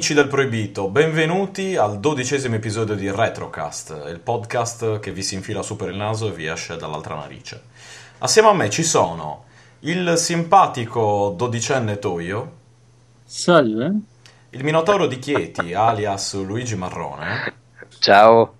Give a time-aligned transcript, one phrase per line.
[0.00, 5.60] Amici del Proibito, benvenuti al dodicesimo episodio di Retrocast, il podcast che vi si infila
[5.60, 7.64] su per il naso e vi esce dall'altra narice.
[8.16, 9.44] Assieme a me ci sono
[9.80, 12.52] il simpatico dodicenne Toio,
[13.26, 13.92] Salve.
[14.48, 17.52] il Minotauro di Chieti, alias Luigi Marrone,
[17.98, 18.54] Ciao.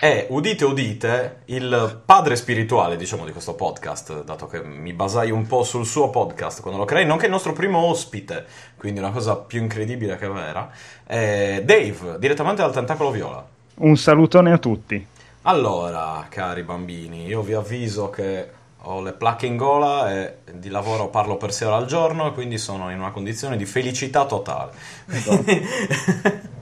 [0.00, 5.46] E udite udite il padre spirituale, diciamo, di questo podcast, dato che mi basai un
[5.46, 8.46] po' sul suo podcast quando lo creai, nonché il nostro primo ospite,
[8.76, 10.70] quindi una cosa più incredibile che vera,
[11.04, 13.44] è Dave, direttamente dal Tentacolo Viola.
[13.76, 15.06] Un salutone a tutti.
[15.42, 21.08] Allora, cari bambini, io vi avviso che ho le placche in gola e di lavoro
[21.08, 24.72] parlo per sei ore al giorno e quindi sono in una condizione di felicità totale.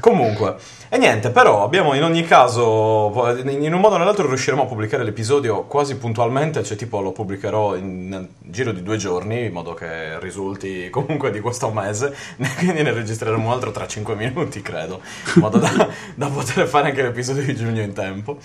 [0.00, 0.56] Comunque,
[0.88, 3.12] e niente, però abbiamo in ogni caso,
[3.44, 7.76] in un modo o nell'altro riusciremo a pubblicare l'episodio quasi puntualmente, cioè tipo lo pubblicherò
[7.76, 12.14] in nel giro di due giorni, in modo che risulti comunque di questo mese,
[12.58, 15.00] quindi ne registreremo un altro tra cinque minuti, credo,
[15.34, 18.38] in modo da, da poter fare anche l'episodio di giugno in tempo.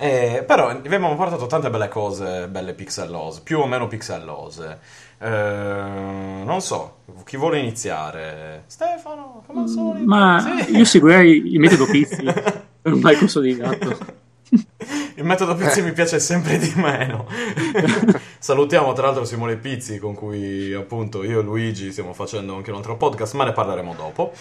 [0.00, 4.78] Eh, però vi abbiamo portato tante belle cose, belle pixellose, più o meno pixellose.
[5.20, 8.64] Eh, non so, chi vuole iniziare?
[8.66, 10.06] Stefano, come al solito?
[10.06, 10.76] Ma Sì.
[10.76, 12.22] io seguirei il metodo Pizzi
[12.80, 13.98] per un bel corso di gatto.
[15.16, 17.26] Il metodo Pizzi mi piace sempre di meno.
[18.38, 22.76] Salutiamo tra l'altro Simone Pizzi con cui appunto io e Luigi stiamo facendo anche un
[22.76, 24.32] altro podcast, ma ne parleremo dopo.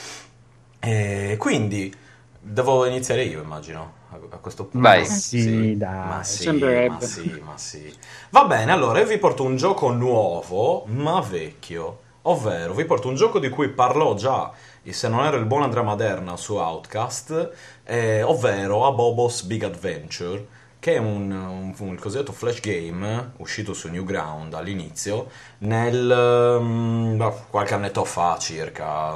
[0.79, 1.91] E quindi
[2.39, 4.87] devo iniziare io, immagino, a, questo punto.
[4.87, 5.05] Vai.
[5.05, 6.07] Sì, dai.
[6.07, 7.93] Ma sì, ma sì, ma sì.
[8.29, 11.99] Va bene, allora io vi porto un gioco nuovo, ma vecchio.
[12.23, 14.51] Ovvero, vi porto un gioco di cui parlò già,
[14.89, 17.51] se non era il buon Andrea Maderna su Outcast,
[17.83, 20.45] eh, ovvero A Bobo's Big Adventure,
[20.79, 25.29] che è un, un- un- il cosiddetto flash game uscito su Newground all'inizio,
[25.59, 29.13] nel, bah, qualche annetto fa circa,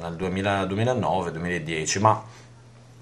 [0.00, 2.22] nel 2000 2009-2010, ma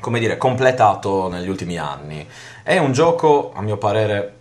[0.01, 2.27] come dire, completato negli ultimi anni.
[2.63, 4.35] È un gioco, a mio parere,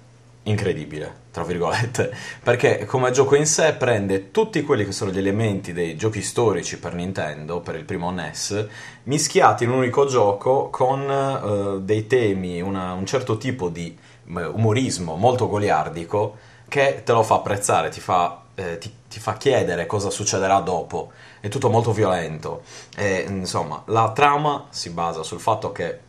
[0.44, 5.73] incredibile, tra virgolette, perché come gioco in sé prende tutti quelli che sono gli elementi
[5.73, 8.67] dei giochi storici per Nintendo, per il primo NES,
[9.03, 13.96] mischiati in un unico gioco con eh, dei temi, una- un certo tipo di
[14.38, 19.38] eh, umorismo molto goliardico che te lo fa apprezzare, ti fa, eh, ti- ti fa
[19.38, 21.12] chiedere cosa succederà dopo.
[21.40, 22.63] È tutto molto violento.
[22.95, 26.00] E, insomma, la trama si basa sul fatto che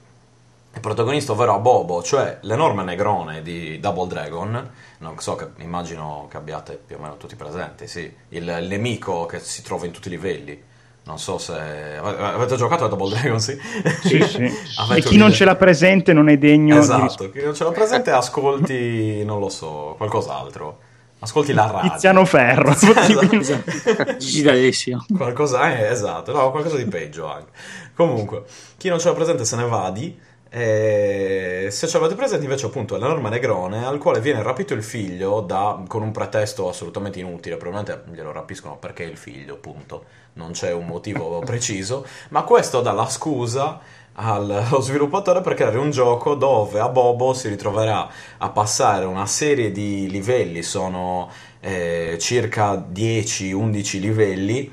[0.73, 6.37] il protagonista, ovvero Abobo, cioè l'enorme negrone di Double Dragon, non so che immagino che
[6.37, 10.09] abbiate più o meno tutti presenti, sì, il, il nemico che si trova in tutti
[10.09, 10.63] i livelli.
[11.05, 11.53] Non so se
[11.97, 13.59] ave- avete giocato a Double Dragon, sì?
[14.03, 14.45] Sì, sì.
[14.95, 17.73] E chi non ce l'ha presente non è degno di Esatto, chi non ce l'ha
[17.73, 20.87] presente ascolti, non lo so, qualcos'altro.
[21.21, 21.91] Ascolti la radio.
[21.91, 22.71] Tiziano Ferro.
[22.71, 24.17] Esatto.
[24.19, 25.05] Gigi D'Alessio.
[25.17, 27.51] Qualcosa, eh, esatto, no, qualcosa di peggio anche.
[27.95, 28.45] Comunque,
[28.77, 30.21] chi non ce l'ha presente se ne vadi.
[30.51, 34.83] E se ce l'avete presente invece appunto è l'enorme negrone al quale viene rapito il
[34.83, 40.05] figlio da- con un pretesto assolutamente inutile, probabilmente glielo rapiscono perché è il figlio, appunto,
[40.35, 43.79] non c'è un motivo preciso, ma questo dà la scusa
[44.21, 48.09] allo sviluppatore per creare un gioco dove a Bobo si ritroverà
[48.39, 51.31] a passare una serie di livelli, sono
[51.61, 54.73] eh, circa 10-11 livelli,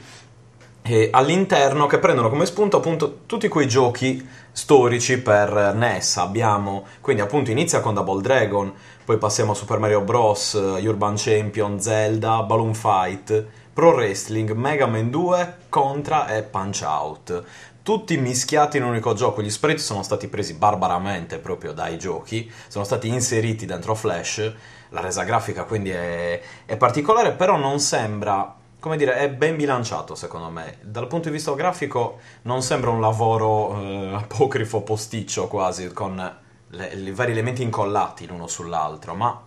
[1.12, 6.18] all'interno che prendono come spunto appunto tutti quei giochi storici per NES.
[6.18, 8.72] Abbiamo quindi appunto inizia con Double Dragon,
[9.04, 15.10] poi passiamo a Super Mario Bros, Urban Champion, Zelda, Balloon Fight, Pro Wrestling, Mega Man
[15.10, 17.44] 2, Contra e Punch Out.
[17.86, 22.52] Tutti mischiati in un unico gioco, gli sprite sono stati presi barbaramente proprio dai giochi,
[22.68, 24.54] sono stati inseriti dentro Flash,
[24.90, 30.16] la resa grafica quindi è, è particolare, però non sembra come dire, è ben bilanciato
[30.16, 30.80] secondo me.
[30.82, 36.38] Dal punto di vista grafico non sembra un lavoro eh, apocrifo posticcio quasi, con
[36.72, 39.44] i vari elementi incollati l'uno sull'altro, ma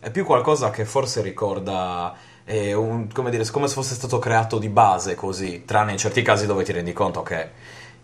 [0.00, 2.16] è più qualcosa che forse ricorda,
[2.46, 6.46] un- come dire, come se fosse stato creato di base così, tranne in certi casi
[6.46, 7.50] dove ti rendi conto che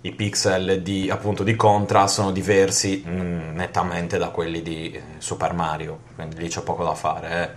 [0.02, 5.52] i pixel di, appunto, di Contra sono diversi mm, nettamente da quelli di eh, Super
[5.52, 7.50] Mario, quindi lì c'è poco da fare, eh.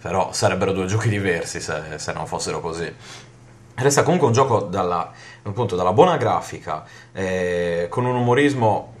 [0.00, 2.92] però sarebbero due giochi diversi se, se non fossero così.
[3.74, 5.10] Resta comunque un gioco dalla,
[5.42, 8.94] appunto, dalla buona grafica, eh, con un umorismo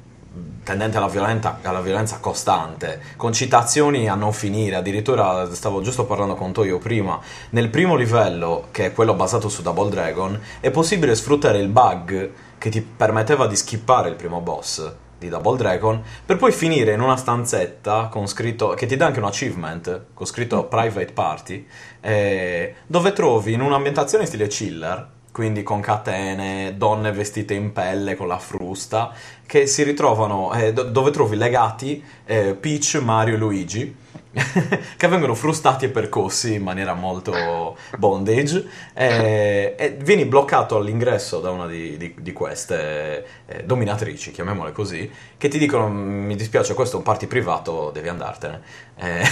[0.62, 6.34] tendente alla, violenta- alla violenza costante, con citazioni a non finire, addirittura stavo giusto parlando
[6.34, 7.18] con Toyo prima,
[7.50, 12.30] nel primo livello, che è quello basato su Double Dragon, è possibile sfruttare il bug
[12.58, 17.00] che ti permetteva di skippare il primo boss di Double Dragon, per poi finire in
[17.00, 21.66] una stanzetta con scritto, che ti dà anche un achievement, con scritto Private Party,
[22.00, 28.26] eh, dove trovi in un'ambientazione stile chiller, quindi con catene, donne vestite in pelle con
[28.26, 29.12] la frusta,
[29.46, 33.96] che si ritrovano eh, do- dove trovi legati eh, Peach, Mario e Luigi
[34.96, 38.66] che vengono frustati e percossi in maniera molto bondage.
[38.94, 45.10] Eh, e vieni bloccato all'ingresso da una di, di, di queste eh, dominatrici, chiamiamole così,
[45.36, 48.60] che ti dicono mi dispiace questo è un party privato, devi andartene.
[48.96, 49.22] Eh,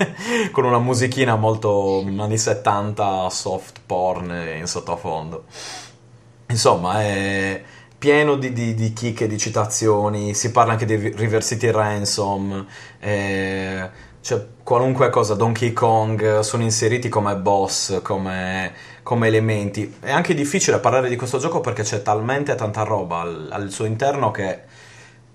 [0.52, 5.44] con una musichina molto anni 70 soft porn in sottofondo.
[6.48, 7.62] Insomma è
[8.04, 12.66] pieno di, di, di chicche, di citazioni, si parla anche di River City Ransom,
[13.00, 13.90] eh,
[14.24, 18.72] cioè qualunque cosa, Donkey Kong, sono inseriti come boss, come,
[19.02, 19.98] come, elementi.
[20.00, 23.84] È anche difficile parlare di questo gioco perché c'è talmente tanta roba al, al suo
[23.84, 24.62] interno che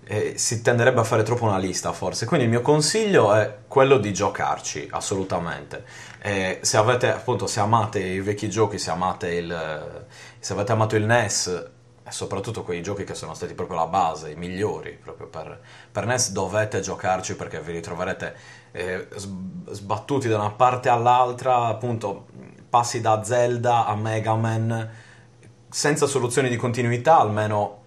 [0.05, 2.25] eh, si tenderebbe a fare troppo una lista forse.
[2.25, 5.83] Quindi il mio consiglio è quello di giocarci, assolutamente.
[6.19, 10.03] Eh, se avete, appunto, se amate i vecchi giochi, se amate il,
[10.39, 11.67] se avete amato il NES
[12.03, 16.07] e soprattutto quei giochi che sono stati proprio la base, i migliori proprio per, per
[16.07, 18.35] NES, dovete giocarci perché vi ritroverete
[18.71, 19.07] eh,
[19.69, 22.27] sbattuti da una parte all'altra, appunto
[22.69, 24.89] passi da Zelda a Mega Man
[25.69, 27.77] senza soluzioni di continuità, almeno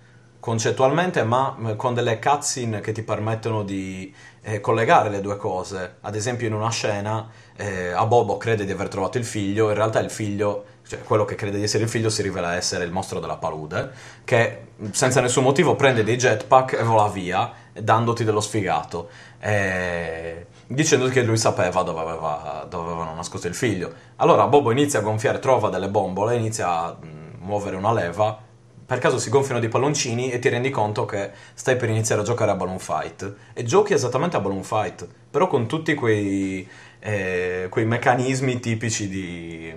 [0.40, 4.12] concettualmente, ma eh, con delle cutscene che ti permettono di
[4.42, 5.96] eh, collegare le due cose.
[6.00, 9.74] Ad esempio, in una scena, eh, a Bobo crede di aver trovato il figlio, in
[9.74, 12.90] realtà il figlio cioè quello che crede di essere il figlio si rivela essere il
[12.90, 13.92] mostro della palude,
[14.24, 19.08] che senza nessun motivo prende dei jetpack e vola via, dandoti dello sfigato,
[19.38, 20.46] e...
[20.74, 23.92] dicendoti che lui sapeva dove, aveva, dove avevano nascosto il figlio.
[24.16, 26.96] Allora Bobo inizia a gonfiare, trova delle bombole, inizia a
[27.38, 28.50] muovere una leva,
[28.84, 32.24] per caso si gonfiano dei palloncini e ti rendi conto che stai per iniziare a
[32.24, 33.34] giocare a Balloon Fight.
[33.54, 39.74] E giochi esattamente a Balloon Fight, però con tutti quei, eh, quei meccanismi tipici di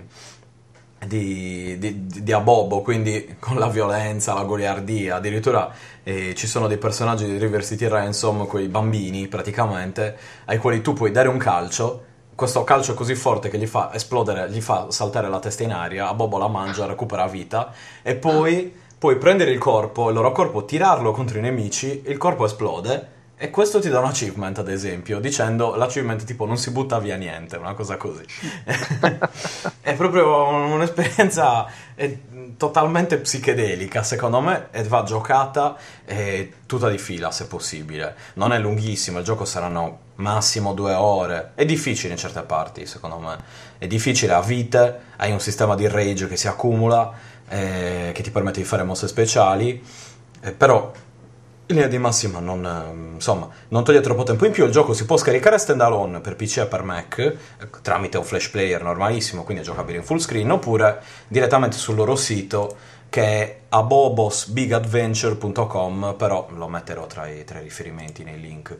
[1.08, 5.72] di, di, di Abobo, quindi con la violenza, la goliardia, addirittura
[6.04, 10.94] eh, ci sono dei personaggi di River City Ransom, quei bambini praticamente, ai quali tu
[10.94, 12.04] puoi dare un calcio,
[12.36, 15.72] questo calcio è così forte che gli fa esplodere, gli fa saltare la testa in
[15.72, 20.66] aria, Abobo la mangia, recupera vita, e poi puoi prendere il corpo, il loro corpo,
[20.66, 25.20] tirarlo contro i nemici, il corpo esplode, e questo ti dà un achievement, ad esempio,
[25.20, 28.24] dicendo l'achievement tipo non si butta via niente, una cosa così.
[29.82, 31.68] è proprio un'esperienza
[32.56, 38.16] totalmente psichedelica, secondo me, e va giocata e tutta di fila, se possibile.
[38.36, 41.52] Non è lunghissimo, il gioco saranno massimo due ore.
[41.56, 43.38] È difficile in certe parti, secondo me.
[43.78, 47.12] È difficile a vite, hai un sistema di rage che si accumula,
[47.50, 49.84] eh, che ti permette di fare mosse speciali,
[50.42, 50.92] eh, però
[51.68, 54.94] in linea di massima non, ehm, insomma, non toglie troppo tempo in più, il gioco
[54.94, 57.38] si può scaricare standalone per PC e per Mac eh,
[57.82, 62.16] tramite un flash player normalissimo, quindi è giocabile in full screen, oppure direttamente sul loro
[62.16, 62.78] sito
[63.10, 68.78] che è abobosbigadventure.com, però lo metterò tra i, tra i riferimenti nei link.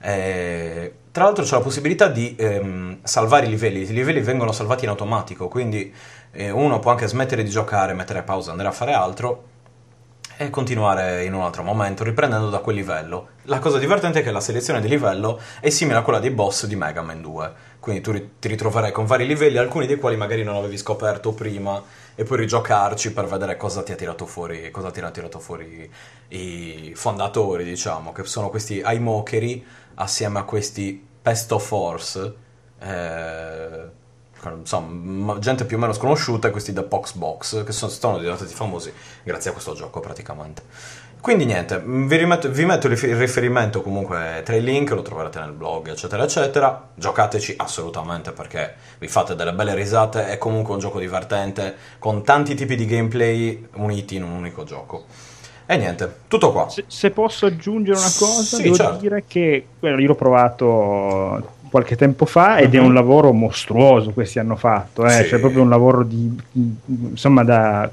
[0.00, 4.84] Eh, tra l'altro c'è la possibilità di ehm, salvare i livelli, i livelli vengono salvati
[4.84, 5.92] in automatico, quindi
[6.30, 9.56] eh, uno può anche smettere di giocare, mettere pausa, andare a fare altro
[10.40, 13.30] e continuare in un altro momento riprendendo da quel livello.
[13.42, 16.66] La cosa divertente è che la selezione di livello è simile a quella dei boss
[16.66, 20.44] di Mega Man 2, quindi tu ti ritroverai con vari livelli, alcuni dei quali magari
[20.44, 21.82] non avevi scoperto prima
[22.14, 25.90] e puoi rigiocarci per vedere cosa ti ha tirato fuori, cosa ti ha tirato fuori
[26.28, 32.34] i fondatori, diciamo, che sono questi Aimokeri assieme a questi Pesto Force.
[32.78, 34.06] Eh,
[34.56, 38.92] insomma, gente più o meno sconosciuta questi The Pox Box che sono, sono diventati famosi
[39.22, 40.62] grazie a questo gioco praticamente.
[41.20, 45.50] Quindi niente, vi, rimetto, vi metto il riferimento comunque tra i link, lo troverete nel
[45.50, 51.00] blog eccetera eccetera, giocateci assolutamente perché vi fate delle belle risate, è comunque un gioco
[51.00, 55.06] divertente con tanti tipi di gameplay uniti in un unico gioco.
[55.70, 56.70] E niente, tutto qua.
[56.70, 58.96] Se, se posso aggiungere una cosa, sì, devo certo.
[58.96, 62.80] dire che bueno, io l'ho provato qualche tempo fa ed uh-huh.
[62.80, 65.22] è un lavoro mostruoso questi hanno fatto, eh?
[65.22, 65.28] sì.
[65.28, 66.36] cioè proprio un lavoro di,
[67.10, 67.90] insomma da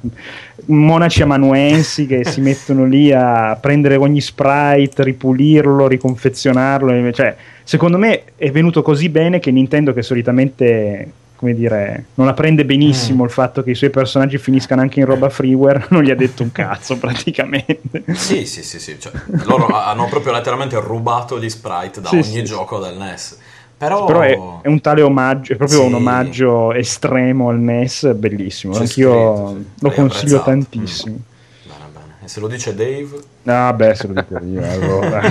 [0.65, 8.23] monaci amanuensi che si mettono lì a prendere ogni sprite, ripulirlo, riconfezionarlo, cioè secondo me
[8.35, 13.25] è venuto così bene che Nintendo che solitamente come dire, non la prende benissimo mm.
[13.25, 16.43] il fatto che i suoi personaggi finiscano anche in roba freeware, non gli ha detto
[16.43, 18.03] un cazzo praticamente.
[18.13, 18.99] Sì, sì, sì, sì.
[18.99, 19.11] Cioè,
[19.45, 23.37] loro hanno proprio letteralmente rubato gli sprite da sì, ogni sì, gioco del NES.
[23.77, 25.85] Però, Però è, è, un tale omaggio, è proprio sì.
[25.85, 28.73] un omaggio estremo al NES, bellissimo.
[28.73, 30.49] C'è Anch'io scritto, lo consiglio apprezzato.
[30.49, 31.15] tantissimo.
[31.15, 31.67] Mm.
[31.67, 32.15] Bene, bene.
[32.23, 33.09] E se lo dice Dave?
[33.43, 35.21] Ah, beh, se lo dico io, allora.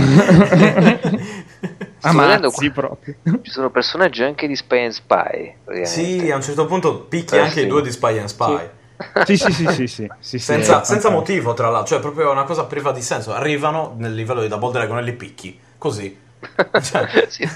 [2.00, 3.14] Ammazzi proprio.
[3.40, 5.54] Ci sono personaggi anche di Spy and Spy.
[5.84, 7.64] Sì, a un certo punto picchi eh, anche sì.
[7.64, 8.58] i due di Spy and Spy.
[8.58, 8.82] Sì.
[9.24, 12.44] Sì, sì, sì, sì, sì, sì, senza, sì, senza motivo, tra l'altro, cioè proprio una
[12.44, 13.32] cosa priva di senso.
[13.32, 16.22] Arrivano nel livello di Double Dragon e li picchi, così.
[16.82, 17.26] Cioè.
[17.28, 17.48] sì,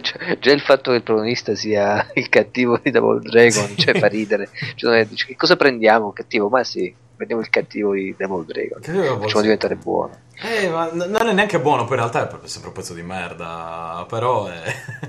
[0.00, 4.06] già, già, il fatto che il protagonista sia il cattivo di Double Dragon cioè, fa
[4.06, 4.48] ridere.
[4.74, 6.12] Cioè, dice, che cosa prendiamo?
[6.12, 6.48] Cattivo?
[6.48, 8.80] Ma sì, prendiamo il cattivo di Double Dragon.
[9.20, 10.26] Facciamo diventare buono.
[10.40, 14.06] Eh, ma non è neanche buono, poi in realtà è sempre un pezzo di merda.
[14.08, 14.62] Però è.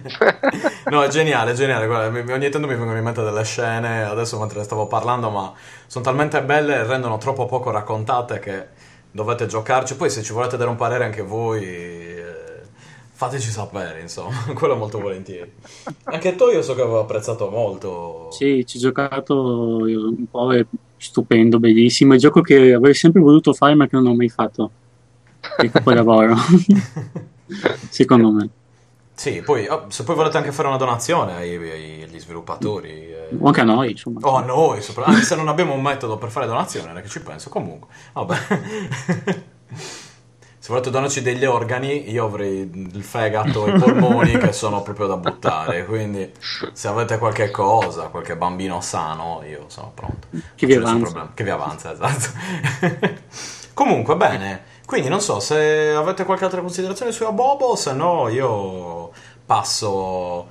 [0.89, 1.85] no, è geniale, è geniale.
[1.85, 5.53] Guarda, ogni tanto mi vengono in mente delle scene adesso mentre ne stavo parlando, ma
[5.85, 8.67] sono talmente belle e rendono troppo poco raccontate che
[9.11, 9.95] dovete giocarci.
[9.95, 12.37] Poi, se ci volete dare un parere anche voi
[13.19, 15.51] fateci sapere, insomma, quello molto volentieri.
[16.05, 18.29] Anche tu io so che avevo apprezzato molto.
[18.31, 23.19] Sì, ci ho giocato un po', è stupendo, bellissimo, è il gioco che avrei sempre
[23.19, 24.71] voluto fare ma che non ho mai fatto.
[25.57, 26.33] È capolavoro,
[27.89, 28.49] secondo me.
[29.15, 32.89] Sì, poi oh, se poi volete anche fare una donazione ai, ai, agli sviluppatori.
[32.89, 33.35] Eh.
[33.37, 34.21] O anche a noi, insomma.
[34.21, 35.03] O a noi, sopra...
[35.03, 37.89] anche se non abbiamo un metodo per fare donazione, non è che ci penso, comunque.
[38.13, 38.37] Vabbè.
[40.69, 42.59] Se volete donarci degli organi, io avrei
[42.93, 45.83] il fegato e i polmoni che sono proprio da buttare.
[45.83, 46.31] Quindi,
[46.73, 50.27] se avete qualche cosa, qualche bambino sano, io sono pronto.
[50.53, 51.31] Che vi avanza.
[51.33, 52.29] Che vi avanza, esatto.
[53.73, 54.61] Comunque, bene.
[54.85, 59.09] Quindi, non so se avete qualche altra considerazione su Abobo, se no, io
[59.43, 60.49] passo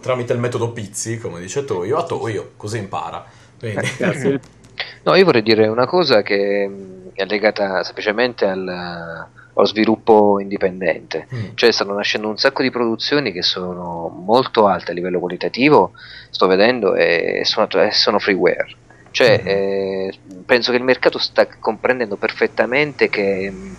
[0.00, 3.22] tramite il metodo Pizzi, come dice tu, io a Toio, così impara.
[3.58, 3.86] Quindi...
[3.98, 4.40] Grazie.
[5.04, 6.70] No, io vorrei dire una cosa che
[7.12, 11.26] è legata semplicemente al o sviluppo indipendente.
[11.34, 11.44] Mm.
[11.54, 15.92] Cioè stanno nascendo un sacco di produzioni che sono molto alte a livello qualitativo,
[16.30, 18.76] sto vedendo, e sono, sono freeware.
[19.10, 19.46] Cioè, mm.
[19.46, 20.12] eh,
[20.46, 23.74] penso che il mercato sta comprendendo perfettamente che mm,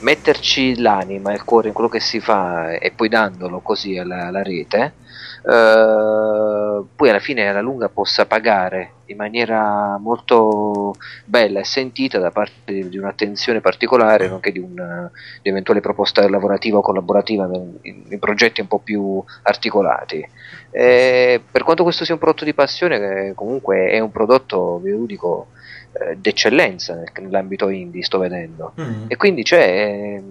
[0.00, 4.26] metterci l'anima e il cuore in quello che si fa e poi dandolo così alla,
[4.26, 4.94] alla rete
[5.44, 10.94] eh, poi alla fine alla lunga possa pagare in maniera molto
[11.24, 15.10] bella e sentita da parte di, di un'attenzione particolare nonché di, un,
[15.42, 17.48] di eventuale proposta lavorativa o collaborativa
[17.82, 20.26] in, in, progetti un po' più articolati.
[20.70, 25.48] E per quanto questo sia un prodotto di passione, comunque è un prodotto, vi dico,
[25.92, 28.72] eh, d'eccellenza nel, nell'ambito indie, sto vedendo.
[28.80, 29.04] Mm.
[29.08, 30.22] E quindi c'è, è,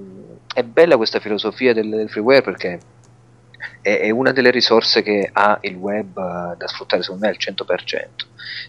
[0.56, 2.80] è, bella questa filosofia del, del freeware perché
[3.82, 7.38] è, è una delle risorse che ha il web uh, da sfruttare secondo me al
[7.38, 8.06] 100%.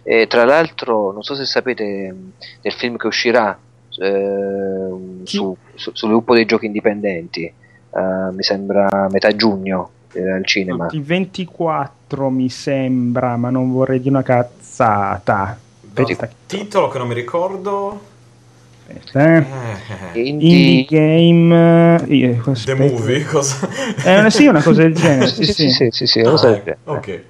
[0.03, 2.15] E, tra l'altro, non so se sapete
[2.61, 3.59] del film che uscirà
[4.01, 4.89] eh,
[5.25, 7.53] su, su, sul gruppo dei giochi indipendenti,
[7.91, 10.89] uh, mi sembra metà giugno eh, al cinema.
[10.91, 15.59] Il 24 mi sembra, ma non vorrei di una cazzata.
[15.95, 18.11] Aspetta, titolo che non mi ricordo.
[18.99, 19.37] Aspetta,
[20.13, 20.19] eh.
[20.19, 20.21] eh.
[20.21, 23.69] Indie, Indie Game eh, The Movie cosa?
[24.05, 26.77] Eh, sì, una cosa del genere sì, sì, sì, sì, sì, ah, ecco.
[26.85, 27.23] ok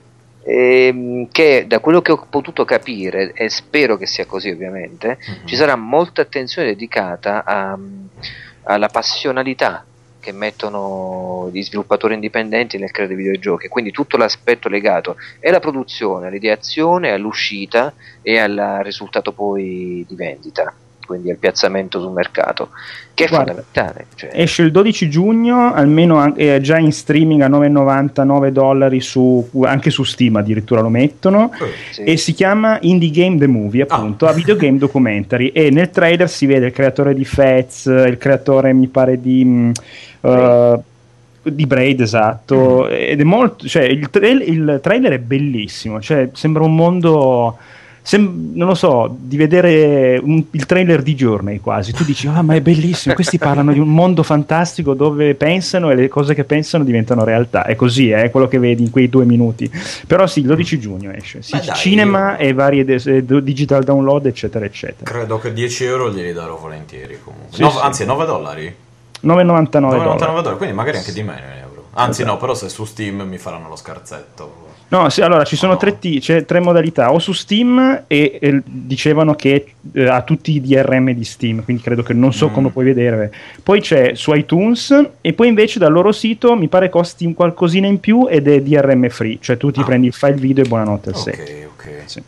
[0.43, 5.47] ehm, che da quello che ho potuto capire e spero che sia così ovviamente mm-hmm.
[5.47, 7.79] ci sarà molta attenzione dedicata a,
[8.65, 9.85] alla passionalità
[10.21, 16.29] che mettono gli sviluppatori indipendenti nel creare videogiochi, quindi tutto l'aspetto legato è alla produzione,
[16.29, 17.93] all'ideazione, all'uscita
[18.23, 20.73] e al risultato poi di vendita
[21.13, 22.71] quindi al piazzamento sul mercato,
[23.13, 24.07] che è Guarda, fondamentale.
[24.15, 24.31] Cioè.
[24.33, 30.05] Esce il 12 giugno, almeno è già in streaming a 9,99 dollari su, anche su
[30.05, 32.03] Steam addirittura lo mettono, oh, sì.
[32.05, 34.31] e si chiama Indie Game The Movie, appunto, ah.
[34.31, 38.87] a videogame documentary, e nel trailer si vede il creatore di Fats, il creatore mi
[38.89, 39.71] pare di...
[40.21, 40.83] Uh,
[41.43, 42.87] di Braid, esatto.
[42.89, 42.93] Mm.
[42.93, 43.67] Ed è molto.
[43.67, 46.01] Cioè, il, tra- il, trailer è bellissimo.
[46.01, 47.59] Cioè, sembra un mondo
[48.03, 51.93] sem- non lo so, di vedere un, il trailer di Journey quasi.
[51.93, 55.95] Tu dici, ah, ma è bellissimo, questi parlano di un mondo fantastico dove pensano e
[55.95, 57.65] le cose che pensano diventano realtà.
[57.65, 59.71] È così, è quello che vedi in quei due minuti.
[60.07, 61.43] Però sì, il 12 giugno esce.
[61.43, 62.49] Sì, dai, cinema io...
[62.49, 65.11] e varie de- digital download, eccetera, eccetera.
[65.11, 67.55] Credo che 10 euro glieli darò volentieri comunque.
[67.55, 67.79] Sì, no, sì.
[67.81, 68.75] Anzi, 9 dollari.
[69.25, 70.19] 9,99 dollari.
[70.19, 70.57] dollari.
[70.57, 71.87] Quindi magari anche di meno euro.
[71.95, 72.35] Anzi, esatto.
[72.35, 74.71] no, però se su Steam mi faranno lo scherzetto.
[74.93, 78.63] No, sì, allora ci sono tre, t- cioè, tre, modalità, o su Steam e, e
[78.63, 82.53] dicevano che eh, ha tutti i DRM di Steam, quindi credo che non so mm.
[82.53, 83.33] come puoi vedere.
[83.63, 87.87] Poi c'è su iTunes e poi invece dal loro sito mi pare costi un qualcosina
[87.87, 89.85] in più ed è DRM free, cioè tu ti ah.
[89.85, 91.67] prendi il file video e buonanotte al Ok, set.
[91.73, 92.03] ok.
[92.05, 92.23] Sì.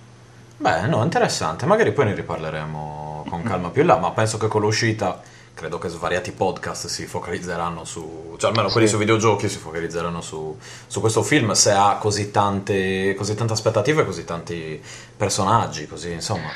[0.56, 4.48] Beh, no, interessante, magari poi ne riparleremo con calma più in là, ma penso che
[4.48, 5.20] con l'uscita
[5.54, 10.58] credo che svariati podcast si focalizzeranno su, cioè almeno quelli su videogiochi si focalizzeranno su,
[10.86, 14.82] su questo film se ha così tante, così tante aspettative e così tanti
[15.16, 16.50] personaggi, così insomma.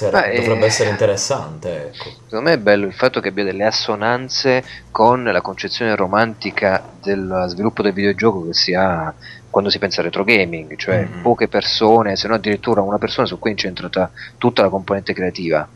[0.00, 1.88] Beh, dovrebbe essere interessante.
[1.88, 2.10] Ecco.
[2.24, 7.44] Secondo me è bello il fatto che abbia delle assonanze con la concezione romantica del
[7.48, 9.12] sviluppo del videogioco che si ha
[9.50, 11.20] quando si pensa a retro gaming, cioè mm-hmm.
[11.20, 15.68] poche persone, se non addirittura una persona su cui è incentrata tutta la componente creativa.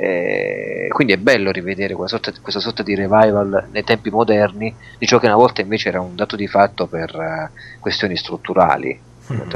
[0.00, 5.06] Eh, quindi è bello rivedere questa sorta, questa sorta, di revival nei tempi moderni di
[5.06, 8.96] ciò che una volta invece era un dato di fatto per uh, questioni strutturali.
[9.32, 9.50] Mm-hmm.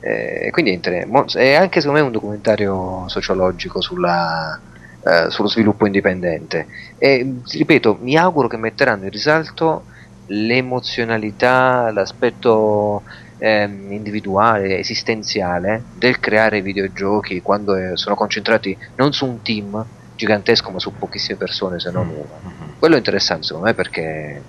[0.00, 4.60] Eh, quindi è, è, anche secondo me un documentario sociologico sulla,
[5.00, 6.66] uh, sullo sviluppo indipendente.
[6.98, 9.84] E ripeto, mi auguro che metteranno in risalto
[10.26, 13.04] l'emozionalità, l'aspetto
[13.38, 20.70] ehm, individuale, esistenziale del creare videogiochi quando eh, sono concentrati non su un team gigantesco
[20.70, 22.40] ma su pochissime persone se non mm, una.
[22.46, 22.70] Mm-hmm.
[22.78, 24.42] Quello è interessante secondo me perché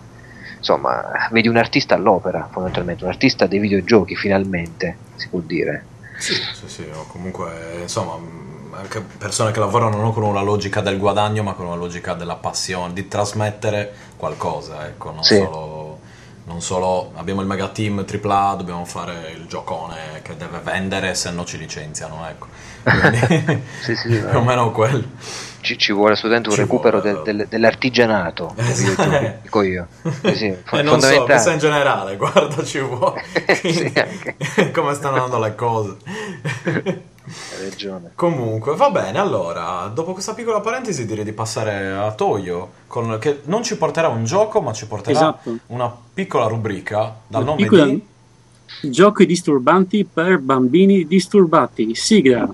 [0.57, 5.85] insomma vedi un artista all'opera fondamentalmente, un artista dei videogiochi finalmente si può dire.
[6.17, 8.17] Sì, sì, sì, o comunque insomma
[8.71, 12.35] anche persone che lavorano non con una logica del guadagno ma con una logica della
[12.35, 15.35] passione, di trasmettere qualcosa, ecco, non, sì.
[15.35, 15.86] solo,
[16.47, 21.29] non solo abbiamo il mega team AAA, dobbiamo fare il giocone che deve vendere se
[21.31, 22.47] no ci licenziano, ecco.
[22.83, 25.03] Quindi, sì, sì, più o meno quello.
[25.59, 29.39] Ci, ci, vuole assolutamente un ci recupero vuole, del, del, dell'artigianato, esatto.
[29.41, 29.87] dico io.
[30.21, 33.21] Eh sì, e non so, pensa in generale, guarda, ci vuole.
[33.53, 33.91] sì,
[34.71, 35.97] come stanno andando le cose.
[37.27, 38.11] Hai ragione.
[38.15, 39.19] Comunque, va bene.
[39.19, 44.07] Allora, dopo questa piccola parentesi, direi di passare a Toyo, con, che non ci porterà
[44.07, 45.57] un gioco, ma ci porterà esatto.
[45.67, 47.85] una piccola rubrica dal una nome piccola...
[47.85, 48.05] di.
[48.83, 51.95] Giochi disturbanti per bambini disturbati.
[51.95, 52.47] Sigla.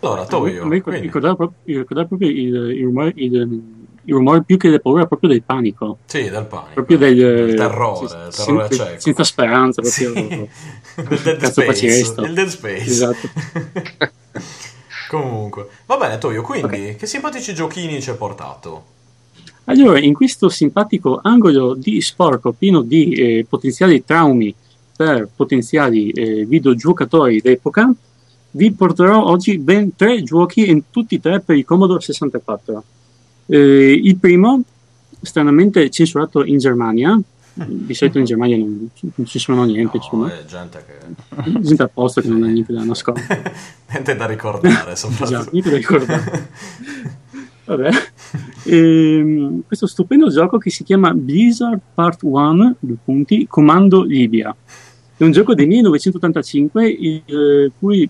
[0.00, 0.66] Allora, Toyo.
[0.66, 5.42] Mi ricordavo proprio, proprio il, il, il, il rumore più che del paura proprio del
[5.42, 5.98] panico.
[6.06, 6.72] Sì, del panico.
[6.74, 9.00] Proprio del, del terrore, sì, terrore sen- cieco.
[9.00, 10.14] Senza speranza, proprio.
[10.14, 10.48] Sì.
[11.02, 12.14] del Dead Space.
[12.22, 12.84] Il Dead Space.
[12.84, 13.28] Esatto.
[15.08, 16.96] Comunque, va bene, Toyo, quindi okay.
[16.96, 18.94] che simpatici giochini ci hai portato?
[19.64, 24.54] Allora, in questo simpatico angolo di sporco pieno di eh, potenziali traumi
[24.96, 27.92] per potenziali eh, videogiocatori d'epoca,
[28.52, 32.84] vi porterò oggi ben tre giochi, e tutti e tre per il Commodore 64.
[33.46, 34.62] Eh, il primo,
[35.20, 37.20] stranamente censurato in Germania,
[37.54, 39.98] di solito in Germania non, non ci sono niente.
[40.12, 41.60] No, è gente che...
[41.60, 43.54] Gente apposta che non ha niente da nascondere.
[43.90, 45.24] niente da ricordare, soprattutto.
[45.24, 46.48] Esatto, niente da ricordare.
[47.64, 47.90] Vabbè.
[48.64, 54.54] E, ehm, questo stupendo gioco che si chiama Blizzard Part 1, due punti, Comando Libia.
[55.16, 58.08] È un gioco del 1985 il eh, cui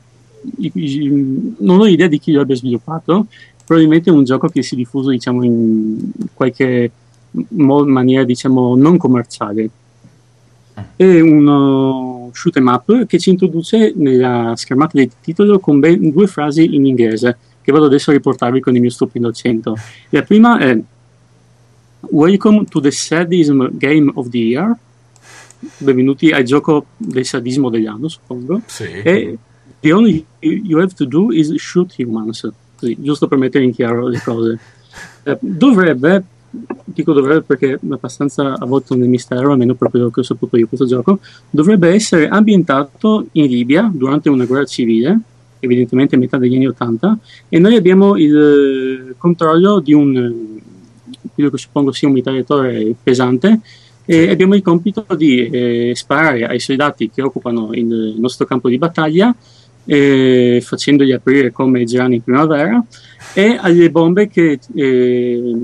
[1.58, 3.26] non ho idea di chi lo abbia sviluppato,
[3.66, 5.98] probabilmente è un gioco che si è diffuso diciamo, in
[6.32, 6.90] qualche
[7.50, 9.68] maniera diciamo, non commerciale.
[10.94, 16.26] È uno shoot 'em up che ci introduce nella schermata del titolo con ben due
[16.26, 19.76] frasi in inglese che vado adesso a riportarvi con il mio stupendo accento.
[20.10, 20.78] La prima è
[22.10, 24.76] Welcome to the Sadism Game of the Year.
[25.78, 28.60] Benvenuti al gioco del sadismo dell'anno, suppongo.
[28.66, 28.84] Sì.
[28.84, 29.38] E
[29.80, 34.08] the only you have to do is shoot humans così, giusto per mettere in chiaro
[34.08, 34.58] le cose.
[35.24, 36.22] Eh, dovrebbe,
[36.84, 40.86] dico dovrebbe perché è abbastanza avvolto nel mistero, almeno proprio che ho saputo io questo
[40.86, 41.18] gioco,
[41.50, 45.18] dovrebbe essere ambientato in Libia durante una guerra civile,
[45.58, 50.58] evidentemente a metà degli anni Ottanta, e noi abbiamo il controllo di un,
[51.34, 53.60] quello che suppongo sia un mitragliatore pesante,
[54.08, 58.78] e abbiamo il compito di eh, sparare ai soldati che occupano il nostro campo di
[58.78, 59.34] battaglia
[59.86, 62.84] eh, facendogli aprire come i girani in primavera,
[63.34, 65.54] e alle bombe che eh,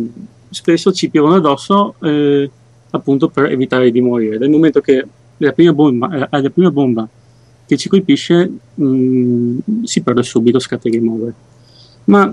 [0.51, 2.51] spesso ci piovono addosso eh,
[2.91, 4.39] appunto per evitare di morire.
[4.39, 5.05] Dal momento che
[5.39, 7.09] la prima bomba, eh, la prima bomba
[7.67, 11.35] che ci colpisce mh, mm, si perde subito, scatta di muovere.
[12.05, 12.33] Ma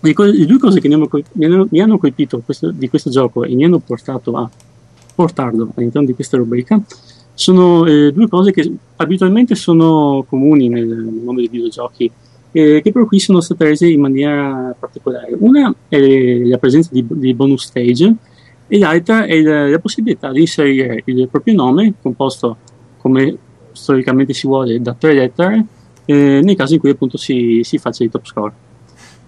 [0.00, 2.88] le, co- le, due cose che mi hanno, mi hanno, mi hanno colpito questo, di
[2.88, 4.48] questo gioco e mi hanno portato a
[5.14, 6.80] portarlo all'interno di questa rubrica
[7.36, 12.10] sono eh, due cose che abitualmente sono comuni nel, nel mondo dei videogiochi
[12.56, 15.36] eh, che però qui sono state rese in maniera particolare.
[15.38, 18.14] Una è la presenza di, di bonus stage
[18.66, 22.56] e l'altra è la, la, possibilità di inserire il proprio nome, composto
[22.96, 23.36] come
[23.72, 25.66] storicamente si vuole da tre lettere,
[26.06, 28.52] eh, nei casi in cui appunto si, si faccia il top score.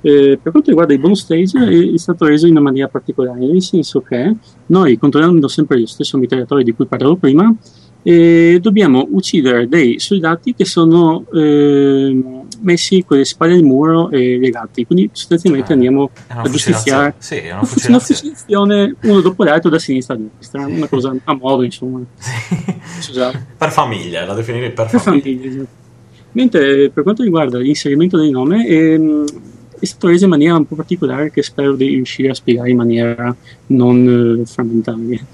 [0.01, 3.41] Eh, per quanto riguarda i bonus stage è, è stato reso in una maniera particolare,
[3.41, 4.35] nel senso che
[4.67, 7.55] noi, controllando sempre lo stesso mitragliatore di cui parlavo prima,
[8.03, 12.23] e dobbiamo uccidere dei soldati che sono eh,
[12.61, 14.87] messi con le spalle al muro e legati.
[14.87, 17.15] Quindi sostanzialmente eh, andiamo a giustiziare.
[17.19, 18.95] Sì, è una fucilazione.
[19.03, 22.01] uno dopo l'altro da sinistra a destra, una cosa a modo insomma.
[23.01, 23.13] Sì.
[23.57, 25.23] Per famiglia, la definirei per, per famiglia.
[25.23, 25.87] famiglia esatto.
[26.33, 29.25] Mentre per quanto riguarda l'inserimento del nome, ehm,
[29.79, 32.77] è stato reso in maniera un po' particolare che spero di riuscire a spiegare in
[32.77, 33.35] maniera
[33.67, 35.25] non eh, frammentaria.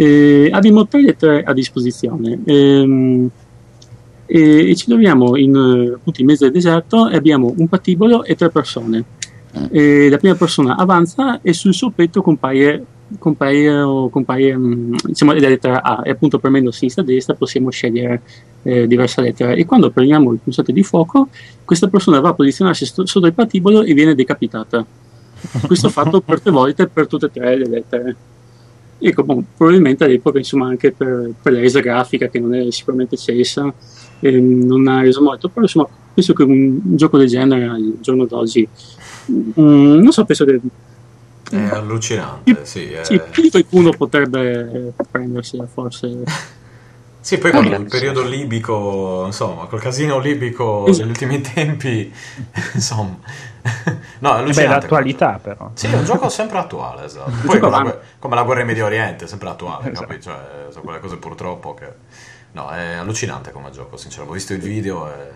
[0.00, 2.38] Eh, abbiamo tre lettere a disposizione.
[2.44, 3.28] Ehm,
[4.26, 5.56] e, e, ci troviamo in,
[5.96, 9.04] appunto, in mezzo al deserto e abbiamo un patibolo e tre persone.
[9.72, 12.84] E la prima persona avanza e sul suo petto compare
[13.18, 14.56] compare, compare
[15.02, 16.02] diciamo, la lettera A.
[16.04, 18.22] E appunto premendo sinistra e destra possiamo scegliere
[18.62, 21.28] eh, diverse lettere e quando premiamo il pulsante di fuoco
[21.64, 24.84] questa persona va a posizionarsi sto, sotto il patibolo e viene decapitata.
[25.66, 28.16] Questo fatto per tre volte per tutte e tre le lettere
[28.98, 33.16] ecco, bon, probabilmente all'epoca insomma anche per, per, la resa grafica che non è sicuramente
[33.16, 33.72] cessa
[34.20, 37.96] eh, non ha reso molto però insomma penso che un, un gioco del genere al
[38.00, 38.68] giorno d'oggi
[39.30, 40.60] mm, non so penso che
[41.50, 42.90] è allucinante, sì.
[42.90, 43.04] È...
[43.04, 46.22] Sì, più di qualcuno potrebbe prendersela forse.
[47.20, 51.02] Sì, poi con il periodo libico, insomma, col casino libico esatto.
[51.02, 52.10] degli ultimi tempi,
[52.72, 53.18] insomma.
[54.20, 54.62] no, è allucinante.
[54.62, 55.70] Beh, l'attualità però.
[55.74, 57.30] Sì, è un gioco sempre attuale, esatto.
[57.46, 60.20] Poi come la, come la, guerra in Medio Oriente, sempre attuale, esatto.
[60.20, 61.92] Cioè, sono quelle cose purtroppo che...
[62.52, 64.32] No, è allucinante come gioco, sinceramente.
[64.32, 65.30] Ho visto il video e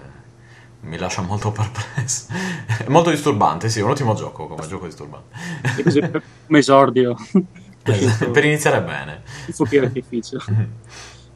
[0.80, 2.26] mi lascia molto perplesso.
[2.84, 5.36] È molto disturbante, sì, è un ottimo gioco come gioco disturbante.
[6.46, 7.16] come esordio.
[7.84, 9.22] Esatto, per iniziare bene.
[9.46, 10.38] Il fuochi artificio.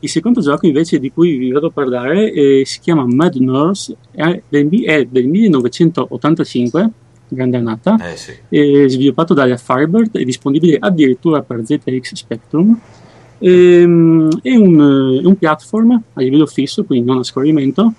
[0.00, 3.96] Il secondo gioco invece di cui vi vado a parlare eh, si chiama Mad Nurse,
[4.10, 6.90] è del, è del 1985,
[7.28, 8.88] grande annata, eh, sì.
[8.88, 12.78] sviluppato dalla Firebird, è disponibile addirittura per ZX Spectrum.
[13.38, 14.78] Ehm, è un,
[15.24, 17.94] un platform a livello fisso, quindi non a scorrimento,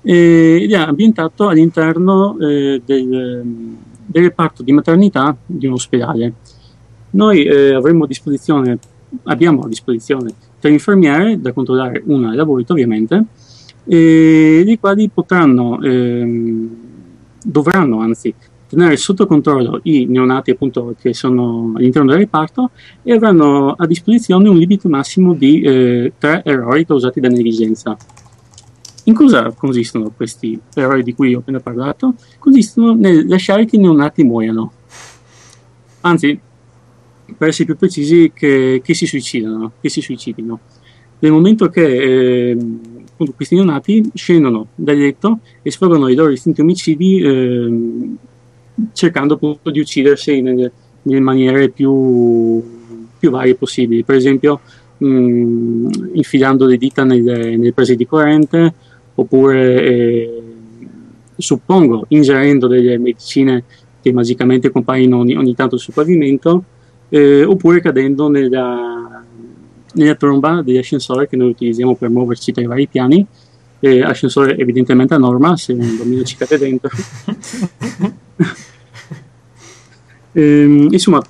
[0.00, 3.42] ed è ambientato all'interno eh, del,
[4.06, 6.32] del, reparto di maternità di un ospedale.
[7.10, 8.78] Noi eh, avremo a disposizione,
[9.24, 13.24] abbiamo a disposizione tre infermiere da controllare una alla volta ovviamente,
[13.84, 16.70] e i quali potranno, ehm,
[17.42, 18.32] dovranno anzi
[18.68, 22.70] tenere sotto controllo i neonati appunto che sono all'interno del reparto
[23.02, 27.96] e avranno a disposizione un limite massimo di eh, tre errori causati da negligenza.
[29.04, 32.14] In cosa consistono questi errori di cui ho appena parlato?
[32.38, 34.72] Consistono nel lasciare che i neonati muoiano.
[36.02, 36.40] Anzi,
[37.36, 40.58] per essere più precisi, che, che si suicidano, che si suicidino.
[41.18, 42.56] Nel momento che eh,
[43.10, 48.16] appunto, questi neonati scendono dal letto e sfogano i loro istinti omicidi eh,
[48.92, 52.62] cercando appunto di uccidersi nelle, nelle maniere più,
[53.18, 54.02] più, varie possibili.
[54.02, 54.60] Per esempio,
[54.98, 58.74] mh, mm, infilando le dita nelle, nelle prese di corrente,
[59.14, 60.42] oppure eh,
[61.36, 63.64] suppongo ingerendo delle medicine
[64.00, 66.64] che magicamente compaiono ogni, ogni tanto sul pavimento,
[67.14, 69.22] eh, oppure cadendo nella,
[69.92, 73.26] nella tromba degli ascensori che noi utilizziamo per muoverci tra i vari piani.
[73.80, 76.88] Eh, ascensore evidentemente a norma, se un bambino ci cade dentro.
[80.32, 81.20] eh, insomma,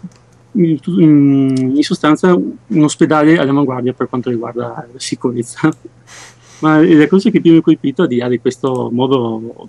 [0.52, 5.68] in, sostanza un ospedale all'avanguardia per quanto riguarda la sicurezza.
[6.60, 9.68] Ma la cosa che più mi ha colpito, al di là di questo modo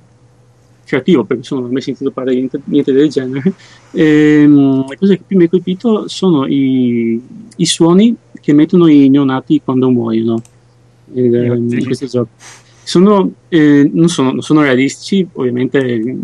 [0.85, 3.53] creativo, perché insomma non ho mai sentito parlare di niente, niente del genere,
[3.91, 7.21] ehm, la cosa che più mi ha colpito sono i,
[7.57, 10.41] i suoni che mettono i neonati quando muoiono
[11.13, 12.29] in, in questo gioco.
[12.83, 16.17] Sono, eh, non, sono, non, sono, realistici, ovviamente,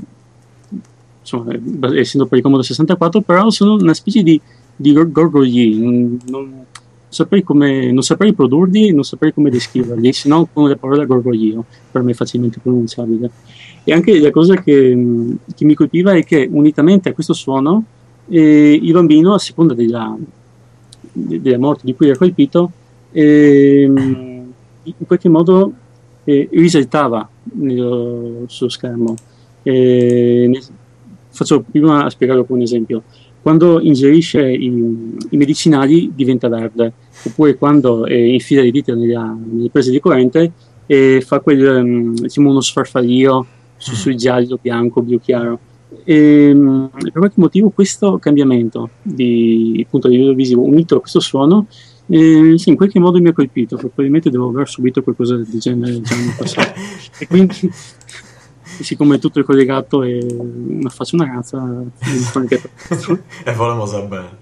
[1.21, 1.53] insomma,
[1.95, 4.39] essendo per il Comodo 64, però sono una specie di,
[4.75, 5.77] di gorgogli.
[5.77, 6.19] Non,
[7.09, 11.65] saprei come, non saprei produrli, non saprei come descriverli, se non con le parole gorgoglio,
[11.91, 13.29] per me facilmente pronunciabile.
[13.83, 17.83] E anche la cosa che, che mi colpiva è che unitamente a questo suono
[18.29, 20.15] eh, il bambino, a seconda della,
[21.11, 22.71] della morte di cui era colpito,
[23.11, 25.73] eh, in qualche modo
[26.23, 29.15] eh, risaltava nello, sullo schermo.
[29.63, 30.61] Ne,
[31.29, 33.03] faccio prima a spiegarlo con un esempio
[33.41, 34.65] quando ingerisce i,
[35.29, 40.51] i medicinali diventa verde, oppure quando eh, infila le dita nella, nelle prese di corrente
[40.85, 43.45] e fa quel, um, diciamo uno sfarfallio
[43.77, 45.59] su, sui giallo, bianco, blu chiaro.
[46.03, 51.19] E, um, per qualche motivo questo cambiamento di, appunto, a livello visivo unito a questo
[51.19, 51.67] suono
[52.11, 56.01] eh, sì, in qualche modo mi ha colpito, probabilmente devo aver subito qualcosa del genere
[56.01, 56.79] già in passato.
[57.19, 57.71] e quindi
[58.83, 61.57] siccome tutto è collegato e una faccio una razza
[63.43, 64.37] e volevamo sapere.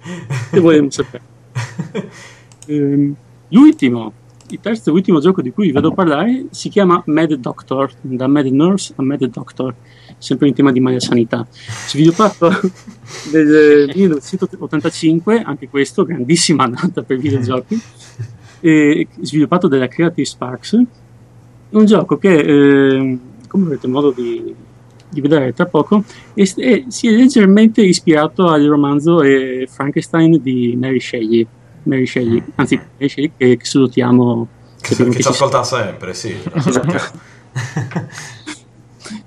[0.51, 1.35] E volevamo sapere.
[2.69, 3.15] Ehm,
[3.47, 4.11] l'ultimo
[4.49, 8.27] il terzo e ultimo gioco di cui vi vedo parlare si chiama Mad Doctor da
[8.27, 9.73] Mad Nurse a Mad Doctor
[10.17, 11.45] sempre in tema di mala sanità.
[11.87, 12.49] Sviluppato
[13.31, 17.79] nel 1985 anche questo grandissima annata per videogiochi.
[19.21, 20.81] Sviluppato dalla Creative Sparks.
[21.69, 24.53] Un gioco che eh, come avrete modo di,
[25.09, 30.75] di vedere tra poco, e, e si è leggermente ispirato al romanzo eh, Frankenstein di
[30.79, 31.47] Mary Shelley.
[31.83, 34.47] Mary Shelley, anzi, Mary Shelley che, che salutiamo.
[34.79, 36.35] Che, che, che ci ascolta sempre, sì.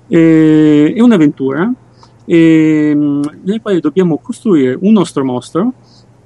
[0.07, 1.71] è un'avventura
[2.25, 5.73] e, nella quale dobbiamo costruire un nostro mostro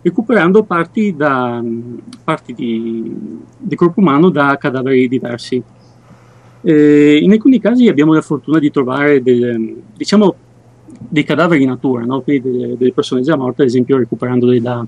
[0.02, 1.64] recuperando parti, da,
[2.24, 3.12] parti di,
[3.58, 5.64] di, corpo umano da cadaveri diversi.
[6.66, 10.34] E in alcuni casi abbiamo la fortuna di trovare delle, diciamo,
[10.98, 12.22] dei cadaveri in natura, no?
[12.22, 14.84] quindi delle, delle, persone già morte, ad esempio recuperandole da,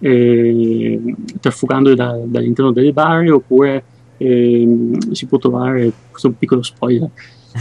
[0.00, 1.00] eh,
[1.40, 3.84] trafugandole da, dall'interno delle bare, oppure
[4.16, 7.08] eh, si può trovare, questo è un piccolo spoiler,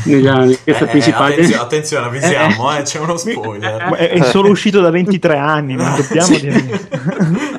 [0.05, 1.33] nella, nella piazza eh, principale.
[1.33, 3.81] Attenzione, attenzione avvisiamo, eh, c'è uno spoiler.
[3.93, 6.39] è, è, solo uscito da 23 anni, non dobbiamo sì.
[6.39, 7.50] dire.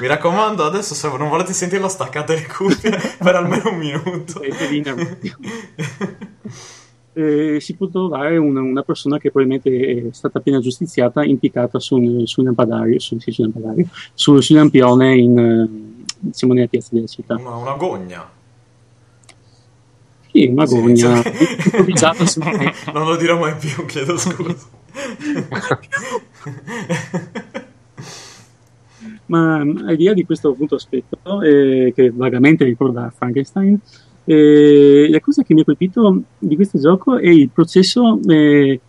[0.00, 2.90] Mi raccomando, adesso se non volete sentirlo, staccate le cuffie
[3.22, 4.40] per almeno un minuto.
[7.12, 12.24] Eh, si può trovare una, una, persona che probabilmente è stata appena giustiziata impiccata su
[12.24, 16.90] su un lampadario, su, sì, su, lampadario su, su un lampione in, diciamo, nella piazza
[16.92, 17.34] della città.
[17.34, 18.30] Una, una gogna.
[20.30, 21.20] Sì, una gogna.
[21.20, 22.40] Sì,
[22.94, 24.68] non lo dirò mai più, chiedo scusa.
[29.30, 33.78] Ma al di là di questo appunto aspetto, eh, che vagamente ricorda Frankenstein,
[34.24, 38.80] eh, la cosa che mi ha colpito di questo gioco è il processo eh,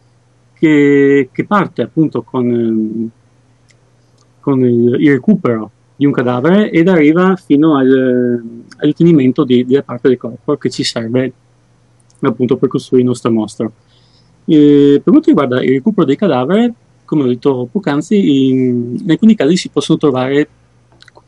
[0.54, 3.10] che, che, parte appunto con,
[4.39, 8.43] con il, il, recupero di un cadavere ed arriva fino al,
[8.77, 11.34] all'ottenimento di, della parte del corpo che ci serve
[12.21, 13.71] appunto per costruire il nostro mostro.
[14.45, 16.73] Eh, per quanto riguarda il recupero dei cadaveri,
[17.12, 20.47] come ho detto poc'anzi, in, in alcuni casi si possono trovare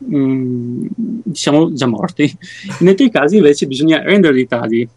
[0.02, 0.86] mm,
[1.24, 2.22] diciamo già morti,
[2.80, 4.88] in altri casi invece bisogna renderli tali,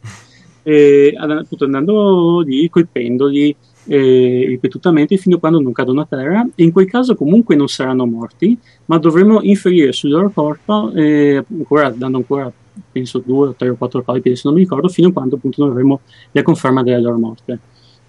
[0.63, 3.53] eh, appunto andando lì, colpendoli
[3.87, 7.67] eh, ripetutamente fino a quando non cadono a terra, e in quel caso comunque non
[7.67, 12.49] saranno morti, ma dovremo inferire sul loro corpo, eh, ancora, dando ancora
[12.89, 15.61] penso due o tre o quattro colpi, adesso non mi ricordo, fino a quando appunto
[15.61, 15.99] non avremo
[16.31, 17.59] la conferma della loro morte.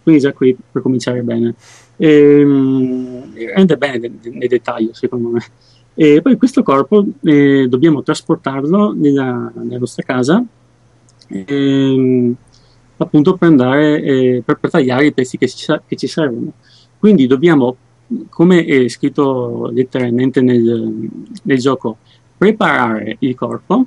[0.01, 1.57] Quindi già qui per cominciare bene.
[1.98, 5.40] E, ehm, rende bene nei dettagli, secondo me.
[5.94, 10.44] E poi questo corpo eh, dobbiamo trasportarlo nella, nella nostra casa
[11.28, 12.34] eh,
[12.96, 16.52] appunto per andare eh, per, per, tagliare i pezzi che ci, che ci, servono.
[16.98, 17.76] Quindi dobbiamo,
[18.28, 21.08] come è scritto letteralmente nel,
[21.42, 21.98] nel gioco,
[22.37, 23.87] preparare il corpo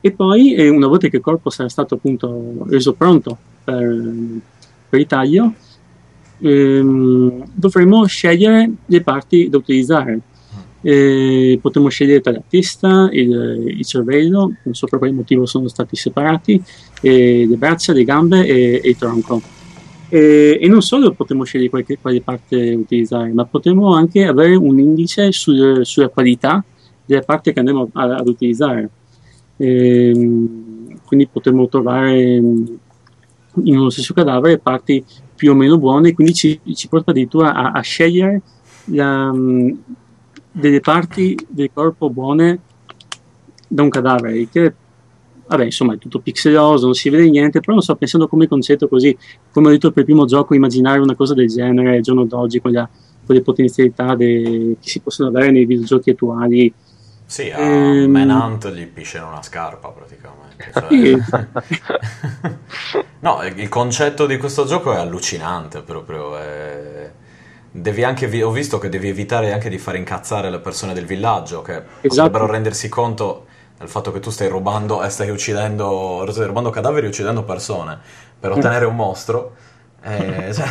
[0.00, 4.04] e poi eh, una volta che il corpo sarà stato appunto reso pronto per,
[4.88, 5.54] per il taglio
[6.40, 10.20] ehm, dovremo scegliere le parti da utilizzare
[10.82, 15.68] eh, potremo scegliere tra la testa, il, il, cervello, non so per quale motivo sono
[15.68, 16.62] stati separati,
[17.02, 19.40] eh, le braccia, le gambe e, e il tronco.
[20.08, 24.78] E, e, non solo potremo scegliere qualche, quale parte utilizzare, ma potremo anche avere un
[24.78, 26.64] indice sul, sulla qualità
[27.04, 28.88] della parte che andremo a, ad utilizzare.
[29.58, 32.40] Ehm, quindi potremo trovare
[33.64, 37.72] in uno stesso cadavere parti più o meno buone, quindi ci, ci porta addirittura a,
[37.72, 38.42] a scegliere
[38.86, 39.32] la,
[40.52, 42.60] delle parti del corpo buone
[43.66, 44.74] da un cadavere, che
[45.50, 48.86] vabbè, insomma, è tutto pixeloso, non si vede niente, però non sto pensando come concetto
[48.86, 49.16] così,
[49.50, 52.60] come ho detto per il primo gioco, immaginare una cosa del genere al giorno d'oggi
[52.60, 52.88] con, la,
[53.26, 56.72] con le potenzialità de, che si possono avere nei videogiochi attuali.
[57.26, 58.10] Sì, a ehm...
[58.10, 60.49] Manhunt gli pisce una scarpa praticamente.
[60.72, 61.16] Cioè...
[63.20, 66.36] no, il concetto di questo gioco è allucinante proprio.
[66.36, 67.10] È
[67.72, 71.62] Devi anche, ho visto che devi evitare anche di fare incazzare le persone del villaggio
[71.62, 72.28] che esatto.
[72.28, 73.46] potrebbero rendersi conto
[73.78, 77.96] del fatto che tu stai rubando e stai uccidendo, stai rubando cadaveri e uccidendo persone
[78.40, 79.54] per ottenere un mostro.
[80.02, 80.66] Eh, cioè...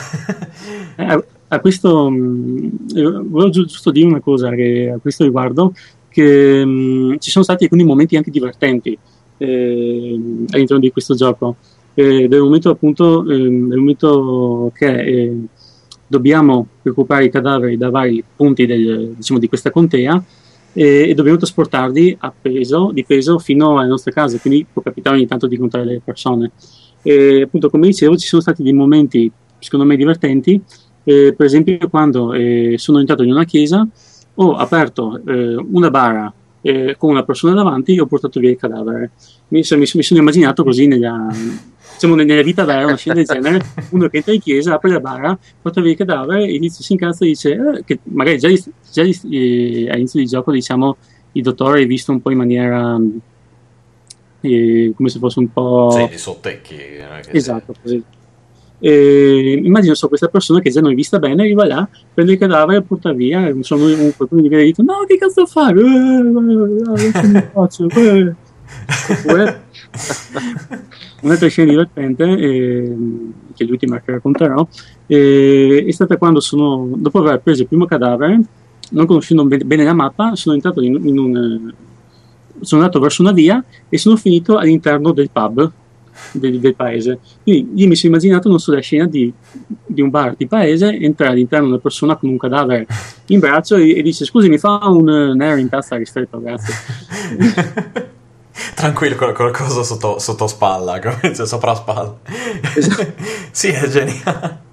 [0.97, 2.67] a, a, questo mm,
[3.29, 5.71] volevo giusto dire una cosa che, a questo riguardo
[6.09, 8.97] che mh, mm, ci sono stati alcuni momenti anche divertenti
[9.39, 10.19] eh,
[10.51, 11.55] all'interno di questo gioco
[11.99, 15.37] eh, del momento appunto eh, del momento che eh,
[16.07, 20.23] dobbiamo recuperare i cadaveri da vari punti del, diciamo, di questa contea
[20.71, 25.27] e, dobbiamo trasportarli a peso, di peso fino alle nostre case, quindi può capitare ogni
[25.27, 26.51] tanto di incontrare delle persone.
[27.01, 30.61] E, appunto, come dicevo, ci sono stati dei momenti, secondo me, divertenti,
[31.03, 33.87] per esempio quando eh, sono entrato in una chiesa,
[34.35, 38.57] ho aperto eh, una bara eh, con una persona davanti e ho portato via il
[38.57, 39.11] cadavere.
[39.49, 41.27] Mi, mi, mi sono immaginato così nella
[41.99, 44.99] diciamo, nella vita vera, una scena del genere, uno che entra in chiesa, apre la
[44.99, 48.49] bara, porta via il cadavere, inizia, si incazza e dice, eh, che magari già,
[48.91, 50.95] già eh, all'inizio di gioco, diciamo,
[51.33, 52.97] il dottore è visto un po' in maniera
[54.41, 56.07] e come se fosse un po'...
[56.09, 56.77] Sì, sottecchi.
[57.31, 58.01] Esatto, così.
[58.79, 62.37] E immagino so questa persona che già non è vista bene, arriva là, prende il
[62.37, 63.39] cadavere e porta via.
[63.39, 63.61] Un
[64.15, 65.73] qualcuno di viene dice: No, che cazzo fai?
[69.09, 69.63] Oppure
[71.21, 72.95] un'altra scena divertente, eh,
[73.55, 74.67] che è l'ultima che racconterò,
[75.07, 78.39] eh, è stata quando sono, dopo aver preso il primo cadavere,
[78.91, 81.73] non conoscendo bene la mappa, sono entrato in, in un.
[82.61, 85.71] Sono andato verso una via e sono finito all'interno del pub
[86.31, 87.19] del, del, paese.
[87.43, 89.31] Quindi io mi sono immaginato, non so, la scena di,
[89.85, 92.87] di, un bar di paese, entra all'interno una persona con un cadavere
[93.27, 96.73] in braccio e, e dice scusi mi fa un, un air in testa ristretto, grazie.
[98.75, 102.17] Tranquillo, qualcosa sotto, sotto spalla, cioè sopra spalla.
[102.75, 103.13] Esatto.
[103.51, 104.67] sì, è geniale.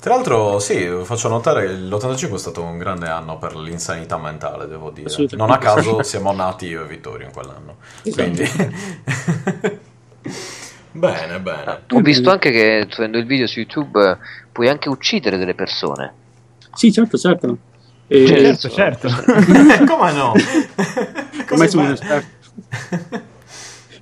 [0.00, 4.66] Tra l'altro, sì, faccio notare che l'85 è stato un grande anno per l'insanità mentale,
[4.66, 5.10] devo dire.
[5.32, 7.76] Non a caso siamo nati io e Vittorio in quell'anno.
[8.02, 8.22] Esatto.
[8.22, 9.88] Quindi...
[10.92, 11.80] bene, bene.
[11.90, 14.18] Ho visto anche che, vedendo il video su YouTube,
[14.52, 16.12] puoi anche uccidere delle persone.
[16.74, 17.56] Sì, certo, certo.
[18.06, 18.26] E...
[18.26, 19.08] Certo, certo.
[19.86, 20.32] Come no?
[21.46, 22.48] Come sono un esperto.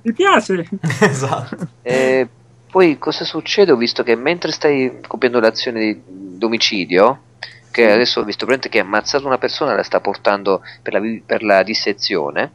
[0.01, 0.67] Mi piace.
[0.99, 1.57] Esatto.
[1.81, 2.27] E
[2.69, 3.71] poi cosa succede?
[3.71, 6.01] Ho visto che mentre stai compiendo l'azione di
[6.39, 7.21] d'omicidio,
[7.69, 11.01] che adesso ho visto che ha ammazzato una persona e la sta portando per la,
[11.25, 12.51] per la dissezione,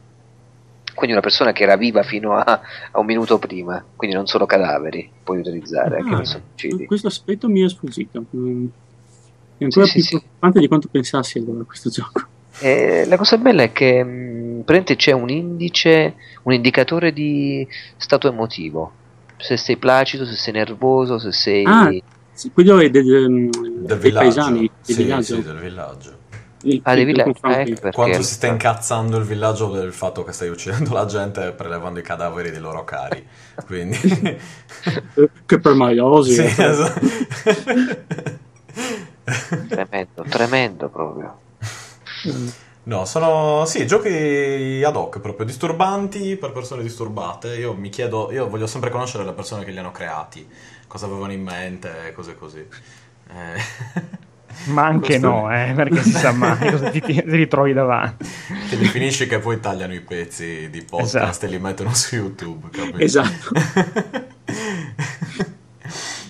[0.95, 4.45] quindi una persona che era viva fino a, a, un minuto prima, quindi non solo
[4.45, 6.85] cadaveri puoi utilizzare anche per omicidi.
[6.85, 8.25] Questo aspetto mi è sfuggito.
[8.35, 8.65] Mm.
[9.57, 10.61] È ancora sì, più sì, preoccupante sì.
[10.61, 12.23] di quanto pensassi allora questo gioco.
[12.59, 18.27] Eh, la cosa bella è che mh, mm, c'è un indice, un indicatore di stato
[18.29, 19.03] emotivo.
[19.37, 21.63] Se sei placido, se sei nervoso, se sei.
[21.65, 21.91] Ah,
[22.31, 23.49] sì, quello è del, mm,
[23.85, 25.35] del dei paesani, del sì, villaggio.
[25.35, 26.17] Sì, del villaggio.
[26.65, 27.91] Il, ah, devi ecco perché...
[27.91, 32.01] Quanto si sta incazzando il villaggio del fatto che stai uccidendo la gente prelevando i
[32.01, 33.25] cadaveri dei loro cari.
[33.65, 33.97] Quindi...
[35.45, 36.33] che per maiosi.
[36.33, 36.65] Sì, eh.
[36.65, 36.99] esatto.
[39.69, 41.39] tremendo, tremendo proprio.
[42.83, 47.55] No, sono sì, giochi ad hoc proprio disturbanti per persone disturbate.
[47.57, 50.47] Io mi chiedo, io voglio sempre conoscere le persone che li hanno creati,
[50.87, 52.67] cosa avevano in mente, cose così.
[53.29, 54.23] Eh.
[54.65, 55.27] Ma anche Questo...
[55.27, 58.25] no, eh, perché si sa mai cosa ti, ti, ritrovi davanti.
[58.69, 61.45] Ti definisci che poi tagliano i pezzi di podcast esatto.
[61.45, 62.69] e li mettono su YouTube.
[62.71, 62.97] Capito?
[62.97, 63.51] Esatto.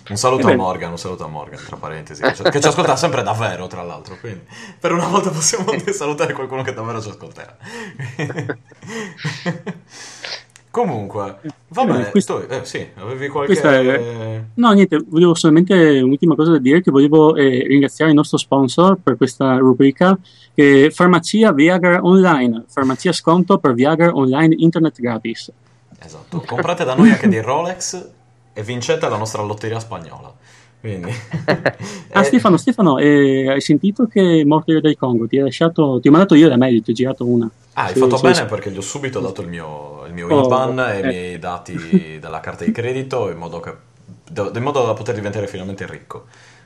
[0.07, 2.95] Un saluto a Morgan, un saluto a Morgan, tra parentesi, che ci, che ci ascolta
[2.95, 4.45] sempre davvero, tra l'altro, quindi
[4.79, 7.57] per una volta possiamo salutare qualcuno che davvero ci ascolterà.
[10.75, 13.61] Comunque, va bene, questo, eh, sì, avevi qualche...
[13.61, 14.43] È...
[14.55, 18.97] No, niente, volevo solamente un'ultima cosa da dire, che volevo eh, ringraziare il nostro sponsor
[19.01, 20.19] per questa rubrica,
[20.53, 25.49] che Farmacia Viagra Online, farmacia sconto per Viagra Online Internet gratis.
[25.97, 28.09] Esatto, comprate da noi anche dei Rolex
[28.51, 30.33] e vincete la nostra lotteria spagnola.
[30.85, 31.11] Quindi...
[32.13, 35.25] ah, Stefano, Stefano eh, hai sentito che è morto io del Congo?
[35.25, 37.49] Ti, lasciato, ti ho mandato io da me, ti ho girato una.
[37.73, 38.45] Ah, hai sì, fatto sì, bene sì.
[38.45, 40.99] perché gli ho subito dato il mio, il mio oh, IBAN e eh.
[40.99, 43.73] i miei dati della carta di credito in modo, che,
[44.35, 46.25] in modo da poter diventare finalmente ricco.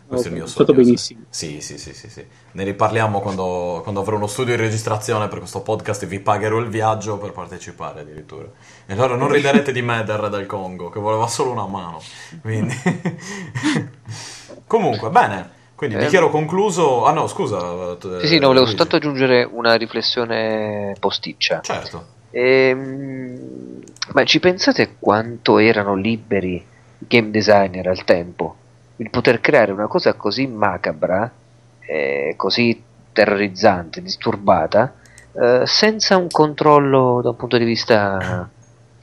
[0.10, 0.62] Questo okay, è il mio sogno.
[0.62, 1.20] È stato benissimo.
[1.30, 2.26] Sì, sì, sì, sì, sì.
[2.52, 6.58] Ne riparliamo quando, quando, avrò uno studio di registrazione per questo podcast e vi pagherò
[6.58, 8.48] il viaggio per partecipare addirittura.
[8.90, 12.02] E allora non riderete di me del Congo, che voleva solo una mano.
[12.42, 12.76] Quindi...
[14.66, 15.58] Comunque, bene.
[15.76, 17.06] Quindi eh, dichiaro concluso.
[17.06, 17.98] Ah no, scusa.
[18.20, 21.62] Sì, sì, no, volevo soltanto aggiungere una riflessione posticcia.
[21.62, 22.06] Certo.
[22.32, 23.80] Ehm,
[24.14, 28.56] ma ci pensate quanto erano liberi i game designer al tempo?
[29.00, 31.32] il poter creare una cosa così macabra,
[31.80, 32.82] eh, così
[33.14, 34.94] terrorizzante, disturbata,
[35.32, 38.50] eh, senza un controllo da un punto di vista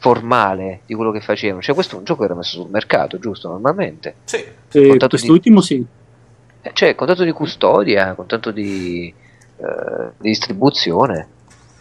[0.07, 1.61] formale di quello che facevano.
[1.61, 3.49] Cioè, questo è un gioco che era messo sul mercato, giusto?
[3.49, 4.15] Normalmente.
[4.25, 4.45] Sì.
[4.73, 5.67] Eh, quest'ultimo di...
[5.67, 5.87] sì.
[6.73, 9.13] Cioè, con tanto di custodia, con tanto di,
[9.57, 11.29] eh, di distribuzione.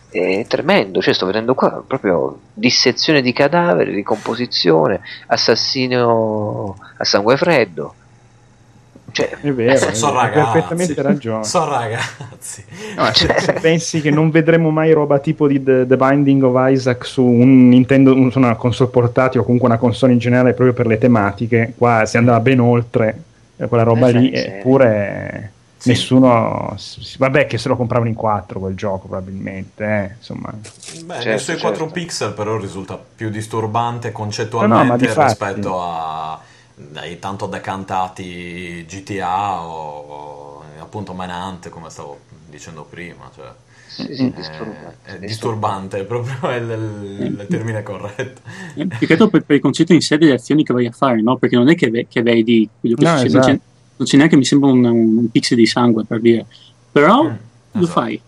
[0.10, 7.96] È tremendo, cioè sto vedendo qua proprio dissezione di cadaveri, ricomposizione, assassino a sangue freddo.
[9.16, 11.44] Cioè, è vero, eh, sono ragazzi, perfettamente ragione.
[11.46, 12.66] Sono ragazzi.
[12.98, 16.70] No, cioè, se pensi che non vedremo mai roba tipo di The, The Binding of
[16.70, 20.74] Isaac su un Nintendo, su una console portatile o comunque una console in generale proprio
[20.74, 23.22] per le tematiche, qua si andava ben oltre
[23.56, 25.90] quella roba eh, lì, eppure sì.
[25.90, 26.76] nessuno...
[27.18, 30.52] Vabbè che se lo compravano in 4 quel gioco probabilmente, eh, insomma.
[30.52, 31.62] Beh, certo, nei suoi certo.
[31.62, 36.38] 4 pixel però risulta più disturbante concettualmente no, no, rispetto a
[36.76, 42.20] dai tanto decantati GTA o, o appunto Manhunt come stavo
[42.50, 43.54] dicendo prima cioè.
[43.88, 45.12] Sì, sì, disturbante.
[45.14, 48.42] È disturbante, proprio è il, il termine corretto.
[48.74, 50.92] Eh, più che altro per, per il concetto in sé delle azioni che vai a
[50.92, 51.38] fare, no?
[51.38, 53.42] Perché non è che, ve- che vedi quello che No, succede, esatto.
[53.52, 53.62] non, c'è,
[53.96, 56.46] non c'è neanche, mi sembra, un, un, un pixel di sangue per dire.
[56.92, 57.36] Però Mm,
[57.72, 57.88] lo esatto.
[57.88, 58.24] fai.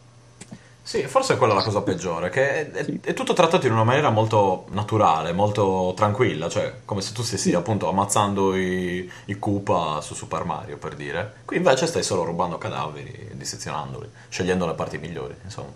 [0.88, 2.98] Sì, forse è quella la cosa peggiore, che è, è- Sì.
[3.04, 7.54] è tutto trattato in una maniera molto naturale, molto tranquilla, cioè come se tu stessi
[7.54, 11.42] appunto ammazzando i, i Koopa su Super Mario, per dire.
[11.46, 15.74] Qui invece stai solo rubando cadaveri, dissezionandoli, scegliendo le parti migliori, insomma.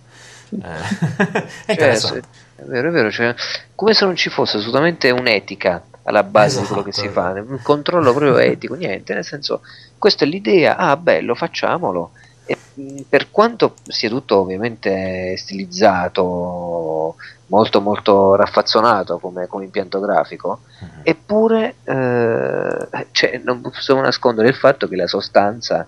[0.60, 0.68] Eh,
[1.66, 2.22] è Cioè, interessante.
[2.22, 3.34] se- è vero, è vero, cioè,
[3.76, 7.12] come se non ci fosse assolutamente un'etica alla base di quello che si Esatto.
[7.12, 9.62] fa, un controllo proprio etico, niente, nel senso,
[9.98, 12.12] questa è l'idea, ah bello, facciamolo.
[12.52, 17.16] E mh, per quanto sia tutto ovviamente stilizzato,
[17.48, 21.02] molto molto raffazzonato come, come impianto grafico, Mhm.
[21.04, 25.88] eppure eh, cioè, non possiamo nascondere il fatto che la sostanza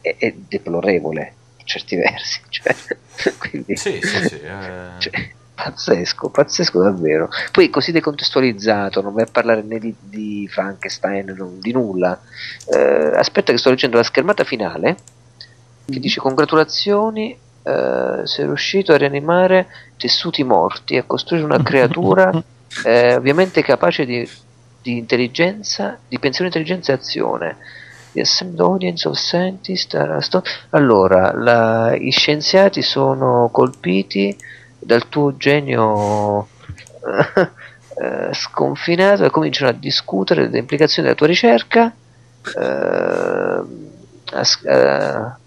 [0.00, 2.40] è, è deplorevole in certi versi.
[2.48, 2.74] Cioè,
[3.38, 4.40] quindi, Sì, sì, sì.
[4.40, 4.90] eh.
[4.98, 7.28] cioè, pazzesco, pazzesco davvero.
[7.50, 12.20] Poi così decontestualizzato, non vai a parlare né di, di Frankenstein, non- di nulla.
[12.72, 14.96] Eh, aspetta che sto leggendo la schermata finale
[15.90, 22.30] che dice congratulazioni, eh, sei riuscito a rianimare tessuti morti, a costruire una creatura
[22.84, 24.28] eh, ovviamente capace di,
[24.82, 27.56] di intelligenza, di pensione, intelligenza e azione.
[28.12, 29.96] The assembled audience of scientists
[30.70, 34.36] allora, la- i scienziati sono colpiti
[34.78, 36.48] dal tuo genio
[38.00, 41.94] eh, sconfinato e cominciano a discutere delle implicazioni della tua ricerca
[42.56, 43.62] eh,
[44.30, 45.38] a, a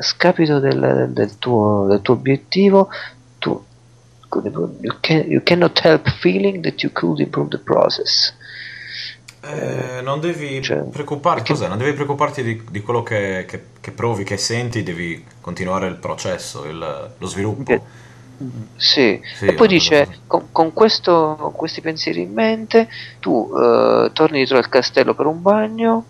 [0.00, 2.88] scapito del, del tuo, del tuo obiettivo
[3.38, 3.64] tu
[4.80, 8.34] you, can, you cannot help feeling that you could improve the process
[9.46, 11.68] Eh, non devi cioè, preoccuparti, perché- cos'è?
[11.68, 15.96] Non devi preoccuparti di, di quello che, che- che provi, che senti, devi continuare il
[15.96, 17.62] processo, il- lo sviluppo.
[17.64, 17.80] Che-
[18.76, 22.88] Sì, Sì, e poi dice: con, con questo, con questi pensieri in mente,
[23.20, 26.06] tu eh, torni dietro al castello per un bagno,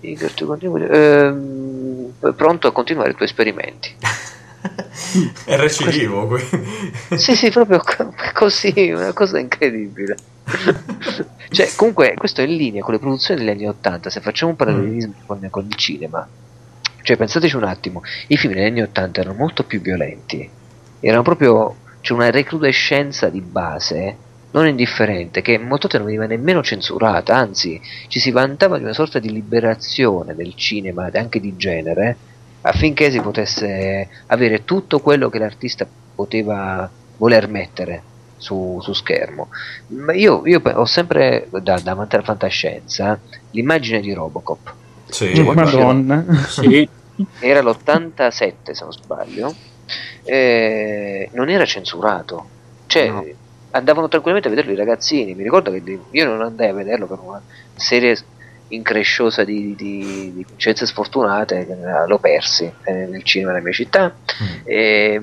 [0.00, 1.85] ehm,
[2.34, 3.94] pronto a continuare i tuoi esperimenti.
[5.44, 6.92] È recidivo, quindi.
[7.16, 10.16] sì, sì, proprio co- così, una cosa incredibile.
[11.50, 14.10] cioè, comunque, questo è in linea con le produzioni degli anni 80.
[14.10, 16.26] Se facciamo un parallelismo con, con il cinema,
[17.02, 20.48] cioè, pensateci un attimo: i film degli anni 80 erano molto più violenti,
[21.00, 24.16] erano proprio c'è una recrudescenza di base
[24.56, 28.94] non indifferente che molte volte non veniva nemmeno censurata, anzi, ci si vantava di una
[28.94, 32.16] sorta di liberazione del cinema, anche di genere,
[32.62, 36.88] affinché si potesse avere tutto quello che l'artista poteva
[37.18, 38.02] voler mettere
[38.38, 39.48] su, su schermo.
[39.88, 43.18] Ma io, io ho sempre, da, da amante della fantascienza,
[43.50, 44.72] l'immagine di Robocop.
[45.08, 45.54] Sì, Cioè.
[45.54, 46.24] Madonna.
[46.48, 46.88] Sì,
[47.40, 49.54] Era l'87 se non sbaglio,
[50.24, 52.48] eh, non era censurato,
[52.86, 53.24] cioè No.
[53.70, 55.34] Andavano tranquillamente a vederlo i ragazzini.
[55.34, 57.42] Mi ricordo che io non andai a vederlo per una
[57.74, 58.16] serie
[58.68, 64.14] incresciosa di, di, di coincidenze sfortunate, eh, l'ho persi eh, nel cinema della mia città.
[64.42, 64.60] Mm.
[64.64, 65.22] E,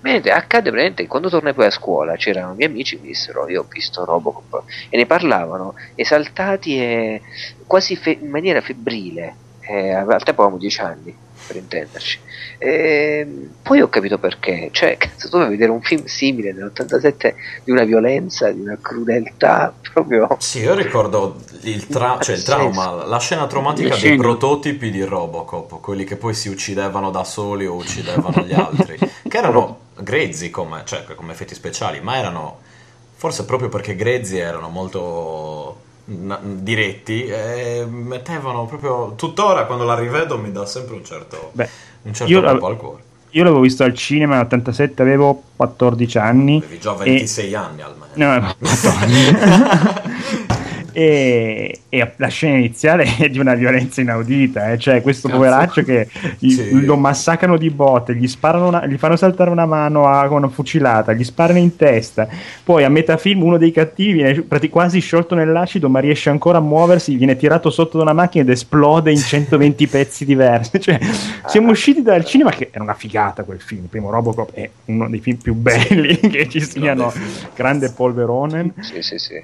[0.00, 3.08] niente, accade praticamente che quando tornai poi a scuola c'erano i miei amici che mi
[3.08, 7.22] dissero io ho visto Robocop e ne parlavano esaltati e
[7.66, 11.16] quasi fe- in maniera febbrile eh, al tempo avevamo 10 anni
[11.48, 12.20] per intenderci.
[12.58, 13.26] E
[13.62, 14.68] poi ho capito perché.
[14.70, 17.34] Cioè cazzo dovevo vedere un film simile nell'87
[17.64, 23.04] di una violenza di una crudeltà proprio Sì, io ricordo il, tra- cioè il trauma,
[23.06, 27.74] la scena traumatica dei prototipi di Robocop, quelli che poi si uccidevano da soli o
[27.74, 32.66] uccidevano gli altri, che erano grezzi come, cioè, come effetti speciali, ma erano
[33.14, 40.50] forse proprio perché grezzi erano molto diretti e mettevano proprio tuttora quando la rivedo mi
[40.50, 41.68] dà sempre un certo, Beh,
[42.02, 43.02] un certo colpo al cuore.
[43.30, 46.56] io l'avevo visto al cinema nell'87, avevo 14 anni.
[46.58, 48.12] Avevi già e- 26 anni almeno.
[48.14, 49.36] No, 14.
[51.00, 54.78] e, e la scena iniziale è di una violenza inaudita, eh.
[54.78, 55.38] cioè questo Cazzo.
[55.40, 56.08] poveraccio che
[56.40, 56.84] gli- Sì.
[56.84, 60.48] lo massacrano di botte, gli, sparano una- gli fanno saltare una mano a- con una
[60.48, 62.26] fucilata, gli sparano in testa,
[62.64, 66.60] poi a metà film uno dei cattivi viene quasi sciolto nell'acido ma riesce ancora a
[66.62, 70.98] muoversi, viene tirato sotto da una macchina ed esplode in 120 pezzi diversi, cioè
[71.46, 75.08] siamo usciti dal cinema che era una figata quel film, il primo Robocop è uno
[75.08, 77.12] dei film più belli che ci siano,
[77.54, 78.72] grande polverone.
[78.80, 79.40] sì sì sì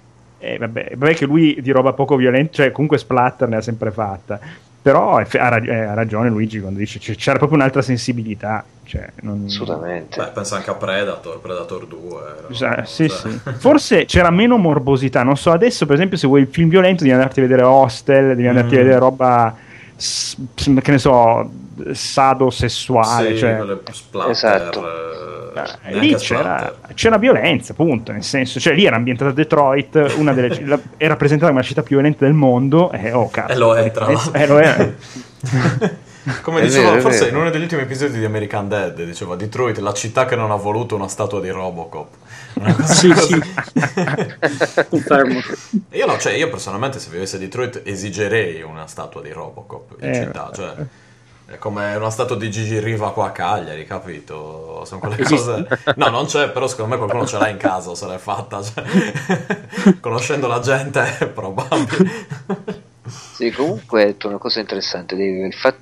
[0.53, 3.91] Eh, vabbè, vabbè che lui di roba poco violenta, cioè comunque splatter ne ha sempre
[3.91, 4.39] fatta.
[4.83, 7.81] Però è fe- ha, rag- eh, ha ragione Luigi quando dice c- c'era proprio un'altra
[7.81, 8.63] sensibilità.
[8.85, 9.45] Cioè, non...
[9.47, 12.09] assolutamente Beh, pensa anche a Predator, Predator 2.
[12.39, 13.41] era- Sa- sì, cioè- sì.
[13.57, 15.23] Forse c'era meno morbosità.
[15.23, 18.29] Non so, adesso per esempio se vuoi il film violento devi andarti a vedere Hostel,
[18.37, 18.83] devi andarti a Mm.
[18.83, 19.57] vedere roba
[20.83, 21.51] che ne so,
[21.93, 23.31] sado-sessuale.
[23.33, 24.87] Sì, cioè, splatter, Esatto.
[24.87, 29.35] eh, eh, neanche lì c'era, c'era violenza, appunto, nel senso, cioè lì era ambientata a
[29.35, 33.31] Detroit, una delle, la- era presentata come la città più violenta del mondo, e oh
[33.31, 33.53] cazzo.
[33.53, 34.33] E lo è, tra l'altro.
[34.35, 34.93] Eh, lo è.
[36.41, 39.37] Come È dicevo, vero, è forse in uno degli ultimi episodi di American Dead, diceva
[39.37, 42.09] Detroit, la città che non ha voluto una statua di Robocop.
[42.85, 43.41] Sì, sì.
[44.89, 45.41] Confermo.
[45.91, 50.09] Io no, cioè io personalmente se vivessi a Detroit esigerei una statua di Robocop in
[50.09, 50.75] Eh, città, cioè
[51.47, 54.83] è come una statua di Gigi Riva qua a Cagliari, capito?
[54.87, 55.67] Sono quelle cose...
[55.97, 58.63] No, non c'è, però secondo me qualcuno ce l'ha in casa o se l'è fatta,
[58.63, 58.83] cioè,
[60.01, 62.27] conoscendo la gente è probabile.
[63.07, 65.15] Sì, comunque hai detto una cosa interessante,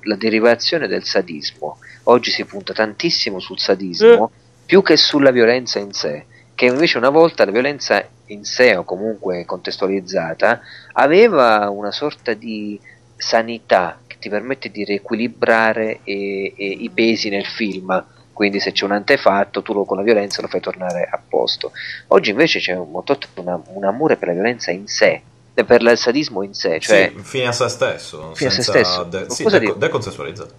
[0.01, 1.77] la derivazione del sadismo.
[2.03, 4.31] Oggi si punta tantissimo sul sadismo,
[4.65, 6.25] più che sulla violenza in sé,
[6.63, 10.61] che invece una volta la violenza in sé o comunque contestualizzata
[10.93, 12.79] aveva una sorta di
[13.17, 18.03] sanità che ti permette di riequilibrare eh, eh, i pesi nel film.
[18.31, 21.71] Quindi se c'è un antefatto, tu lo- con la violenza lo fai tornare a posto.
[22.07, 22.89] Oggi invece c'è un,
[23.35, 25.21] una- un amore per la violenza in sé,
[25.53, 28.61] eh, per il sadismo in sé, cioè sì, fine a se stesso, Fine a se
[28.63, 29.03] stesso.
[29.03, 30.53] de- sì, deco- decontestualizzato.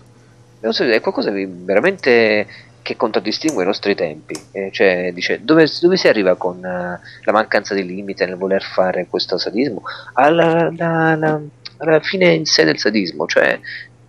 [0.61, 2.46] è qualcosa di veramente
[2.85, 4.35] che contraddistingue i nostri tempi.
[4.53, 8.62] Eh, cioè, dice, dove, dove si arriva con eh, la mancanza di limite nel voler
[8.62, 9.80] fare questo sadismo?
[10.12, 11.41] Alla, alla-
[11.78, 13.59] alla- fine in sé del sadismo, cioè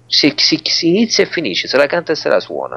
[0.05, 2.75] si, si- si inizia e finisce, se la canta e se la suona.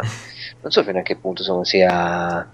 [0.60, 2.48] Non so fino a che punto insomma, sia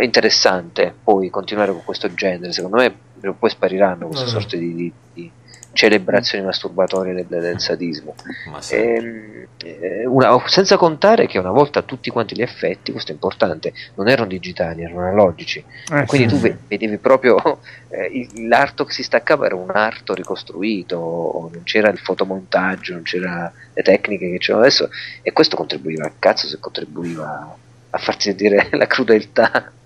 [0.00, 2.52] interessante poi continuare con questo genere.
[2.52, 2.92] Secondo me
[3.38, 5.30] poi spariranno queste sorte di, di- di
[5.72, 8.14] celebrazioni masturbatorie del, del sadismo.
[8.58, 8.74] Sì.
[8.74, 13.72] Ehm, eh, una- senza contare che una volta tutti quanti gli effetti, questo è importante,
[13.94, 15.62] non erano digitali, erano analogici.
[15.92, 16.34] Eh, Quindi sì.
[16.34, 21.88] tu ve- vedevi proprio eh, l'arto che si staccava era un arto ricostruito, non c'era
[21.90, 24.88] il fotomontaggio, non c'era le tecniche che c'erano adesso
[25.22, 27.56] e questo contribuiva a cazzo se contribuiva
[27.90, 29.78] a farti sentire la crudeltà de-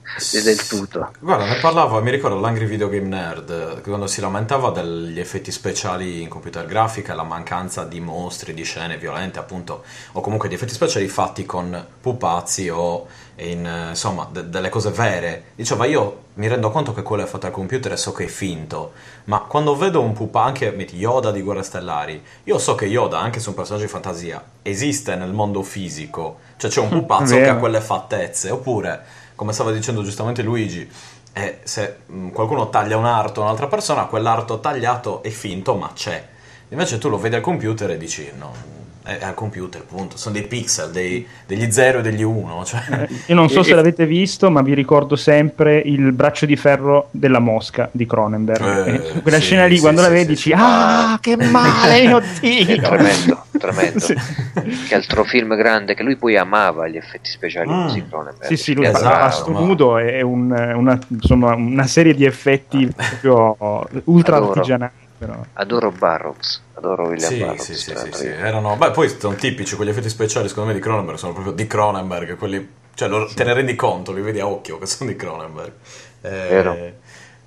[0.43, 1.11] del tutto.
[1.19, 6.23] Guarda, ne parlavo, mi ricordo l'Angry Video Game Nerd, quando si lamentava degli effetti speciali
[6.23, 10.73] in computer grafica, la mancanza di mostri, di scene violente, appunto, o comunque di effetti
[10.73, 13.07] speciali fatti con pupazzi o
[13.37, 15.47] in, insomma, de- delle cose vere.
[15.55, 18.29] Diceva, io mi rendo conto che quello è fatto al computer e so che è
[18.29, 18.93] finto,
[19.25, 23.19] ma quando vedo un pupa, anche metti Yoda di Guerre Stellari, io so che Yoda,
[23.19, 27.37] anche se è un personaggio di fantasia, esiste nel mondo fisico, cioè c'è un pupazzo
[27.37, 30.89] che ha quelle fattezze, oppure come stava dicendo giustamente Luigi,
[31.32, 35.91] eh, se mh, qualcuno taglia un arto a un'altra persona, quell'arto tagliato è finto, ma
[35.95, 36.22] c'è.
[36.68, 38.53] Invece tu lo vedi al computer e dici, no,
[39.05, 40.16] è, al computer, punto.
[40.16, 42.64] Sono dei pixel, dei- degli 0 e degli 1.
[42.64, 42.80] Cioè.
[42.91, 46.47] Eh, Io non so E- se e- l'avete visto, ma vi ricordo sempre il braccio
[46.47, 48.87] di ferro della mosca di Cronenberg.
[48.87, 50.49] Eh, E quella sì, scena lì, sì, quando sì, la vedi, sì.
[50.49, 53.45] dici: Ah, che male, mio Dio!
[53.73, 53.99] Tremendo.
[54.65, 54.87] Sì.
[54.89, 57.83] Che altro film grande che lui poi amava gli effetti speciali Mm.
[57.87, 58.45] così Cronenberg.
[58.47, 63.87] Sì, sì, lui Pasto ma- nudo è un- una, insomma, una serie di effetti proprio
[64.05, 64.53] ultra Adoro.
[64.53, 64.93] artigianali.
[65.17, 65.35] Però.
[65.55, 67.62] Adoro Barrocks, adoro William Sì, Barrocks.
[67.62, 68.27] sì, sì, sì, sì.
[68.27, 71.67] Erano, beh, poi sono tipici quegli effetti speciali, secondo me, di Cronenberg, sono proprio di
[71.67, 75.17] Cronenberg, quelli, cioè lo- te ne rendi conto, li vedi a occhio che sono di
[75.17, 75.73] Cronenberg.
[76.21, 76.77] È, Vero.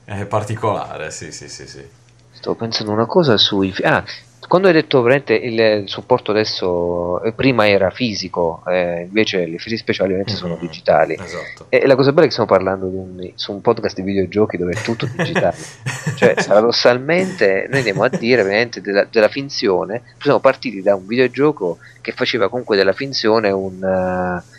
[0.05, 1.86] è particolare, sì, sì, sì, sì.
[2.32, 3.74] Stavo pensando una cosa sui...
[3.84, 4.03] Ah,
[4.47, 9.75] quando hai detto veramente il, supporto adesso, eh, prima era fisico, eh, invece gli effetti
[9.77, 10.59] speciali ovviamente sono Mhm.
[10.59, 11.13] digitali.
[11.19, 11.65] Esatto.
[11.69, 14.55] E la cosa bella è che stiamo parlando di un- su un podcast di videogiochi
[14.57, 15.57] dove è tutto digitale.
[16.15, 20.03] cioè, paradossalmente, noi andiamo a dire veramente della, della finzione.
[20.21, 23.83] Siamo partiti da un videogioco che faceva comunque della finzione un.
[23.83, 24.55] eh,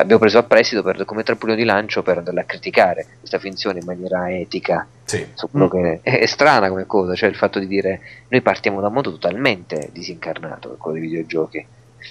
[0.00, 3.78] abbiamo preso a prestito per- come trampolino di lancio per andarla a criticare questa finzione
[3.80, 4.86] in maniera etica.
[5.04, 5.26] Sì.
[5.56, 5.66] Mm.
[5.66, 8.94] che è, è strana come cosa, cioè il fatto di dire noi partiamo da un
[8.94, 11.66] mondo totalmente disincarnato, quello dei videogiochi.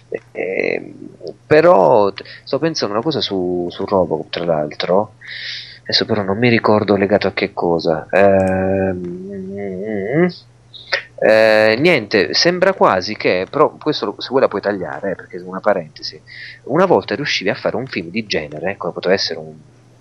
[0.10, 0.94] Eh, eh,
[1.46, 2.12] però
[2.44, 5.14] sto pensando una cosa su, su Robocop, tra l'altro.
[5.82, 8.06] Adesso però non mi ricordo legato a che cosa.
[8.12, 9.10] Ehm,
[11.22, 15.38] eh, niente, sembra quasi che, però questo lo- se vuoi la puoi tagliare, eh, perché
[15.38, 16.22] è una parentesi.
[16.66, 19.48] Una volta riuscivi a fare un film di genere, come poteva essere un,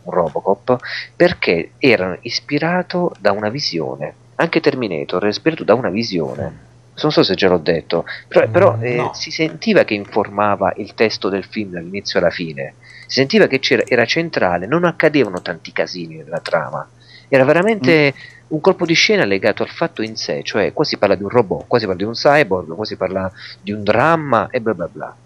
[0.02, 0.76] un Robocop,
[1.16, 4.14] perché era ispirato da una visione.
[4.36, 6.66] Anche Terminator era ispirato da una visione.
[7.00, 9.12] Non so se già l'ho detto, però, Mm, però, eh, no.
[9.14, 12.74] si sentiva che informava il testo del film dall'inizio alla fine.
[13.06, 16.88] Si sentiva che c'era, era centrale, non accadevano tanti casini nella trama.
[17.28, 18.14] Era veramente
[18.49, 21.28] un colpo di scena legato al fatto in sé, cioè qua si parla di un
[21.28, 24.74] robot, qua si parla di un cyborg, qua si parla di un dramma e bla
[24.74, 25.16] bla bla.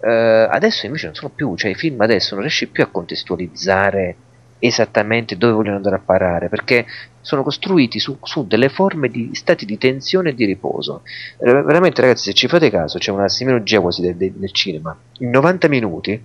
[0.00, 4.16] Eh, adesso invece non sono più, cioè i film adesso non riesci più a contestualizzare
[4.60, 6.86] esattamente dove vogliono andare a parare, perché
[7.20, 11.02] sono costruiti su, su delle forme di stati di tensione e di riposo.
[11.38, 14.96] Eh, veramente, ragazzi, se ci fate caso, c'è una semiologia quasi del, del, del cinema.
[15.18, 16.22] In 90 minuti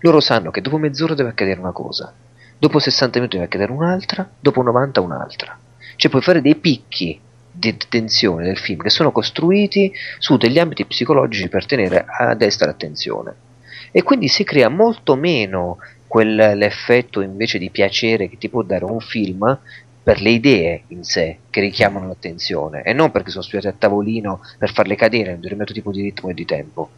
[0.00, 2.12] loro sanno che dopo mezz'ora deve accadere una cosa,
[2.62, 5.58] dopo 60 minuti deve accadere un'altra, dopo 90 un'altra.
[5.96, 7.18] Cioè puoi fare dei picchi
[7.50, 12.66] di tensione del film che sono costruiti su degli ambiti psicologici per tenere a destra
[12.66, 13.34] l'attenzione.
[13.90, 19.00] E quindi si crea molto meno quell'effetto invece di piacere che ti può dare un
[19.00, 19.58] film
[20.00, 24.40] per le idee in sé che richiamano l'attenzione e non perché sono studiate a tavolino
[24.56, 26.90] per farle cadere in un determinato tipo di ritmo e di tempo.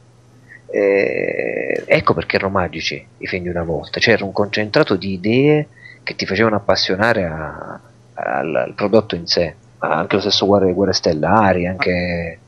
[0.77, 5.12] Eh, ecco perché erano magici i film di una volta, c'era cioè un concentrato di
[5.12, 5.68] idee
[6.03, 7.81] che ti facevano appassionare a,
[8.14, 12.39] al, al, prodotto in sé, anche lo stesso Guerre, Guerre Stellari, anche...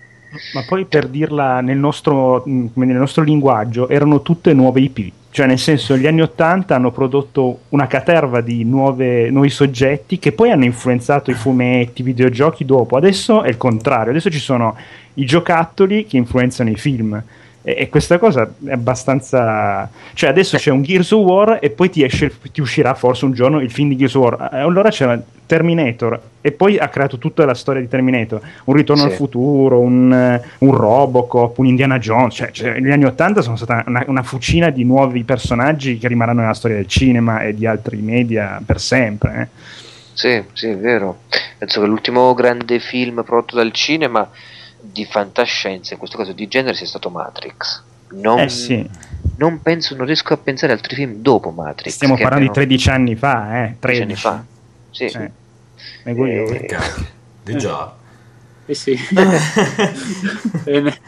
[0.55, 5.59] Ma poi per dirla nel nostro, nel nostro linguaggio, erano tutte nuove IP cioè, nel
[5.59, 10.65] senso, gli anni Ottanta hanno prodotto una caterva di nuove, nuovi soggetti che poi hanno
[10.65, 12.97] influenzato i fumetti, i videogiochi dopo.
[12.97, 14.75] Adesso è il contrario, adesso ci sono
[15.13, 17.23] i giocattoli che influenzano i film.
[17.67, 19.91] E, e questa cosa è abbastanza.
[20.15, 23.33] Cioè, adesso c'è un Gears of War e poi ti, esce, ti uscirà forse un
[23.33, 24.49] giorno il film di Gears of War.
[24.53, 29.09] Allora c'era Terminator e poi ha creato tutta la storia di Terminator, un ritorno sì.
[29.09, 33.83] al futuro, un, un, Robocop, un Indiana Jones, cioè, cioè negli anni Ottanta sono stata
[33.87, 37.97] una, una, fucina di nuovi personaggi che rimarranno nella storia del cinema e di altri
[37.97, 39.41] media per sempre.
[39.41, 39.75] Eh.
[40.13, 41.23] Sì, sì, è vero.
[41.59, 44.31] Penso che l'ultimo grande film prodotto dal cinema
[44.91, 47.83] di fantascienza, in questo caso di genere, sia stato Matrix.
[48.09, 48.89] Non, eh sì.
[49.37, 51.93] non penso, non riesco a pensare a altri film dopo Matrix.
[51.95, 52.67] Stiamo parlando abbiano...
[52.67, 53.77] di 13 anni fa, eh?
[53.79, 54.45] 13 anni fa.
[54.91, 55.09] Sì.
[55.09, 55.31] sì.
[56.05, 56.69] Eh,
[57.43, 57.95] di già.
[58.67, 58.99] Eh sì.
[60.65, 60.99] Bene.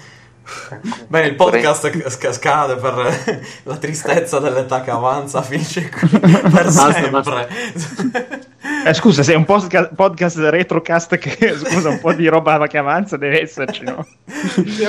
[1.08, 8.46] Bene, il podcast scade per la tristezza dell'età che avanza, finisce qui per sempre.
[8.84, 13.16] Eh, scusa, sei un podcast, podcast retrocast che scusa, un po' di roba che avanza
[13.16, 14.06] deve esserci, no?
[14.26, 14.86] Sì,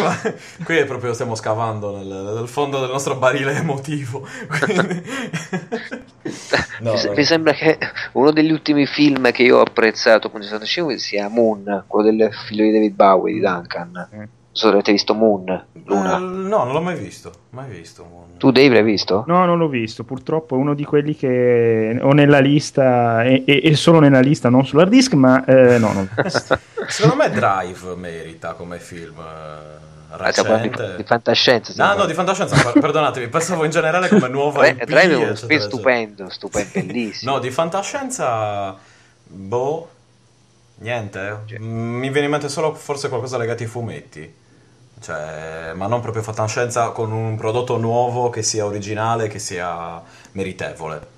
[0.64, 4.28] qui è proprio stiamo scavando nel, nel fondo del nostro barile emotivo.
[6.82, 7.78] no, mi, mi, sembra che
[8.14, 10.42] uno degli ultimi film che io ho apprezzato con
[10.98, 14.10] sia Moon, quello del figlio di David Bowie di Duncan.
[14.16, 15.66] Mm so se avete visto Moon.
[15.86, 16.18] Luna.
[16.18, 17.32] Uh, no, non l'ho mai visto.
[17.52, 18.38] Mai visto Moon.
[18.38, 19.24] Tu Dave l'hai visto?
[19.28, 20.04] No, non l'ho visto.
[20.04, 24.50] Purtroppo è uno di quelli che ho nella lista e, e, e solo nella lista,
[24.50, 26.10] non sull'hard disk, ma eh, no, non
[26.88, 29.18] Secondo me Drive merita come film.
[29.18, 30.96] Eh, recente.
[30.96, 35.16] Di, fantascienza no no di fantascienza perdonatemi pensavo in generale come nuovo Beh, Drive è
[35.16, 38.76] uno film stupendo stupendo bellissimo no di fantascienza
[39.28, 39.90] boh
[40.80, 41.60] Niente, cioè.
[41.60, 44.34] mi viene in mente solo forse qualcosa legato ai fumetti.
[45.02, 50.02] Cioè, ma non proprio fantascienza con un prodotto nuovo che sia originale, che sia
[50.34, 51.18] meritevole.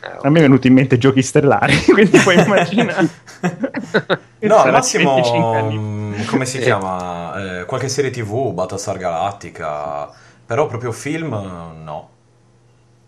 [0.00, 3.08] Ah, A me è venuto in mente giochi stellari, quindi puoi immaginare.
[4.40, 7.60] no, al massimo, mm, come si chiama?
[7.60, 10.08] Eh, qualche serie tv, Battlestar Galactica,
[10.46, 12.08] però proprio film no,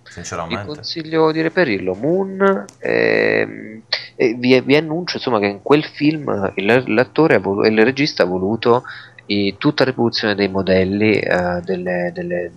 [0.02, 0.62] sinceramente.
[0.62, 3.82] Vi consiglio di reperirlo, Moon, ehm,
[4.16, 8.26] e vi, vi, annuncio insomma, che in quel film il, l'attore voluto, il regista ha
[8.26, 8.82] voluto
[9.30, 12.50] i, tutta la riproduzione dei modelli uh, delle, delle,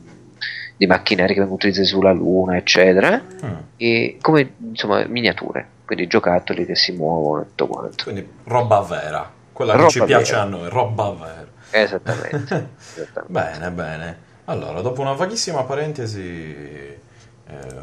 [0.75, 3.53] dei macchinari che vengono utilizzati sulla Luna, eccetera, mm.
[3.77, 8.03] e come insomma miniature, quindi giocattoli che si muovono e tutto quanto.
[8.03, 10.43] Quindi roba vera, quella roba che ci piace vera.
[10.43, 11.47] a noi, roba vera.
[11.69, 12.69] Esattamente.
[12.95, 13.27] esattamente.
[13.27, 14.17] bene, bene.
[14.45, 16.99] Allora, dopo una vaghissima parentesi eh,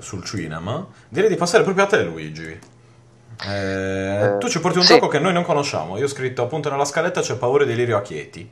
[0.01, 2.59] sul cinema, direi di passare proprio a te, Luigi.
[3.49, 4.93] Eh, tu ci porti un sì.
[4.93, 5.97] gioco che noi non conosciamo.
[5.97, 8.51] Io ho scritto appunto nella scaletta c'è paura di Lirio a Chieti.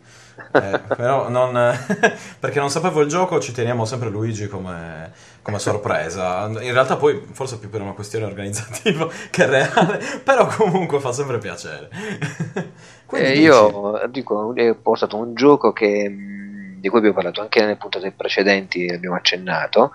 [0.52, 1.52] Eh, però non,
[2.38, 5.12] perché non sapevo il gioco, ci teniamo sempre Luigi come,
[5.42, 6.46] come, sorpresa.
[6.46, 11.38] In realtà, poi forse più per una questione organizzativa che reale, però comunque fa sempre
[11.38, 11.88] piacere.
[13.12, 16.36] eh, io dico, ho portato un gioco che
[16.80, 19.92] di cui abbiamo parlato anche nelle puntate precedenti, abbiamo accennato,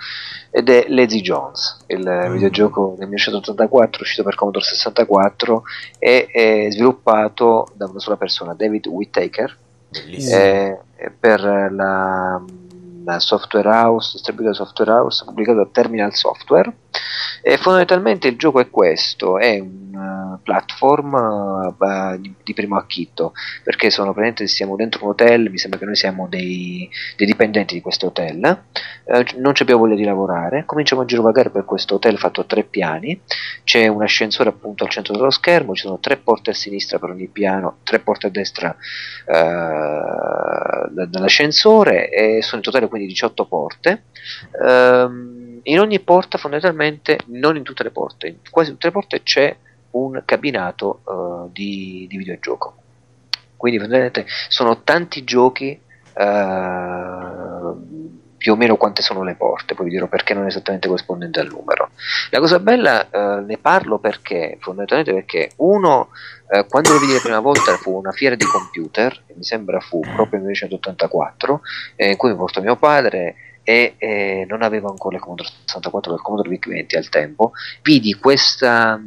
[0.51, 2.31] ed è Lazy Jones, il mm.
[2.33, 5.63] videogioco del 1984 uscito per Commodore 64
[5.97, 9.57] e sviluppato da una sola persona, David Whittaker,
[9.93, 10.79] eh,
[11.19, 11.41] per
[11.71, 12.41] la
[13.03, 16.71] la software house, distribuito software house, pubblicato da Terminal Software.
[17.45, 21.13] E fondamentalmente il gioco è questo: è un uh, platform
[21.77, 23.33] uh, di, di, primo acchitto,
[23.63, 27.73] perché sono praticamente siamo dentro un hotel, mi sembra che noi siamo dei, dei dipendenti
[27.73, 28.63] di questo hotel,
[29.03, 32.63] uh, non abbiamo voglia di lavorare, cominciamo a girovagare per questo hotel fatto a tre
[32.63, 33.19] piani,
[33.65, 37.09] c'è un ascensore appunto al centro dello schermo, ci sono tre porte a sinistra per
[37.09, 38.73] ogni piano, tre porte a destra
[40.89, 44.03] dall'ascensore e sono in totale quindi 18 porte.
[44.61, 49.23] Um, in ogni porta fondamentalmente, non in tutte le porte, in quasi tutte le porte
[49.23, 49.55] c'è
[49.91, 52.75] un cabinato uh, di, di, videogioco.
[53.55, 55.79] Quindi fondamentalmente sono tanti giochi
[56.15, 58.01] uh,
[58.37, 61.47] più o meno quante sono le porte, poi vi dirò perché non esattamente corrispondente al
[61.47, 61.91] numero.
[62.29, 66.09] La cosa bella, eh, ne parlo perché, fondamentalmente perché uno,
[66.67, 70.41] quando lo vidi la prima volta fu una fiera di computer, mi sembra fu proprio
[70.41, 71.61] nel 1984,
[71.95, 76.11] eh, in cui mi portò mio padre e eh, non avevo ancora il Commodore 64
[76.11, 77.51] del Commodore VIC-20 al tempo,
[77.81, 79.01] vidi questa,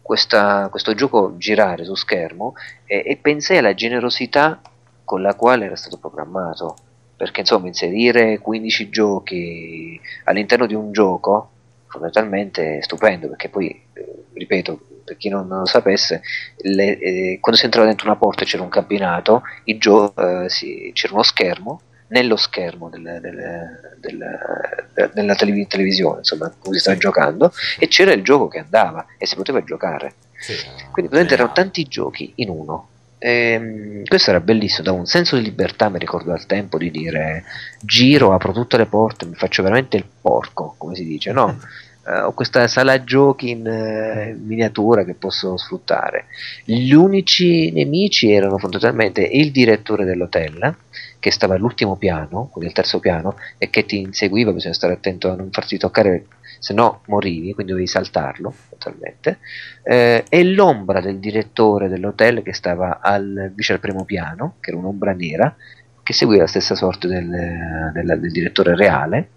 [0.00, 2.54] questa, questo gioco girare su schermo
[2.84, 4.60] e, e pensai alla generosità
[5.04, 6.76] con la quale era stato programmato
[7.16, 11.50] perché insomma inserire 15 giochi all'interno di un gioco
[11.86, 16.22] fondamentalmente è stupendo perché poi eh, ripeto per chi non, lo sapesse
[16.58, 21.22] le, eh, quando si entrava dentro una porta c'era un cabinato eh, si, c'era uno
[21.22, 21.80] schermo
[22.10, 28.12] nello schermo del, del, del, della telev- televisione insomma cui si stava giocando e c'era
[28.12, 30.54] il gioco che andava e si poteva giocare sì,
[30.90, 32.88] quindi praticamente erano tanti giochi in uno
[33.22, 36.90] e, ehm, questo era bellissimo, da un senso di libertà mi ricordo al tempo di
[36.90, 37.44] dire
[37.80, 41.58] giro, apro tutte le porte, mi faccio veramente il porco, come si dice, no?
[42.02, 46.26] Uh, ho questa sala giochi in uh, miniatura che posso sfruttare.
[46.64, 50.74] Gli unici nemici erano fondamentalmente il direttore dell'hotel,
[51.20, 55.30] che stava all'ultimo piano, quindi al terzo piano, e che ti inseguiva, bisogna stare attento
[55.30, 56.24] a non farti toccare
[56.58, 59.38] se no morivi, quindi dovevi saltarlo totalmente,
[59.82, 64.78] eh, e l'ombra del direttore dell'hotel che stava al, vicino al primo piano, che era
[64.78, 65.54] un'ombra nera,
[66.02, 69.28] che seguiva la stessa sorte del, del, del direttore reale,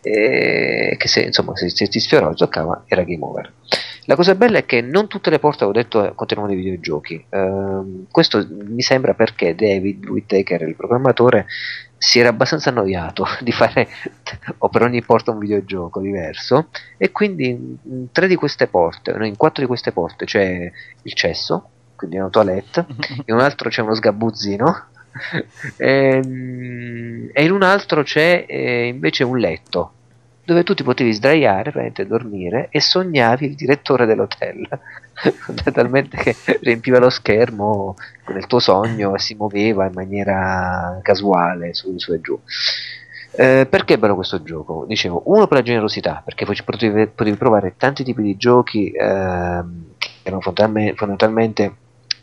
[0.00, 3.52] e che se, insomma, se, se ti sfiorò e toccava era game over.
[4.06, 7.24] La cosa bella è che non tutte le porte, avevo detto, contenevano dei videogiochi.
[7.28, 11.46] Uh, questo mi sembra perché David Whittaker, il programmatore,
[11.96, 13.88] si era abbastanza annoiato di fare
[14.58, 19.24] o per ogni porta un videogioco diverso e quindi in tre di queste porte, no,
[19.24, 20.72] in quattro di queste porte c'è
[21.02, 22.86] il cesso, quindi una toilette,
[23.26, 24.86] in un altro c'è uno sgabuzzino
[25.76, 25.86] e,
[26.24, 29.92] ehm, e in un altro c'è eh, invece un letto
[30.44, 34.66] dove tu ti potevi sdraiare, praticamente dormire e sognavi il direttore dell'hotel,
[35.72, 37.94] talmente che riempiva lo schermo
[38.28, 42.38] nel tuo sogno e si muoveva in maniera casuale su, su e giù.
[43.34, 44.84] Eh, perché è bello questo gioco?
[44.86, 49.62] Dicevo, uno per la generosità, perché potevi, potevi provare tanti tipi di giochi eh,
[49.96, 51.76] che erano fondamentalmente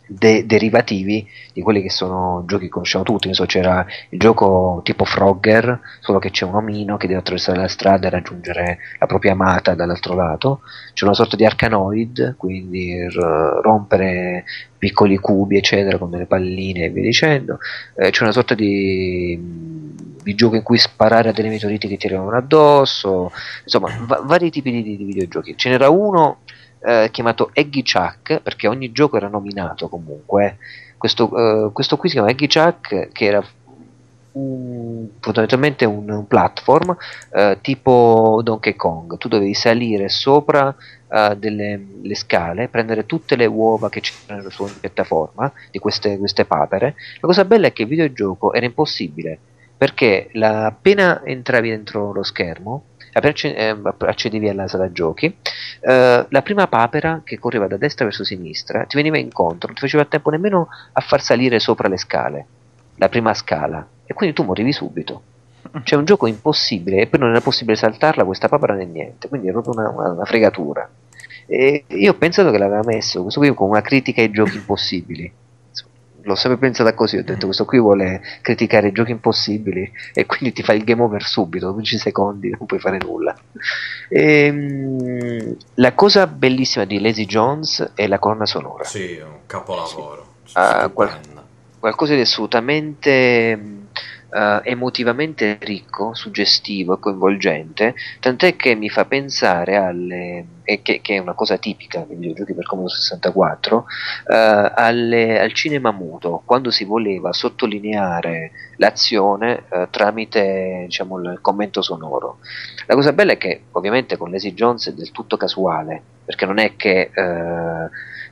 [0.10, 3.34] de- derivativi di quelli che sono giochi che conosciamo tutti.
[3.34, 7.68] So, c'era il gioco tipo Frogger, solo che c'è un omino che deve attraversare la
[7.68, 10.62] strada e raggiungere la propria amata dall'altro lato.
[10.94, 14.46] C'è una sorta di arcanoid, quindi r- rompere
[14.78, 17.60] piccoli cubi, eccetera, con delle palline e via dicendo.
[17.96, 22.06] Eh, c'è una sorta di di gioco in cui sparare a delle meteoriti che ti
[22.08, 23.32] arrivano addosso,
[23.64, 25.58] insomma, va- vari tipi di, di, videogiochi.
[25.58, 26.42] Ce n'era uno
[26.82, 30.58] eh, chiamato Eggy Chuck, perché ogni gioco era nominato comunque.
[30.98, 33.44] Questo, eh, questo qui si chiama Eggy Chuck, che era
[34.34, 36.96] un, fondamentalmente un, un platform
[37.34, 39.18] eh, tipo Donkey Kong.
[39.18, 40.76] Tu dovevi salire sopra
[41.08, 41.82] uh, delle
[42.14, 46.96] scale, prendere tutte le uova che c'erano su ogni piattaforma di queste, queste papere.
[47.20, 49.40] La cosa bella è che il videogioco era impossibile
[49.80, 55.36] perché la, appena entravi dentro lo schermo eh, accedevi alla sala giochi,
[55.82, 59.82] eh, la prima papera che correva da destra verso sinistra ti veniva incontro, non ti
[59.82, 62.46] faceva tempo nemmeno a far salire sopra le scale,
[62.96, 65.24] la prima scala, e quindi tu morivi subito.
[65.84, 69.50] C'è un gioco impossibile e poi non era possibile saltarla questa papera né niente, quindi
[69.50, 70.90] è proprio una, una, una fregatura.
[71.46, 75.32] E io ho pensato che l'aveva messo questo qui con una critica ai giochi impossibili
[76.30, 77.46] l'ho sempre pensata così, ho detto mm.
[77.46, 81.74] questo qui vuole criticare i giochi impossibili e quindi ti fa il game over subito,
[81.74, 83.36] 15 secondi, non puoi fare nulla.
[84.08, 88.84] E, ehm, la cosa bellissima di Lazy Jones è la colonna sonora.
[88.84, 90.28] Sì, un capolavoro.
[90.44, 90.58] Sì.
[90.58, 91.20] Uh, qual-
[91.80, 93.88] qualcosa di assolutamente
[94.30, 101.16] uh, emotivamente ricco, suggestivo e coinvolgente, tant'è che mi fa pensare alle, e che, che,
[101.16, 103.86] è una cosa tipica nei videogiochi per Commodore 64, uh,
[104.28, 112.40] alle, al cinema muto, quando si voleva sottolineare l'azione uh, tramite diciamo, il commento sonoro.
[112.86, 116.60] La cosa bella è che ovviamente con Lazy Jones è del tutto casuale, perché non
[116.60, 117.12] è che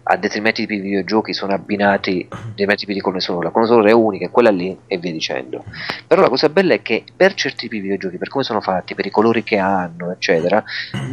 [0.09, 3.45] a determinati tipi di videogiochi sono abbinati determinati tipi di colonna sonora.
[3.45, 5.65] La colonna sonora è unica, quella lì e via dicendo.
[6.07, 8.95] Però la cosa bella è che per certi tipi di videogiochi, per come sono fatti,
[8.95, 10.63] per i colori che hanno, eccetera,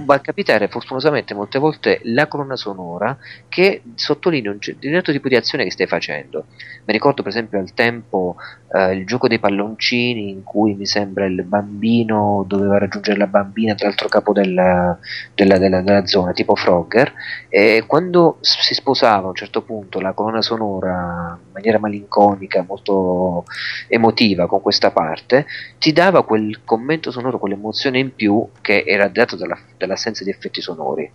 [0.05, 3.17] va a capitare fortunosamente molte volte la colonna sonora
[3.49, 6.47] che sottolinea un determinato tipo di azione che stai facendo.
[6.87, 8.37] Mi ricordo per esempio al tempo
[8.71, 13.73] eh, il gioco dei palloncini in cui mi sembra il bambino doveva raggiungere la bambina
[13.73, 14.99] dall'altro capo della,
[15.35, 17.11] della, della, della zona, tipo Frogger,
[17.49, 23.45] e quando si sposava a un certo punto la colonna sonora in maniera malinconica, molto
[23.89, 25.47] emotiva con questa parte,
[25.79, 30.61] ti dava quel commento sonoro, quell'emozione in più che era dato dalla, dall'assenza di effetti
[30.61, 31.11] sonori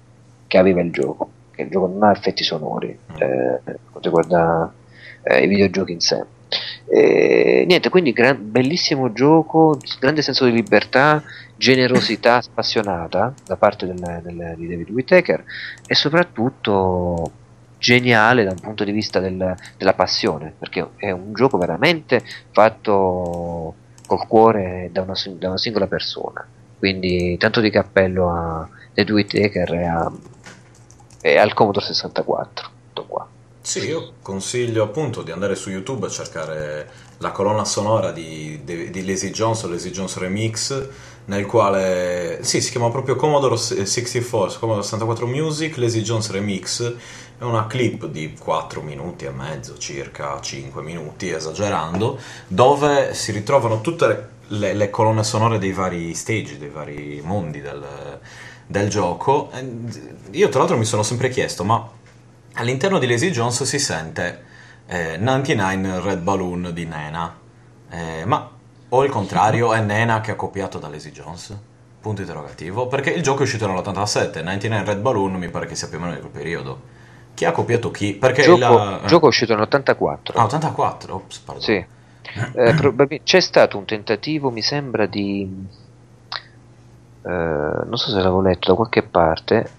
[0.47, 1.29] che aveva il gioco.
[1.51, 3.15] Che il gioco non ha effetti sonori, mm.
[3.21, 3.61] eh,
[3.91, 4.73] quanto riguarda
[5.29, 6.25] eh, i videogiochi in sé.
[6.87, 11.23] E, niente, quindi gran, bellissimo gioco, grande senso di libertà,
[11.55, 15.43] generosità spassionata da parte del, del, di David Whittaker
[15.85, 17.31] e soprattutto
[17.77, 23.75] geniale dal punto di vista del, della passione, perché è un gioco veramente fatto
[24.05, 26.45] col cuore da una, da una singola persona.
[26.77, 30.11] Quindi tanto di cappello a David Whittaker e, a,
[31.21, 32.69] e al Commodore 64.
[32.93, 33.27] Tutto qua.
[33.69, 36.89] Sì, io consiglio appunto di andare su YouTube a cercare
[37.19, 40.87] la colonna sonora di, di, di Lazy Jones o Lazy Jones Remix,
[41.25, 46.95] nel quale, sì, si chiama proprio Commodore 64, Commodore 64 Music, Lazy Jones Remix,
[47.37, 52.17] è una clip di 4 minuti e mezzo, circa 5 minuti, esagerando,
[52.47, 57.61] dove si ritrovano tutte le, le, le colonne sonore dei vari stage, dei vari mondi
[57.61, 57.85] del,
[58.65, 59.51] del gioco.
[60.31, 61.97] Io tra l'altro mi sono sempre chiesto, ma
[62.53, 64.43] all'interno di Lazy Jones si sente
[64.87, 67.37] eh, 99 Red Balloon di Nena,
[67.89, 68.49] eh, ma
[68.91, 71.55] o il contrario è Nena che ha copiato da Lazy Jones?
[72.01, 75.87] Punto interrogativo, perché il gioco è uscito nell'87, 99 Red Balloon mi pare che sia
[75.87, 76.97] più o meno di quel periodo.
[77.35, 78.15] Chi ha copiato chi?
[78.15, 79.01] Perché il gioco, la...
[79.05, 80.17] gioco è uscito nell'84.
[80.33, 81.13] Ah, 84?
[81.13, 81.63] Ops, pardon.
[81.63, 81.85] Sì.
[82.53, 85.67] Eh, probab- c'è stato un tentativo, mi sembra, di...
[87.21, 89.69] Eh, non so se l'avevo letto da qualche parte,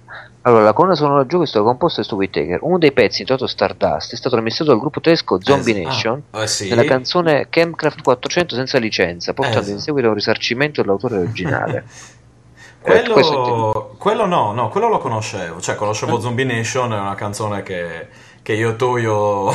[0.50, 2.58] allora, la colonna sonora del gioco è stata composta da Stu Whittaker.
[2.62, 6.42] Uno dei pezzi, intitolato Stardust, è stato remessato dal gruppo tedesco Zombie eh, Nation ah,
[6.42, 6.68] eh sì.
[6.68, 11.84] nella canzone Campcraft 400 senza licenza, portando eh, in seguito al risarcimento dell'autore originale.
[12.82, 15.60] quello, eh, quello, no, no, quello lo conoscevo.
[15.60, 16.20] Cioè, conoscevo eh.
[16.20, 18.08] Zombie Nation, è una canzone che,
[18.42, 19.52] che io e tu io...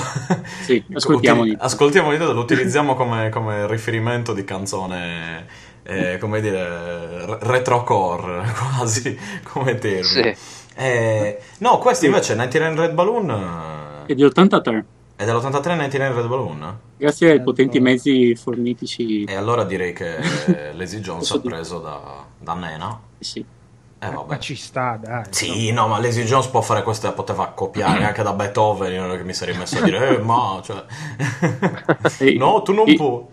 [0.64, 1.42] Sì, ascoltiamo.
[1.42, 5.74] uti- ascoltiamo lo utilizziamo come, come riferimento di canzone...
[5.88, 10.34] Eh, come dire, retrocore quasi come termine.
[10.34, 10.64] Sì.
[10.76, 13.74] Eh, no, questo invece 99 Red Balloon
[14.06, 14.86] è di 83.
[15.16, 16.80] È dell'83 99 Red Balloon?
[16.98, 19.24] Grazie ai potenti mezzi fornitici.
[19.24, 20.18] E allora direi che
[20.76, 23.00] Lazy Jones ha preso da, da Nena.
[23.18, 23.44] Sì.
[23.98, 24.28] Eh, vabbè.
[24.28, 25.24] Ma ci sta, dai.
[25.30, 29.18] Sì, no, ma Lazy Jones può fare questo, poteva copiare anche da Beethoven, non è
[29.18, 30.84] che mi sarei messo a dire, eh, ma, cioè...
[32.38, 33.24] no, tu non puoi.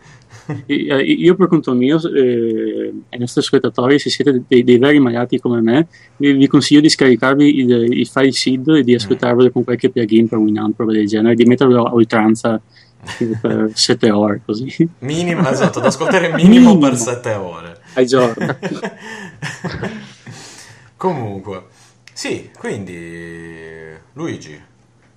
[0.66, 5.38] Eh, io per conto mio eh, ai nostri ascoltatori se siete dei, dei veri malati
[5.38, 5.86] come me
[6.16, 10.28] vi, vi consiglio di scaricarvi il, il, file seed e di ascoltarvelo con qualche plugin
[10.28, 12.60] per Winamp roba del genere di metterlo a oltranza
[13.40, 14.88] per 7 ore così.
[15.00, 16.78] Minimo esatto da ascoltare minimo, minimo.
[16.78, 17.80] per 7 ore.
[17.94, 18.46] Ai giorni
[20.96, 21.64] comunque
[22.12, 24.60] sì quindi Luigi.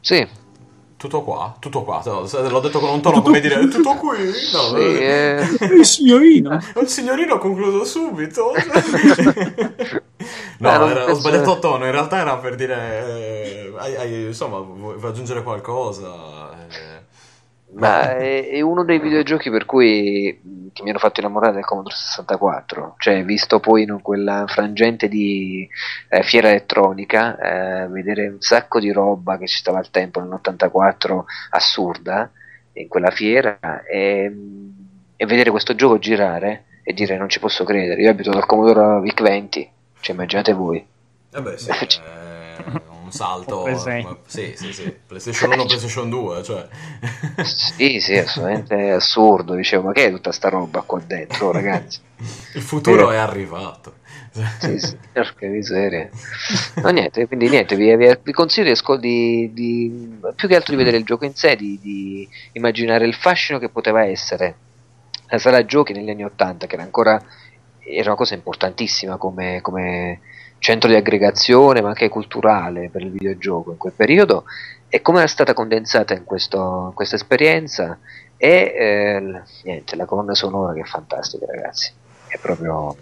[0.01, 0.44] Sì
[0.97, 2.01] tutto qua, tutto qua.
[2.05, 4.17] L'ho detto con un tono come dire, è tutto qui?
[4.53, 5.47] No, sì, eh...
[5.73, 6.59] il signorino.
[6.79, 8.53] Il signorino concluso subito.
[10.59, 14.97] no, era, ho sbagliato tono, in realtà era per dire, eh, hai, hai, insomma, vuoi
[15.03, 16.55] aggiungere qualcosa?
[16.69, 16.94] Eh.
[17.75, 21.95] Ma è, è, uno dei videogiochi per cui che mi hanno fatto innamorare del Commodore
[21.95, 25.67] 64, cioè visto poi in quella frangente di
[26.09, 31.23] eh, fiera elettronica, eh, vedere un sacco di roba che ci stava al tempo nell'84
[31.51, 32.29] assurda
[32.73, 34.31] in quella fiera e,
[35.15, 39.01] e vedere questo gioco girare e dire non ci posso credere, io abito dal Commodore
[39.01, 39.67] VIC-20,
[40.01, 40.85] cioè immaginate voi.
[41.33, 43.65] Eh beh, sì, eh, salto.
[44.25, 44.95] Sì, sì, sì.
[45.07, 46.67] PlayStation 1, PlayStation 2, cioè.
[47.43, 49.55] sì, sì, assolutamente assurdo.
[49.55, 51.99] Dicevo, ma che è tutta sta roba qua dentro, ragazzi?
[52.53, 53.15] Il futuro eh.
[53.15, 53.93] è arrivato.
[54.59, 56.09] sì, sì, porca miseria.
[56.75, 60.97] No, niente, quindi niente, vi, vi, vi consiglio di, di, più che altro di vedere
[60.97, 64.55] il gioco in sé, di, di immaginare il fascino che poteva essere
[65.27, 67.23] la sala giochi negli anni 80, che era ancora
[67.85, 70.19] era una cosa importantissima come, come
[70.65, 74.45] centro di aggregazione ma anche culturale per il videogioco in quel periodo
[74.89, 77.99] e come era stata condensata in, questo, in questa esperienza
[78.35, 81.91] e eh, niente, la colonna sonora che è fantastica ragazzi.
[82.27, 82.95] È proprio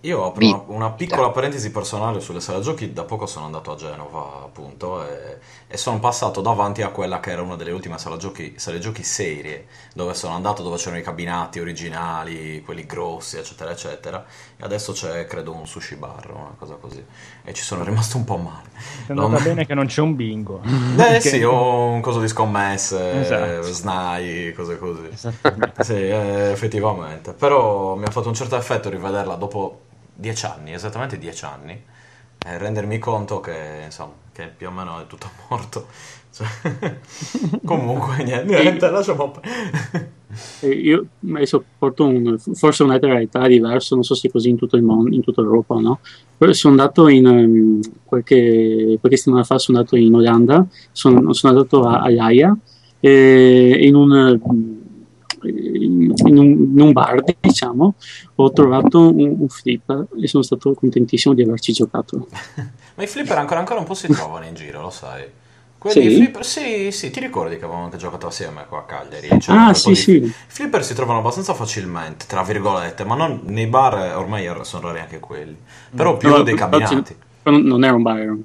[0.00, 3.76] Io apro una, una, piccola parentesi personale sulle sale giochi, da poco sono andato a
[3.76, 5.38] Genova appunto e,
[5.74, 9.02] e, sono passato davanti a quella che era una delle ultime sale giochi, sale giochi
[9.02, 14.24] serie, dove sono andato, dove c'erano i cabinati originali, quelli grossi eccetera eccetera,
[14.56, 17.04] e adesso c'è credo un sushi bar, una cosa così,
[17.44, 18.68] e ci sono rimasto un po' male.
[19.06, 19.42] È andata non...
[19.42, 20.62] bene che non c'è un bingo.
[20.94, 21.28] Eh Perché...
[21.28, 23.62] sì, o un coso di scommesse, esatto.
[23.62, 25.08] SNAI, cose così.
[25.80, 29.80] Sì, eh, effettivamente, però mi ha fatto un certo effetto rivederla dopo
[30.14, 31.84] dieci anni, esattamente dieci anni,
[32.44, 35.86] e rendermi conto che, insomma, che più o meno è tutto morto.
[36.34, 36.48] Cioè,
[37.64, 39.40] comunque, niente, niente lasciamo...
[40.62, 44.74] Io adesso porto un, forse un'altra realtà diversa, non so se è così in tutto
[44.74, 46.00] il mondo, in tutta Europa, no?
[46.36, 51.52] Però sono andato in um, qualche, qualche settimana fa, sono andato in Olanda, sono, sono
[51.52, 52.10] andato a, a
[52.98, 54.40] e in un
[55.48, 57.94] in un, in un, bar, diciamo,
[58.34, 62.28] ho trovato un, un, flipper e sono stato contentissimo di averci giocato.
[62.96, 65.24] Ma i flipper ancora, ancora un po' si trovano in giro, lo sai?
[65.78, 66.16] Quelli sì?
[66.16, 69.28] Flipper, sì, sì, ti ricordi che avevamo anche giocato assieme qua a Cagliari?
[69.38, 70.12] Cioè, ah, sì, sì.
[70.12, 75.00] I flipper si trovano abbastanza facilmente, tra virgolette, ma non, nei bar ormai sono rari
[75.00, 75.56] anche quelli.
[75.94, 77.14] Però più no, dei cabinati.
[77.42, 78.42] Però non era un bar, era un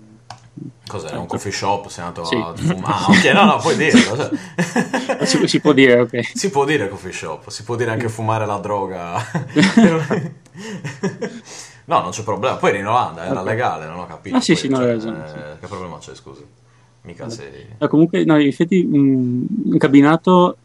[0.87, 1.19] Cos'era?
[1.19, 1.87] Un coffee shop?
[1.87, 2.35] Sei andato sì.
[2.35, 2.93] a fumare?
[2.93, 4.15] Ah, ok, no, no, puoi dirlo.
[4.15, 4.29] Cioè.
[5.25, 6.31] Si, si, può dire, ok.
[6.35, 9.17] Si può dire coffee shop, si può dire anche fumare la droga.
[11.85, 12.55] no, non c'è problema.
[12.55, 13.45] Poi eri in Olanda, era okay.
[13.45, 14.35] legale, non ho capito.
[14.35, 15.07] Ah, sì, Poi, sì, no, cioè, eh, sì.
[15.59, 16.45] Che problema c'è, scusi?
[17.01, 17.67] Mica sei...
[17.77, 20.57] No, comunque, no, in effetti, un cabinato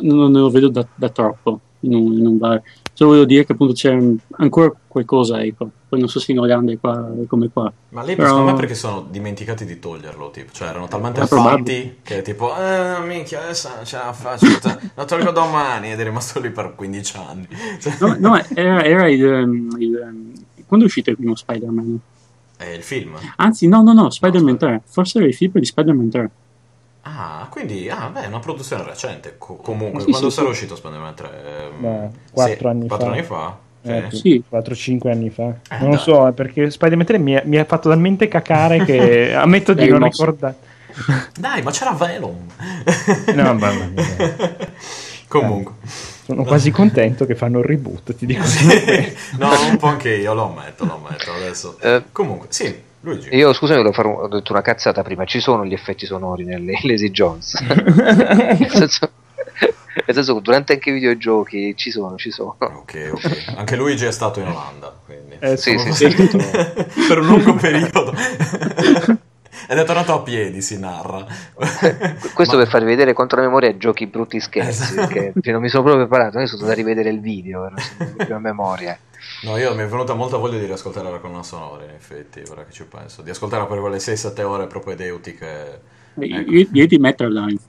[0.00, 2.62] non lo vedo da, da troppo in un, in un bar.
[2.98, 3.96] Solo voglio dire che appunto c'è
[4.38, 5.70] ancora qualcosa, ecco.
[5.88, 7.72] Poi non so se in Olanda è, qua, è come qua.
[7.90, 8.26] Ma lì Però...
[8.26, 10.50] secondo me perché sono dimenticati di toglierlo, tipo.
[10.50, 15.30] Cioè erano talmente fatti che tipo, eh, minchia, adesso ce la faccio, cioè, lo tolgo
[15.30, 17.48] domani ed è rimasto lì per 15 anni.
[18.00, 20.32] no, no, era, era il, um, il, um,
[20.66, 22.00] Quando è uscito il primo Spider-Man?
[22.56, 23.16] È il film?
[23.36, 24.82] Anzi, no, no, no, Spider-Man no, 3.
[24.86, 26.30] Forse era il film di Spider-Man 3.
[27.02, 29.36] Ah, quindi ah, beh, è una produzione recente.
[29.38, 30.52] Co- comunque, sì, quando sì, sarà sì.
[30.52, 31.30] uscito Spider-Man 3?
[31.78, 33.12] Beh, 4 anni 4 fa.
[33.12, 33.58] anni fa.
[33.82, 34.42] Eh, sì.
[34.50, 35.54] 4-5 anni fa.
[35.70, 39.72] Eh, non lo so, perché Spider-Man 3 mi, mi ha fatto talmente cacare che ammetto
[39.72, 40.66] di non ricordare.
[41.38, 42.36] Dai, ma c'era Venom.
[43.34, 44.56] no, mamma mia.
[45.28, 45.74] Comunque.
[46.24, 48.42] Sono quasi contento che fanno il reboot, ti dico.
[49.38, 51.78] no, un po' anche io, lo ammetto, lo ammetto adesso.
[51.80, 53.34] Eh, Comunque, sì, Luigi.
[53.34, 55.24] Io scusami, un, ho detto una cazzata prima.
[55.24, 57.54] Ci sono gli effetti sonori nelle Lazy Jones.
[57.60, 59.10] nel, senso,
[60.06, 62.56] nel senso che durante anche i videogiochi ci sono, ci sono.
[62.58, 63.54] Ok, ok.
[63.56, 64.94] Anche Luigi è stato in Olanda.
[65.04, 65.36] Quindi.
[65.38, 66.08] Eh, sì, sì, sì.
[67.08, 68.12] per un lungo periodo.
[69.70, 71.26] Ed è tornato a piedi, si narra.
[72.32, 72.62] Questo Ma...
[72.62, 75.32] per farvi vedere contro la memoria giochi brutti scherzi, esatto.
[75.32, 77.70] perché non mi sono proprio preparato, adesso sono da rivedere il video
[78.16, 78.98] per la memoria.
[79.42, 82.64] No, io mi è venuta molta voglia di riascoltare la colonna sonora, in effetti, ora
[82.64, 83.22] che ci penso.
[83.22, 85.80] Di ascoltare per quelle 6-7 ore propedeutiche.
[86.14, 86.50] Ecco.
[86.50, 87.60] Io, io ti metto live.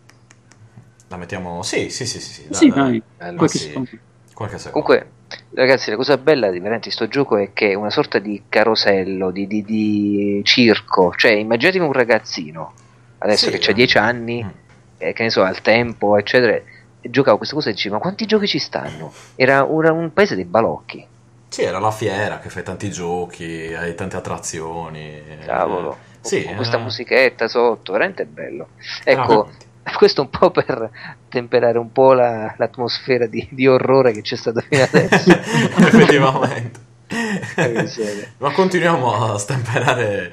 [1.07, 1.63] La mettiamo?
[1.63, 2.31] Sì, sì, sì, sì.
[2.31, 3.03] sì, dai, sì dai.
[3.17, 3.35] dai.
[3.35, 3.99] Qualche, sì.
[4.33, 4.87] Qualche secondo.
[4.87, 5.11] Comunque,
[5.53, 9.31] ragazzi, la cosa bella di veramente sto gioco è che è una sorta di carosello,
[9.31, 11.13] di, di, di circo.
[11.15, 12.73] Cioè, immaginatevi un ragazzino,
[13.19, 14.49] adesso sì, che ha 10 anni, mm.
[14.97, 16.59] eh, che ne so, al tempo, eccetera,
[17.01, 19.11] giocavo questa cosa e dicevo, ma quanti giochi ci stanno?
[19.35, 21.05] Era un, un paese dei balocchi.
[21.49, 25.21] Sì, era la fiera che fai tanti giochi, hai tante attrazioni.
[25.45, 25.97] Cavolo.
[26.21, 26.81] Sì, con questa eh...
[26.81, 28.69] musichetta sotto, veramente bello.
[29.03, 29.49] Ecco,
[29.97, 30.89] questo un po' per
[31.27, 35.31] temperare un po' la, l'atmosfera di, di, orrore che c'è stata fino adesso.
[35.33, 36.87] Effettivamente.
[38.37, 40.31] Ma continuiamo a stemperare.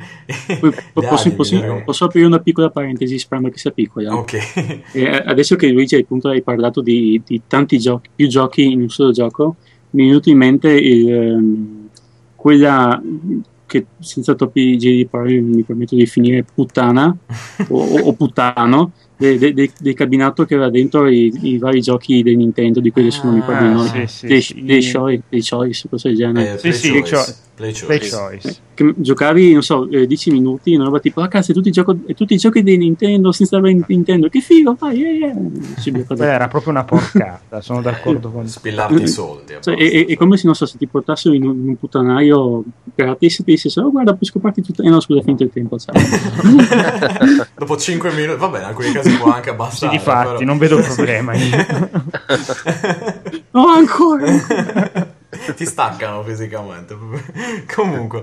[0.92, 3.18] posso, posso, posso, aprire una piccola parentesi?
[3.18, 4.14] Spero che sia piccola.
[4.14, 4.84] Ok.
[4.92, 8.90] E adesso che Luigi appunto hai parlato di, di tanti giochi, più giochi in un
[8.90, 9.56] solo gioco,
[9.96, 11.88] mi è venuto in mente il, ehm,
[12.34, 13.02] quella
[13.64, 17.16] che senza troppi giri di parole mi permetto di definire puttana
[17.68, 22.22] o, o, puttano del de, de, de cabinato che aveva dentro i, i, vari giochi
[22.22, 24.62] del Nintendo di quelli ah, sono i ah, sì, sì, dei, sì.
[24.62, 26.54] dei, choice, dei choice, cose del genere.
[26.54, 27.34] Eh, sì, sì, choice.
[27.56, 27.86] Play choice.
[27.86, 28.48] Play choice.
[28.48, 31.96] Eh, che giocavi, non so, eh, 10 minuti, una roba tipo, ah cazzo, tutti, gioco,
[32.14, 36.04] tutti i giochi di Nintendo senza Nintendo, che figo, vai, yeah, yeah.
[36.14, 39.54] Beh, era proprio una porcata, sono d'accordo con Spillarti i soldi.
[39.58, 42.62] Cioè, è, è, come se, non so, se ti portassero in un, in un puttanaio
[42.94, 45.78] gratis e ti dissero, oh guarda, puoi scoprirti tutto, eh no, scusa, finito il tempo,
[45.78, 45.94] ciao.
[47.56, 49.92] Dopo 5 minuti, va bene, in alcuni casi può anche abbassare.
[49.92, 50.44] Sì, difatti, però...
[50.44, 51.32] non vedo problema.
[53.52, 55.14] no, ancora
[55.54, 56.96] ti staccano fisicamente.
[57.74, 58.22] Comunque,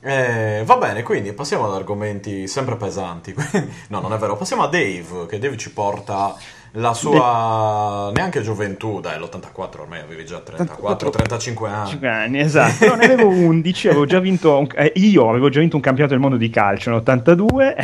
[0.00, 3.34] eh, va bene, quindi passiamo ad argomenti sempre pesanti.
[3.88, 6.36] no, non è vero, passiamo a Dave, che Dave ci porta
[6.72, 11.88] la sua neanche gioventù, dai, l'84 ormai avevi già 34, 35 anni.
[11.88, 12.86] 5 anni, esatto.
[12.86, 16.14] No, ne avevo 11, avevo già vinto un, eh, io avevo già vinto un campionato
[16.14, 17.74] del mondo di calcio nell'82.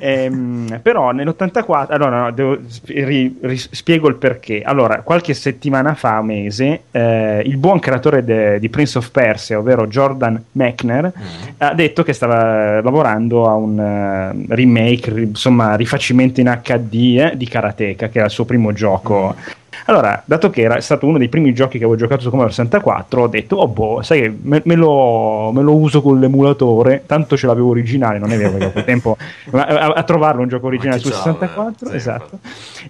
[0.00, 4.62] ehm, però nell'84, allora no, devo, ri, ri, spiego il perché.
[4.62, 9.58] Allora, qualche settimana fa, un mese, eh, il buon creatore de, di Prince of Persia,
[9.58, 11.48] ovvero Jordan Mechner, mm.
[11.58, 17.46] ha detto che stava lavorando a un uh, remake, insomma, rifacimento in HD eh, di
[17.46, 19.36] Karateka, che era il suo primo gioco.
[19.36, 22.52] Mm allora, dato che era stato uno dei primi giochi che avevo giocato su Commodore
[22.52, 27.36] 64, ho detto, oh boh, sai me, me, lo, me, lo, uso con l'emulatore, tanto
[27.36, 29.16] ce l'avevo originale, non è vero a quel tempo
[29.52, 32.38] a, a, trovarlo un gioco originale su 64, eh, esatto.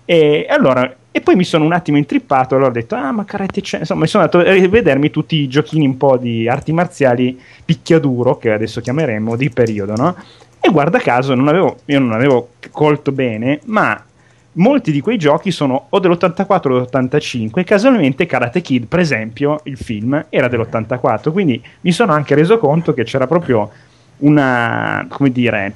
[0.04, 3.60] E allora, e poi mi sono un attimo intrippato, allora ho detto, ah ma carette
[3.60, 7.40] c'è, insomma mi sono andato a rivedermi tutti i giochini un po' di arti marziali
[7.64, 10.16] picchiaduro, che adesso chiameremo, di periodo, no?
[10.60, 14.04] E guarda caso, non avevo, io non avevo colto bene, ma
[14.54, 19.76] molti di quei giochi sono o dell'84 o dell'85 casualmente Karate Kid per esempio il
[19.76, 23.70] film era dell'84 quindi mi sono anche reso conto che c'era proprio
[24.18, 25.74] una come dire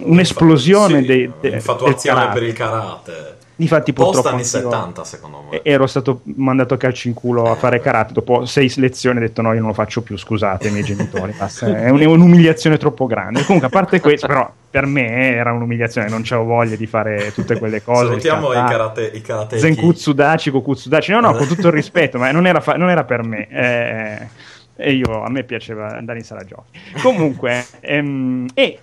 [0.00, 5.62] un'esplosione sì, de, de, infatuazione per il karate Infatti, Post anni 70, secondo me.
[5.62, 8.12] Ero stato mandato a calcio in culo a fare karate.
[8.12, 10.16] Dopo sei lezioni ho detto: No, io non lo faccio più.
[10.16, 11.34] Scusate, i miei genitori.
[11.60, 13.44] è un'umiliazione troppo grande.
[13.44, 16.08] Comunque, a parte questo, però, per me era un'umiliazione.
[16.08, 18.06] Non c'avevo voglia di fare tutte quelle cose.
[18.06, 19.10] Salutiamo i karate.
[19.12, 21.12] I karate Zenkutsu Dachi, Kokutsu Dachi.
[21.12, 23.46] No, no, con tutto il rispetto, ma non era, fa- non era per me.
[23.48, 24.28] Eh,
[24.76, 26.80] e io, a me piaceva andare in sala giochi.
[27.02, 28.78] Comunque, ehm, e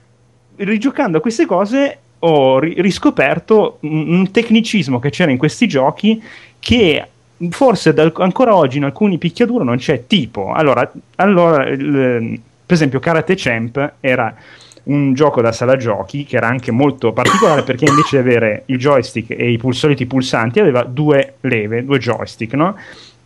[0.58, 6.22] rigiocando a queste cose ho riscoperto un tecnicismo che c'era in questi giochi
[6.60, 7.08] che
[7.50, 10.54] forse dal, ancora oggi in alcuni picchiaduro non c'è tipo.
[10.54, 14.36] Allora, allora il, per esempio Karate Champ era
[14.84, 18.78] un gioco da sala giochi che era anche molto particolare perché invece di avere il
[18.78, 22.76] joystick e i soliti pulsanti aveva due leve, due joystick, no?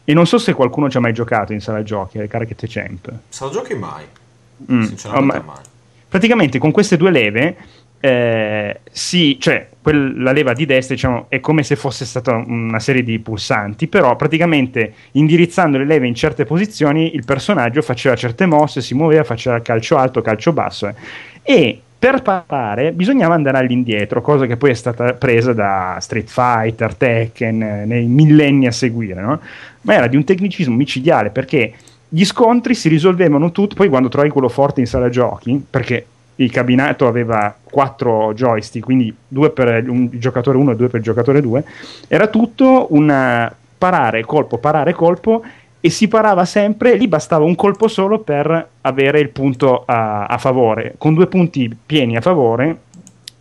[0.04, 3.12] E non so se qualcuno ci ha mai giocato in sala giochi al Karate Champ.
[3.30, 4.04] Sala giochi mai.
[4.72, 4.82] Mm.
[4.82, 5.54] Sinceramente oh, ma...
[5.54, 5.64] mai.
[6.08, 7.56] Praticamente con queste due leve
[8.02, 12.80] eh, sì, cioè quel, la leva di destra diciamo, è come se fosse stata una
[12.80, 18.48] serie di pulsanti, però praticamente indirizzando le leve in certe posizioni il personaggio faceva certe
[18.48, 20.88] mosse, si muoveva, faceva calcio alto, calcio basso.
[20.88, 20.96] Eh.
[21.44, 26.96] E per parare bisognava andare all'indietro, cosa che poi è stata presa da Street Fighter,
[26.96, 29.40] Tekken, eh, nei millenni a seguire, no?
[29.82, 31.74] ma era di un tecnicismo micidiale perché
[32.10, 36.06] gli scontri si risolvevano tutti, poi quando trovi quello forte in sala giochi, perché
[36.44, 41.06] il cabinato aveva quattro joystick, quindi due per il giocatore 1 e due per il
[41.06, 41.64] giocatore 2,
[42.08, 45.44] era tutto un parare, colpo, parare, colpo
[45.80, 50.38] e si parava sempre, lì bastava un colpo solo per avere il punto a, a
[50.38, 52.82] favore, con due punti pieni a favore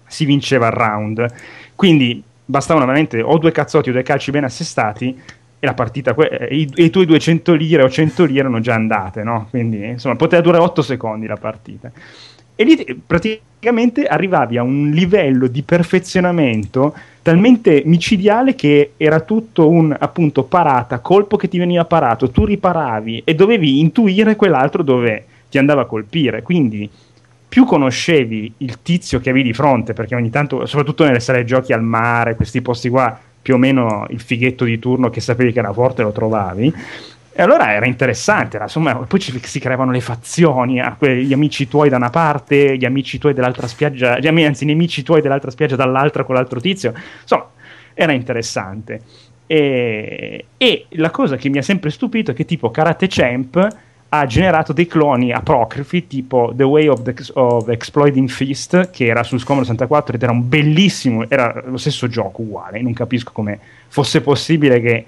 [0.07, 1.27] si vinceva il round,
[1.75, 5.21] quindi bastavano veramente o due cazzotti o due calci ben assestati
[5.63, 9.23] e la partita, e i, i, tuoi 200 lire o 100 lire erano già andate,
[9.23, 9.47] no?
[9.51, 11.93] Quindi insomma poteva durare 8 secondi la partita.
[12.61, 19.97] E lì praticamente arrivavi a un livello di perfezionamento talmente micidiale che era tutto un
[19.99, 25.57] appunto parata, colpo che ti veniva parato, tu riparavi e dovevi intuire quell'altro dove ti
[25.57, 26.43] andava a colpire.
[26.43, 26.87] Quindi
[27.49, 31.73] più conoscevi il tizio che avevi di fronte, perché ogni tanto, soprattutto nelle sale giochi
[31.73, 35.61] al mare, questi posti qua, più o meno il fighetto di turno che sapevi che
[35.61, 36.75] era forte lo trovavi,
[37.33, 41.89] e allora era interessante, era, insomma, poi ci, si creavano le fazioni, gli amici tuoi
[41.89, 45.77] da una parte, gli amici tuoi dell'altra spiaggia, gli, anzi, i nemici tuoi dell'altra spiaggia
[45.77, 46.93] dall'altra con l'altro tizio.
[47.23, 47.49] Insomma,
[47.95, 49.01] era interessante.
[49.47, 53.77] E, e, la cosa che mi ha sempre stupito è che tipo Karate Champ
[54.13, 59.23] ha generato dei cloni apocrifi tipo The Way of, the, of Exploiting Fist che era
[59.23, 63.59] sul Commodore 64 ed era un bellissimo, era lo stesso gioco uguale, non capisco come
[63.87, 65.05] fosse possibile che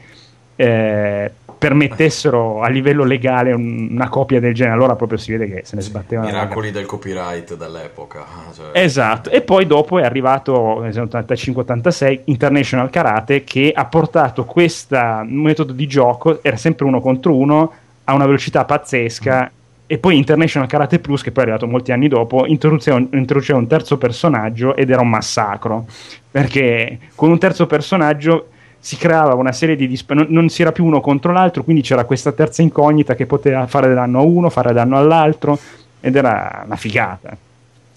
[0.55, 1.33] eh,
[1.63, 5.83] permettessero a livello legale una copia del genere, allora proprio si vede che se ne
[5.83, 6.27] sbattevano.
[6.27, 8.25] Miracoli del copyright dell'epoca.
[8.53, 8.71] Cioè...
[8.73, 15.73] Esatto, e poi dopo è arrivato nel 85-86 International Karate che ha portato questo metodo
[15.73, 17.73] di gioco, era sempre uno contro uno,
[18.05, 19.45] a una velocità pazzesca.
[19.45, 19.61] Mm.
[19.87, 23.59] E poi International Karate Plus, che poi è arrivato molti anni dopo, introduceva un, introduceva
[23.59, 25.87] un terzo personaggio ed era un massacro.
[26.31, 28.49] Perché con un terzo personaggio
[28.85, 31.83] si creava una serie di disp- non, non, si era più uno contro l'altro, quindi
[31.83, 35.57] c'era questa terza incognita che poteva fare danno a uno, fare danno all'altro,
[36.01, 37.37] ed era una figata.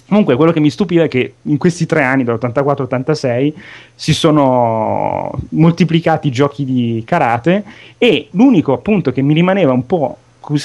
[0.08, 3.54] Comunque, quello che mi stupiva è che in questi tre anni, dall'84-86,
[3.96, 7.64] si sono moltiplicati i giochi di karate
[7.98, 10.18] e l'unico appunto che mi rimaneva un po',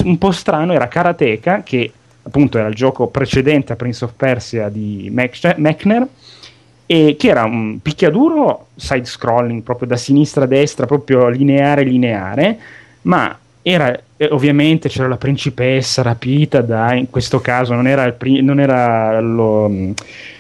[0.05, 1.91] un po strano era Karateka, che
[2.23, 6.07] appunto era il gioco precedente a Prince of Persia di Mechner
[6.93, 12.59] e che era un picchiaduro side scrolling proprio da sinistra a destra, proprio lineare lineare,
[13.03, 18.43] ma era eh, ovviamente c'era la principessa rapita da in questo caso non era, il,
[18.43, 19.93] non era lo mm,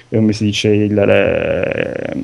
[0.08, 2.16] come si dice il, eh,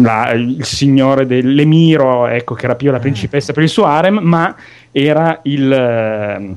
[0.00, 3.02] la, il signore dell'emiro ecco che rapiva la mm.
[3.02, 4.56] principessa per il suo harem ma
[4.92, 6.56] era il eh,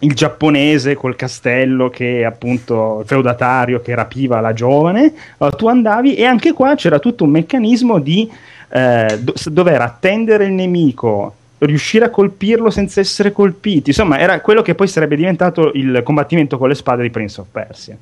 [0.00, 5.12] il giapponese col castello che appunto feudatario che rapiva la giovane,
[5.56, 8.30] tu andavi e anche qua c'era tutto un meccanismo di
[8.68, 14.60] eh, do- dover attendere il nemico, riuscire a colpirlo senza essere colpiti, insomma era quello
[14.60, 17.96] che poi sarebbe diventato il combattimento con le spade di Prince of Persia.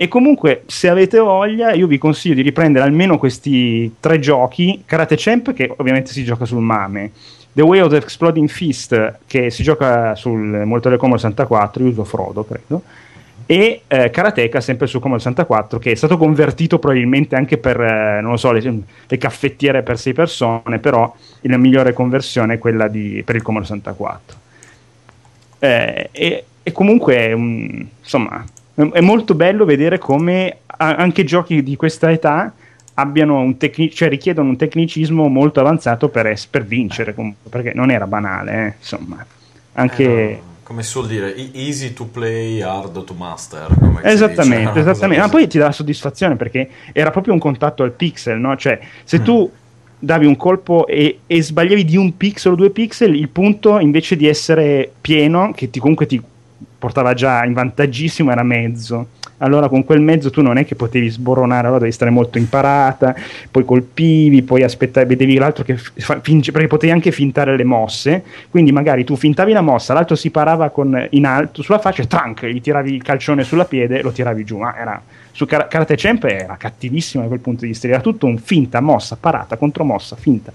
[0.00, 4.84] E comunque, se avete voglia, io vi consiglio di riprendere almeno questi tre giochi.
[4.86, 7.10] Karate Champ, che ovviamente si gioca sul MAME,
[7.58, 12.04] The Way of the Exploding Fist, che si gioca sul Mortal Kombat 64, io uso
[12.04, 12.82] Frodo, credo,
[13.46, 18.20] e eh, Karateka sempre su Commodore 64 che è stato convertito probabilmente anche per eh,
[18.20, 22.86] non lo so le, le, caffettiere per 6 persone però la migliore conversione è quella
[22.86, 24.36] di, per il Commodore 64
[25.58, 28.44] eh, e, e, comunque um, insomma
[28.74, 32.52] è molto bello vedere come anche giochi di questa età
[33.02, 37.90] un tecni- cioè richiedono un tecnicismo molto avanzato per, es- per vincere comunque, perché non
[37.90, 39.24] era banale, eh, insomma.
[39.74, 40.04] Anche...
[40.04, 43.68] Eh, come suol dire, easy to play, hard to master.
[44.02, 45.22] esattamente, esattamente.
[45.22, 48.54] Ma poi ti dà soddisfazione perché era proprio un contatto al pixel, no?
[48.54, 49.24] Cioè, se mm.
[49.24, 49.50] tu
[49.98, 54.14] davi un colpo e, e, sbagliavi di un pixel o due pixel, il punto invece
[54.14, 56.20] di essere pieno, che ti, comunque ti
[56.78, 61.08] portava già in vantaggissimo, era mezzo allora con quel mezzo tu non è che potevi
[61.08, 63.14] sboronare, allora devi stare molto imparata,
[63.50, 65.76] poi colpivi, poi aspettavi, vedevi l'altro che
[66.22, 70.30] finge, perché potevi anche fintare le mosse, quindi magari tu fintavi la mossa, l'altro si
[70.30, 72.02] parava con, in alto sulla faccia
[72.40, 75.02] e gli tiravi il calcione sulla piede e lo tiravi giù, ma era
[75.38, 78.80] su Kar- Karate Champ era cattivissimo da quel punto di vista, era tutto un finta,
[78.80, 80.52] mossa, parata, contromossa, finta.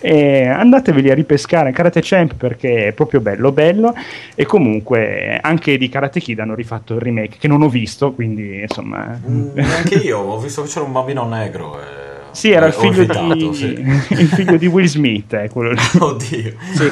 [0.00, 3.94] E andateveli a ripescare Karate Champ perché è proprio bello, bello.
[4.34, 8.62] E comunque anche di Karate Kid hanno rifatto il remake che non ho visto, quindi
[8.62, 9.16] insomma.
[9.28, 11.78] Mm, anche io ho visto che c'era un bambino negro.
[11.78, 12.15] E...
[12.36, 13.64] Sì, era il figlio, evitato, di, sì.
[14.12, 15.80] il figlio, di, Will Smith, eh, quello lì.
[15.98, 16.54] Oddio.
[16.74, 16.90] Sì.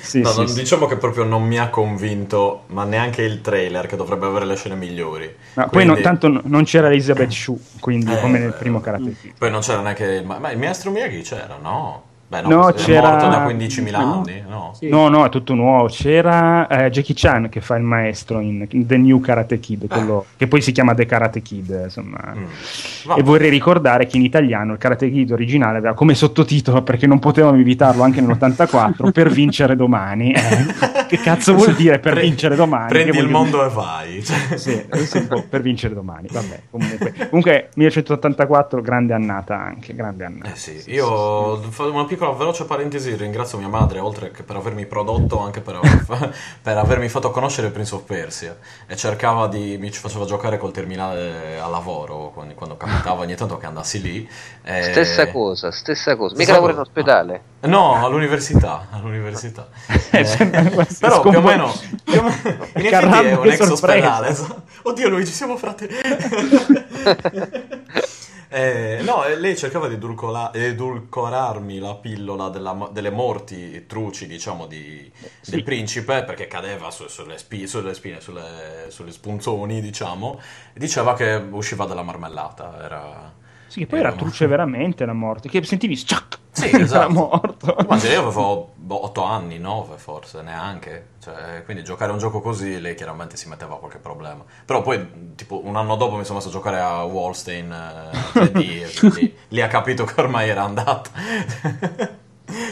[0.00, 3.96] sì, no, non, diciamo che proprio non mi ha convinto, ma neanche il trailer, che
[3.96, 5.30] dovrebbe avere le scene migliori.
[5.52, 5.70] Ma quindi...
[5.70, 9.32] poi non, tanto non c'era Elizabeth Shue, quindi eh, come nel primo Karate Kid.
[9.36, 10.22] Poi non c'era neanche...
[10.24, 12.02] Ma, ma il maestro Miyagi c'era, no?
[12.28, 13.10] Beh, no, no c'era...
[13.10, 14.72] morto da 15.000 anni, no?
[14.76, 14.88] Sì.
[14.88, 15.86] No, no, è tutto nuovo.
[15.86, 20.34] C'era eh, Jackie Chan che fa il maestro in, The New Karate Kid, quello, eh.
[20.38, 22.34] che poi si chiama The Karate Kid, insomma.
[22.34, 23.16] Mm.
[23.16, 27.20] E vorrei ricordare che in italiano il Karate Kid originale aveva come sottotitolo, perché non
[27.20, 30.32] potevamo evitarlo anche nell'84, per vincere domani.
[30.32, 30.96] Eh.
[31.06, 32.88] che cazzo vuol dire per Pre- vincere domani?
[32.88, 33.70] Prendi il mondo dire...
[33.70, 34.22] e vai.
[34.56, 36.62] sì, sì, per vincere domani, vabbè.
[36.70, 40.52] Comunque, comunque 1984, grande annata anche, grande annata.
[40.52, 44.86] Eh sì, io faccio una piccola veloce parentesi, ringrazio mia madre, oltre che per avermi
[44.86, 46.06] prodotto, anche per, aver,
[46.62, 48.56] per avermi fatto conoscere Prince of Persia.
[48.86, 53.56] E cercava di, mi faceva giocare col terminale a lavoro, quando, quando capitava ogni tanto
[53.58, 54.28] che andassi lì.
[54.62, 54.82] E...
[54.82, 56.34] Stessa cosa, stessa cosa.
[56.36, 57.42] Mica lavoro in ospedale.
[57.60, 59.68] No, all'università, all'università.
[60.10, 61.72] eh, però più o meno,
[62.04, 64.36] più o meno in è un ex ospedale.
[64.82, 65.94] Oddio Luigi, siamo fratelli.
[68.48, 75.10] Eh, no, lei cercava di edulcola- edulcorarmi la pillola della, delle morti truci, diciamo, di,
[75.40, 75.50] sì.
[75.50, 80.40] del principe, perché cadeva su, sulle, spi- sulle, spine, sulle, sulle spunzoni, diciamo,
[80.74, 82.78] diceva che usciva dalla marmellata.
[82.82, 83.32] Era
[83.68, 86.25] sì, che poi era, era truce veramente la morte, che sentivi sciac,
[86.56, 87.12] sì, esatto.
[87.12, 87.76] morto.
[87.80, 91.08] Immagino io avevo 8 anni, 9 forse, neanche.
[91.20, 94.42] Cioè, quindi giocare un gioco così, lei chiaramente si metteva qualche problema.
[94.64, 99.18] Però poi, tipo, un anno dopo mi sono messo a giocare a Wallstein eh, 3D,
[99.20, 101.10] e lì ha capito che ormai era andata.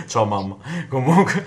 [0.06, 0.56] Ciao mamma.
[0.88, 1.42] Comunque.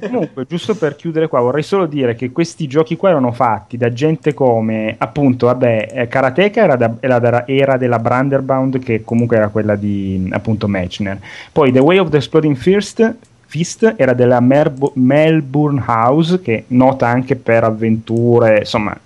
[0.00, 3.92] Comunque, giusto per chiudere qua, vorrei solo dire che questi giochi qua erano fatti da
[3.92, 9.48] gente come, appunto, vabbè, eh, Karateka era, da, era, era della Branderbound, che comunque era
[9.48, 11.18] quella di, appunto, Mechner.
[11.52, 13.14] Poi The Way of the Exploding First
[13.48, 18.96] Fist era della Merbo- Melbourne House, che nota anche per avventure, insomma,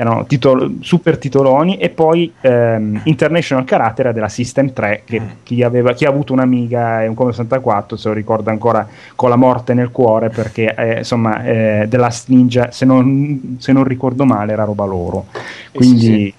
[0.00, 5.28] erano titolo, super titoloni e poi ehm, International Karate era della System 3 che mm.
[5.42, 9.28] chi, aveva, chi, ha avuto un'amiga e un Commodore 64 se lo ricorda ancora con
[9.28, 13.84] la morte nel cuore perché eh, insomma eh, The Last Ninja se non, se non,
[13.84, 15.26] ricordo male era roba loro
[15.70, 16.34] quindi, sì, sì.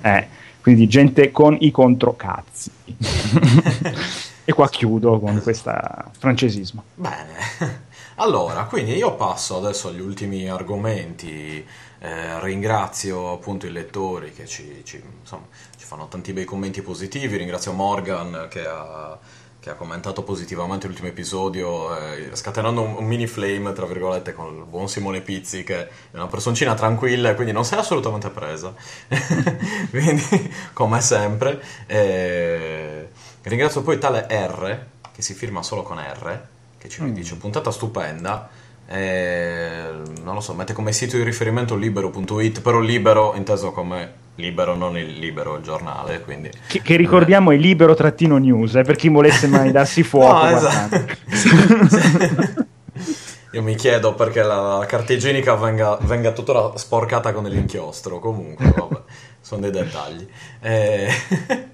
[0.00, 0.26] Eh,
[0.62, 2.70] quindi gente con i controcazzi
[4.46, 5.70] e qua chiudo con questo
[6.18, 11.62] francesismo bene allora quindi io passo adesso agli ultimi argomenti
[12.04, 15.46] Eh, ringrazio appunto i lettori che ci, ci, insomma,
[15.76, 19.16] ci fanno tanti bei commenti positivi, ringrazio Morgan che ha
[19.62, 24.56] che ha commentato positivamente l'ultimo episodio, eh, scatenando un, un, mini flame, tra virgolette, con
[24.56, 28.28] il buon Simone Pizzi, che è una personcina tranquilla e quindi non si è assolutamente
[28.30, 28.74] presa.
[29.90, 31.62] quindi, come sempre.
[31.86, 33.08] Eh,
[33.42, 36.40] ringrazio poi tale R, che si firma solo con R,
[36.76, 37.12] che ci mm.
[37.12, 38.48] dice puntata stupenda.
[38.92, 39.90] Eh,
[40.22, 44.96] non lo so, mette come sito di riferimento libero.it, però libero inteso come Libero, non
[44.96, 46.50] il Libero, il giornale, quindi...
[46.66, 50.44] Che, che ricordiamo è libero-news, eh, per chi volesse mai darsi fuoco.
[50.44, 51.04] no, esatto.
[53.52, 58.72] Io mi chiedo perché la, la carta igienica venga, venga, tuttora sporcata con dell'inchiostro, comunque,
[58.74, 59.02] vabbè,
[59.42, 60.26] sono dei dettagli.
[60.60, 61.08] E,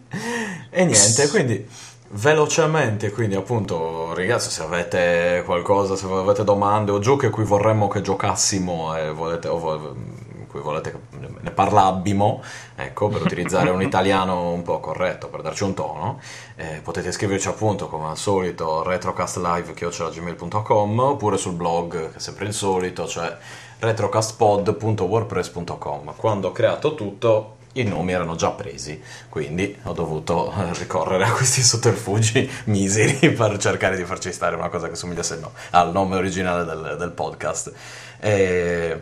[0.70, 1.64] e niente, quindi
[2.10, 7.88] velocemente, quindi appunto, ragazzi, se avete qualcosa, se avete domande o giochi a cui vorremmo
[7.88, 9.48] che giocassimo e volete...
[9.48, 10.16] O,
[10.48, 10.98] cui volete che
[11.40, 12.42] ne parlabbimo,
[12.74, 16.18] ecco, per utilizzare un italiano un po' corretto, per darci un tono,
[16.56, 22.54] eh, potete scriverci appunto come al solito retrocastlive.gmail.com oppure sul blog, che è sempre il
[22.54, 23.36] solito, cioè
[23.78, 26.14] retrocastpod.wordpress.com.
[26.16, 31.32] Quando ho creato tutto i nomi erano già presi, quindi ho dovuto eh, ricorrere a
[31.32, 36.16] questi sotterfugi miseri per cercare di farci stare una cosa che somigliasse no, al nome
[36.16, 37.72] originale del, del podcast.
[38.20, 39.00] E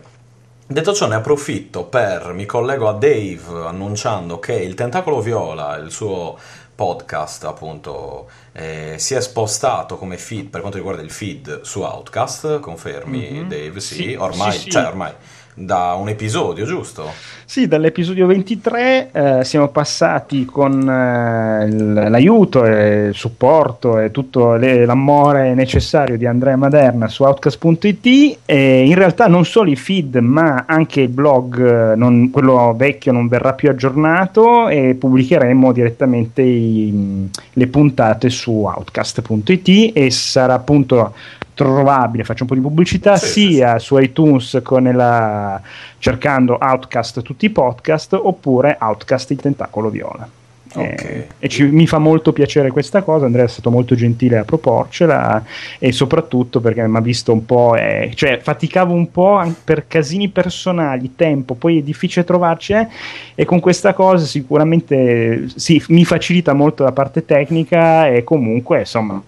[0.68, 5.92] Detto ciò, ne approfitto per mi collego a Dave annunciando che il Tentacolo Viola, il
[5.92, 6.36] suo
[6.74, 12.58] podcast, appunto, eh, si è spostato come feed per quanto riguarda il feed su Outcast.
[12.58, 13.48] Confermi, mm-hmm.
[13.48, 13.78] Dave?
[13.78, 14.70] Sì, sì ormai, sì, sì.
[14.72, 15.12] Cioè, ormai
[15.58, 17.10] da un episodio, giusto?
[17.46, 21.70] Sì, dall'episodio 23 eh, siamo passati con eh,
[22.10, 28.84] l'aiuto e il supporto e tutto le, l'amore necessario di Andrea Maderna su Outcast.it e
[28.86, 33.54] in realtà non solo i feed ma anche il blog, non, quello vecchio non verrà
[33.54, 41.14] più aggiornato e pubblicheremo direttamente i, le puntate su Outcast.it e sarà appunto
[41.56, 44.62] trovabile, faccio un po' di pubblicità, sì, sia sì, su iTunes
[44.92, 45.60] la,
[45.98, 50.28] cercando Outcast tutti i podcast oppure Outcast il tentacolo viola.
[50.74, 50.94] Okay.
[50.94, 53.24] Eh, e ci, mi fa molto piacere questa cosa.
[53.24, 55.42] Andrea è stato molto gentile a proporcela
[55.78, 60.28] e soprattutto perché mi ha visto un po', eh, cioè faticavo un po' per casini
[60.28, 62.88] personali, tempo, poi è difficile trovarci eh,
[63.34, 69.22] e con questa cosa sicuramente sì, mi facilita molto la parte tecnica e comunque insomma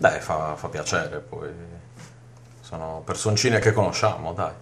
[0.00, 1.48] dai, fa, fa piacere, poi
[2.62, 4.52] sono personcine che conosciamo, dai.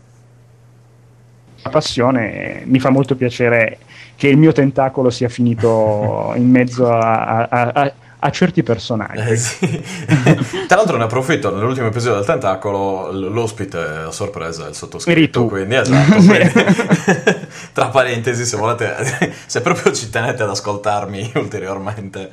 [1.62, 3.78] La passione mi fa molto piacere
[4.16, 9.31] che il mio tentacolo sia finito in mezzo a, a, a a certi personaggi.
[9.31, 9.66] Eh, sì.
[10.66, 15.77] Tra l'altro ne approfitto, nell'ultimo episodio del Tentacolo l'ospite a sorpresa è il sottoscritto, quindi
[15.77, 16.53] esatto, quindi,
[17.73, 22.31] tra parentesi se volete, se proprio ci tenete ad ascoltarmi ulteriormente,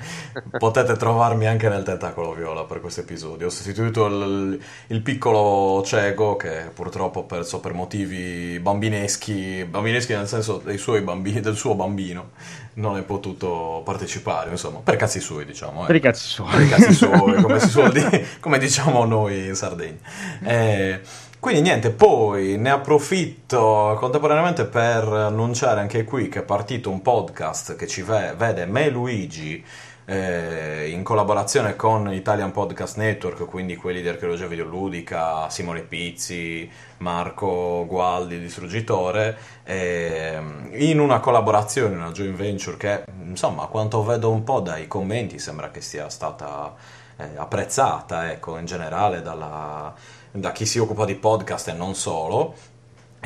[0.58, 3.48] potete trovarmi anche nel Tentacolo Viola per questo episodio.
[3.48, 10.28] Ho sostituito il, il piccolo cieco che purtroppo ho perso per motivi bambineschi, bambineschi nel
[10.28, 12.32] senso dei suoi bambini, del suo bambino,
[12.76, 15.84] non è potuto partecipare, insomma, per cazzi suoi diciamo.
[15.84, 15.86] Eh.
[15.88, 16.52] Per i cazzi suoi.
[16.52, 17.60] Per i cazzi suoi, come,
[17.92, 20.00] di, come, diciamo noi in Sardegna.
[20.44, 21.00] Eh,
[21.40, 27.76] quindi niente, poi ne approfitto contemporaneamente per annunciare anche qui che è partito un podcast
[27.76, 29.64] che ci vede me e Luigi
[30.06, 37.86] eh, in collaborazione con Italian Podcast Network, quindi quelli di archeologia videoludica, Simone Pizzi, Marco
[37.88, 40.40] Gualdi, distruggitore, eh,
[40.74, 45.40] in una collaborazione, una joint venture che insomma a quanto vedo un po' dai commenti
[45.40, 46.74] sembra che sia stata
[47.18, 49.94] eh, apprezzata ecco, in generale dalla,
[50.32, 52.54] da chi si occupa di podcast e non solo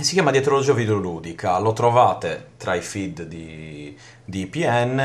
[0.04, 5.00] si chiama Dietrologia Videoludica, lo trovate tra i feed di, di IPN,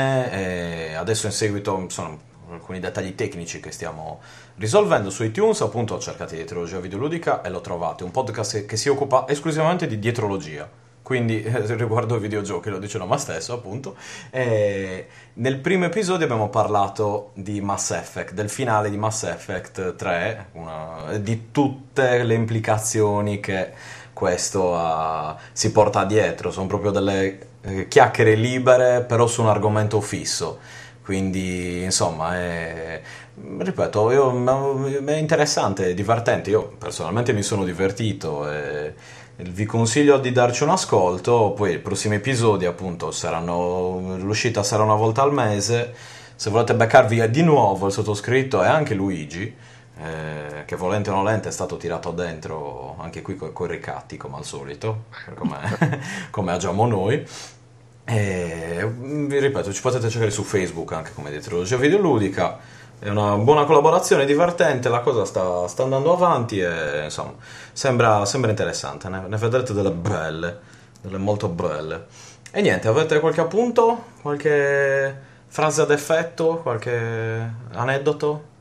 [0.96, 4.20] adesso in seguito sono alcuni dettagli tecnici che stiamo
[4.56, 9.26] risolvendo su iTunes, appunto cercate Dietrologia Videoludica e lo trovate, un podcast che si occupa
[9.28, 10.68] esclusivamente di dietrologia,
[11.02, 13.96] quindi riguardo ai videogiochi, lo dice Noma stesso appunto.
[14.30, 20.46] E nel primo episodio abbiamo parlato di Mass Effect, del finale di Mass Effect 3,
[20.52, 23.72] una, di tutte le implicazioni che
[24.14, 30.00] questo uh, si porta dietro, sono proprio delle eh, chiacchiere libere però su un argomento
[30.00, 30.58] fisso,
[31.02, 33.02] quindi insomma è,
[33.58, 38.94] ripeto, io, è interessante, è divertente, io personalmente mi sono divertito e
[39.36, 44.94] vi consiglio di darci un ascolto, poi i prossimi episodi appunto saranno, l'uscita sarà una
[44.94, 45.92] volta al mese,
[46.36, 49.54] se volete beccarvi di nuovo il sottoscritto e anche Luigi,
[49.96, 54.36] eh, che volente o nolente è stato tirato dentro anche qui con i ricatti come
[54.36, 55.04] al solito,
[55.34, 56.00] come,
[56.30, 57.26] come agiamo noi.
[58.06, 62.58] E vi ripeto, ci potete cercare su Facebook anche come dietrologia videoludica.
[62.98, 67.34] È una buona collaborazione, divertente, la cosa sta, sta andando avanti e insomma
[67.72, 69.08] sembra, sembra interessante.
[69.08, 70.58] Ne, ne vedrete delle belle,
[71.00, 72.06] delle molto belle.
[72.50, 74.04] E niente, avete qualche appunto?
[74.22, 75.16] Qualche
[75.46, 76.60] frase ad effetto?
[76.62, 78.52] Qualche aneddoto?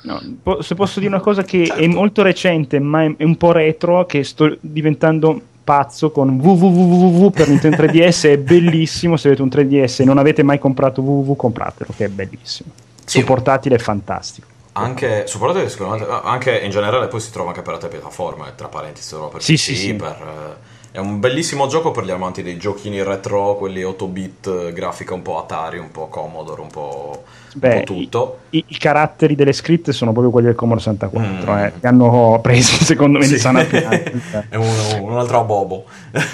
[0.00, 0.20] No,
[0.60, 1.82] se posso dire una cosa che certo.
[1.82, 7.48] è molto recente, ma è un po' retro, che sto diventando pazzo con www per
[7.48, 11.92] Nintendo 3DS, è bellissimo, se avete un 3DS e non avete mai comprato www, compratelo,
[11.96, 12.70] che è bellissimo.
[13.04, 13.20] Sì.
[13.20, 14.46] Su portatile è fantastico.
[14.72, 18.68] Anche su portatile sicuramente, anche in generale poi si trova anche per altre piattaforme, tra
[18.68, 19.94] parentesi, solo per sì, PC, sì, sì.
[19.94, 20.16] per...
[20.16, 25.12] Eh, è un bellissimo gioco per gli amanti dei giochini retro, quelli 8 bit, grafica
[25.12, 27.24] un po' Atari, un po' Commodore, un po',
[27.54, 28.38] Beh, un po tutto.
[28.50, 31.58] I, I, caratteri delle scritte sono proprio quelli del Commodore 64, mm.
[31.58, 33.34] eh, che hanno presi secondo me sì.
[33.34, 34.66] di sana È un,
[35.02, 35.84] un, altro bobo.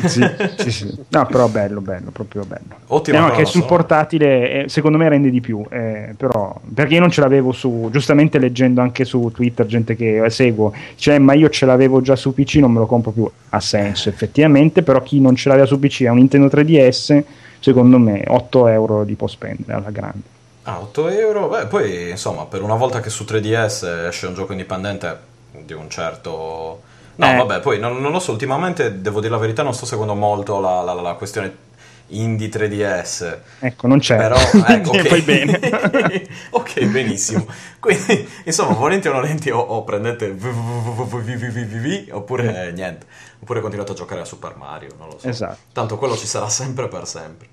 [0.07, 0.25] Sì,
[0.59, 0.95] sì, sì.
[1.09, 2.77] No, però bello, bello, proprio bello.
[2.89, 3.19] Ottimo.
[3.19, 7.11] No, che sul portatile eh, secondo me rende di più, eh, però perché io non
[7.11, 11.67] ce l'avevo su, giustamente leggendo anche su Twitter gente che seguo, cioè ma io ce
[11.67, 15.35] l'avevo già su PC, non me lo compro più, ha senso effettivamente, però chi non
[15.35, 17.23] ce l'aveva su PC ha un Nintendo 3DS,
[17.61, 20.33] secondo me 8 euro li può spendere alla grande.
[20.65, 21.49] Ah, 8 euro?
[21.49, 25.19] Beh, poi insomma, per una volta che su 3DS esce un gioco indipendente
[25.65, 26.93] di un certo...
[27.17, 27.37] No, eh.
[27.37, 30.61] vabbè, poi non, non, lo so, ultimamente devo dire la verità, non sto seguendo molto
[30.61, 31.73] la, la, la questione
[32.09, 33.39] indie 3DS.
[33.61, 34.17] Ecco, non c'è.
[34.17, 34.37] Però,
[34.67, 35.07] ecco, okay.
[35.07, 35.61] poi bene.
[36.51, 37.47] ok, benissimo.
[37.79, 43.07] Quindi, insomma, volenti o nolenti o, o prendete VVVVVV oppure niente.
[43.41, 45.29] Oppure continuate a giocare a Super Mario, non lo so.
[45.29, 45.59] Esatto.
[45.73, 47.49] Tanto quello ci sarà sempre per sempre.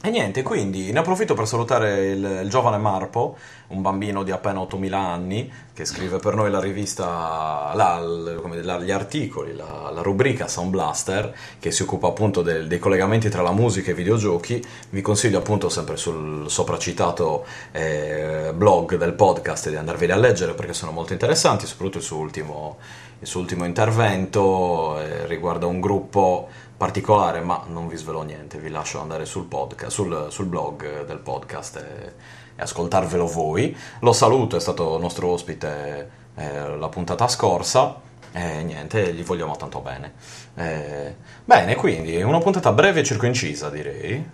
[0.00, 3.36] E niente, quindi ne approfitto per salutare il, il, giovane Marpo,
[3.68, 8.92] un bambino di appena 8.000 anni, che scrive per noi la rivista, la, la, gli
[8.92, 13.50] articoli, la, la, rubrica Sound Blaster, che si occupa appunto del, dei collegamenti tra la
[13.50, 14.64] musica e i videogiochi.
[14.90, 20.74] Vi consiglio appunto sempre sul sopracitato eh, blog del podcast di andarveli a leggere perché
[20.74, 22.76] sono molto interessanti, soprattutto il suo ultimo,
[23.18, 26.48] il suo ultimo intervento eh, riguarda un gruppo
[26.78, 31.18] particolare, ma non vi svelo niente, vi lascio andare sul, podcast, sul, sul blog del
[31.18, 32.12] podcast e,
[32.54, 33.76] e, ascoltarvelo voi.
[34.00, 38.00] Lo saluto, è stato nostro ospite eh, la puntata scorsa
[38.30, 40.12] e niente, gli vogliamo tanto bene.
[40.54, 44.24] Eh, bene, quindi una puntata breve e circoincisa, direi,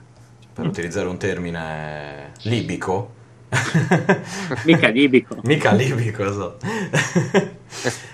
[0.52, 0.68] per mm.
[0.68, 3.22] utilizzare un termine libico.
[4.64, 5.38] Mica libico.
[5.44, 6.66] Mica libico, esatto.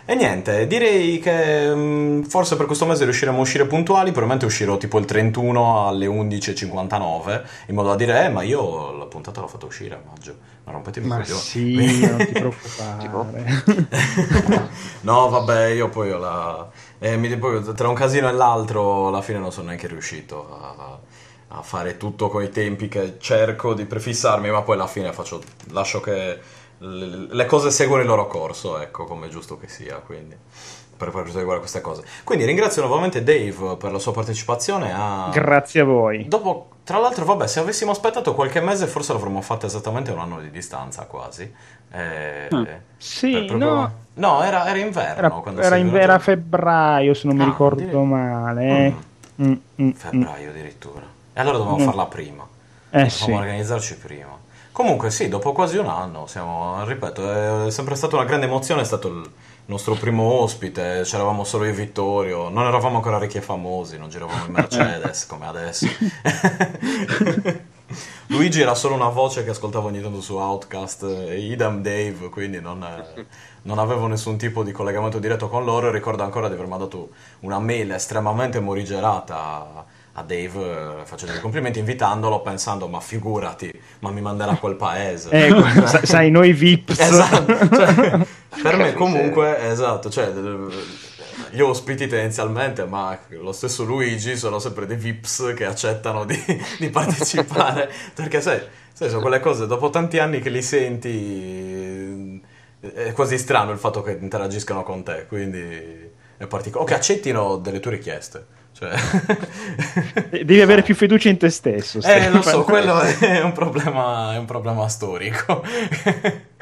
[0.05, 4.77] E niente, direi che um, forse per questo mese riusciremo a uscire puntuali, probabilmente uscirò
[4.77, 9.49] tipo il 31 alle 11.59, in modo da dire, eh, ma io la puntata l'ho
[9.49, 10.37] fatta uscire a maggio.
[10.65, 11.41] Non rompetemi ma coglioni.
[11.41, 13.65] sì, non ti preoccupare.
[15.03, 16.69] no, vabbè, io poi ho la...
[16.99, 20.99] Eh, mi, poi, tra un casino e l'altro alla fine non sono neanche riuscito a
[21.53, 25.43] a fare tutto con i tempi che cerco di prefissarmi, ma poi alla fine faccio,
[25.71, 26.39] lascio che
[26.83, 30.37] le cose seguono il loro corso, ecco, come è giusto che sia, quindi
[31.01, 32.05] per quanto riguarda queste cose.
[32.25, 34.93] Quindi ringrazio nuovamente Dave per la sua partecipazione.
[34.93, 35.31] A...
[35.33, 36.29] Grazie a voi.
[36.29, 40.41] Dopo, tra l'altro, vabbè, se avessimo aspettato qualche mese, forse l'avremmo fatto esattamente un anno
[40.41, 41.51] di distanza, quasi.
[41.91, 42.67] Eh, ah,
[42.99, 43.57] sì, proprio...
[43.57, 43.93] no.
[44.15, 45.43] No, era, era inverno.
[45.47, 47.97] Era, era, in, era febbraio, se non mi ah, ricordo dire...
[47.97, 48.69] male.
[48.69, 48.95] Eh.
[49.43, 49.47] Mm.
[49.47, 51.01] Mm, mm, febbraio addirittura.
[51.33, 51.87] E allora dovevamo mm.
[51.87, 52.43] farla prima.
[52.43, 53.31] Eh, dovevamo sì.
[53.31, 54.40] organizzarci prima.
[54.73, 58.85] Comunque sì, dopo quasi un anno, siamo, ripeto, è sempre stata una grande emozione, è
[58.85, 59.31] stato il
[59.67, 64.09] nostro primo ospite, c'eravamo solo io e Vittorio, non eravamo ancora ricchi e famosi, non
[64.09, 65.87] giravamo in Mercedes come adesso.
[68.29, 72.61] Luigi era solo una voce che ascoltavo ogni tanto su Outcast e idem Dave, quindi
[72.61, 72.79] non,
[73.63, 75.91] non, avevo nessun tipo di collegamento diretto con loro.
[75.91, 77.11] Ricordo ancora di aver mandato
[77.41, 84.11] una mail estremamente morigerata a Dave eh, facendo i complimenti, invitandolo, pensando, ma figurati, ma
[84.11, 85.31] mi manderà a quel paese.
[85.31, 85.53] Eh,
[86.05, 86.99] sai, noi VIPs.
[86.99, 88.27] Esatto, cioè,
[88.63, 90.33] per me comunque, esatto, cioè,
[91.51, 96.39] gli ospiti tendenzialmente, ma lo stesso Luigi, sono sempre dei VIPs che accettano di,
[96.79, 98.61] di partecipare, perché sai,
[98.93, 102.43] sai, sono quelle cose, dopo tanti anni che li senti,
[102.81, 107.57] è quasi strano il fatto che interagiscano con te, quindi è particolare, o che accettino
[107.59, 108.59] delle tue richieste.
[108.81, 108.97] Cioè...
[110.43, 112.01] Devi avere più fiducia in te stesso.
[112.01, 115.63] Eh, lo so, quello è un problema, è un problema storico.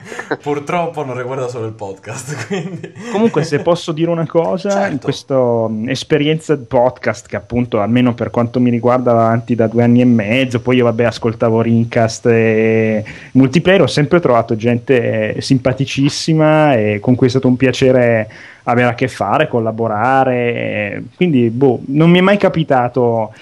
[0.42, 2.46] Purtroppo non riguarda solo il podcast.
[2.48, 2.92] Quindi...
[3.12, 4.92] Comunque, se posso dire una cosa, Certo.
[4.92, 9.82] in questa esperienza podcast, che appunto almeno per quanto mi riguarda va avanti da due
[9.82, 15.40] anni e mezzo, poi io vabbè ascoltavo Rincast e multiplayer, ho sempre trovato gente eh,
[15.40, 18.28] simpaticissima e con cui è stato un piacere
[18.64, 20.34] avere a che fare, collaborare.
[20.54, 23.32] eh, Quindi, boh, non mi è mai capitato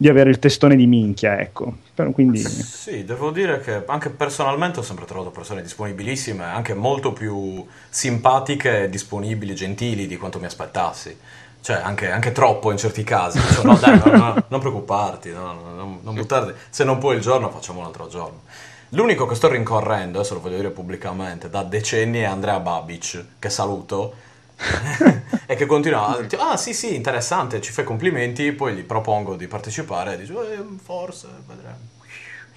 [0.00, 1.74] di avere il testone di minchia, ecco.
[1.92, 2.38] Però, quindi...
[2.38, 8.88] Sì, devo dire che anche personalmente ho sempre trovato persone disponibilissime, anche molto più simpatiche,
[8.88, 11.18] disponibili, gentili di quanto mi aspettassi.
[11.60, 13.40] Cioè, anche, anche troppo in certi casi.
[13.40, 16.52] Cioè, no, dai, no, no, non preoccuparti, no, no, non, non buttarti.
[16.70, 18.42] Se non puoi il giorno, facciamo un altro giorno.
[18.90, 23.50] L'unico che sto rincorrendo, adesso lo voglio dire pubblicamente, da decenni è Andrea Babic, che
[23.50, 24.14] saluto,
[25.46, 29.36] e che continua a dire, ah sì sì, interessante, ci fai complimenti, poi gli propongo
[29.36, 31.86] di partecipare e dice, "Eh, forse, vedremo.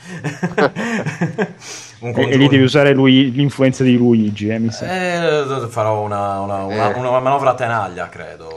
[1.99, 4.85] Un E, e lì devi usare lui, l'influenza di Luigi, eh, mi sa.
[4.87, 6.97] eh, farò una, una, una, Eh.
[6.97, 8.49] una manovra a tenaglia, credo.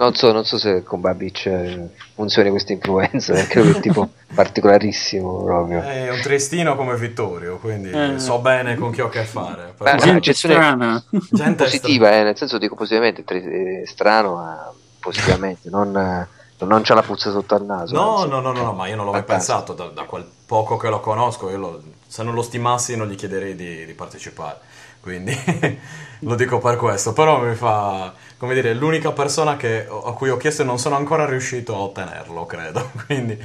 [0.00, 3.80] Non so, non so se con Babic eh, funzioni questa influenza, perché lui è un
[3.82, 5.82] tipo particolarissimo proprio.
[5.82, 8.18] È un triestino come Vittorio, quindi Eh.
[8.18, 9.74] so bene con chi ho a che fare.
[9.76, 10.04] Beh, Però- sì.
[10.04, 11.04] Gente accezione- strana.
[11.30, 16.80] gente Positiva, eh, nel senso dico positivamente, tri- eh, strano, ma positivamente, non, eh, non
[16.82, 17.94] c'ha la puzza sotto al naso.
[17.94, 20.78] No, no, no, no, no, ma io non l'ho mai pensato da, da quel poco
[20.78, 21.50] che lo conosco.
[21.50, 24.60] Io lo- se non lo stimassi, non gli chiederei di, di partecipare.
[25.00, 25.36] Quindi
[26.20, 27.12] lo dico per questo.
[27.12, 30.96] Però mi fa, come dire, l'unica persona che- a cui ho chiesto e non sono
[30.96, 32.90] ancora riuscito a ottenerlo, credo.
[33.06, 33.38] Quindi,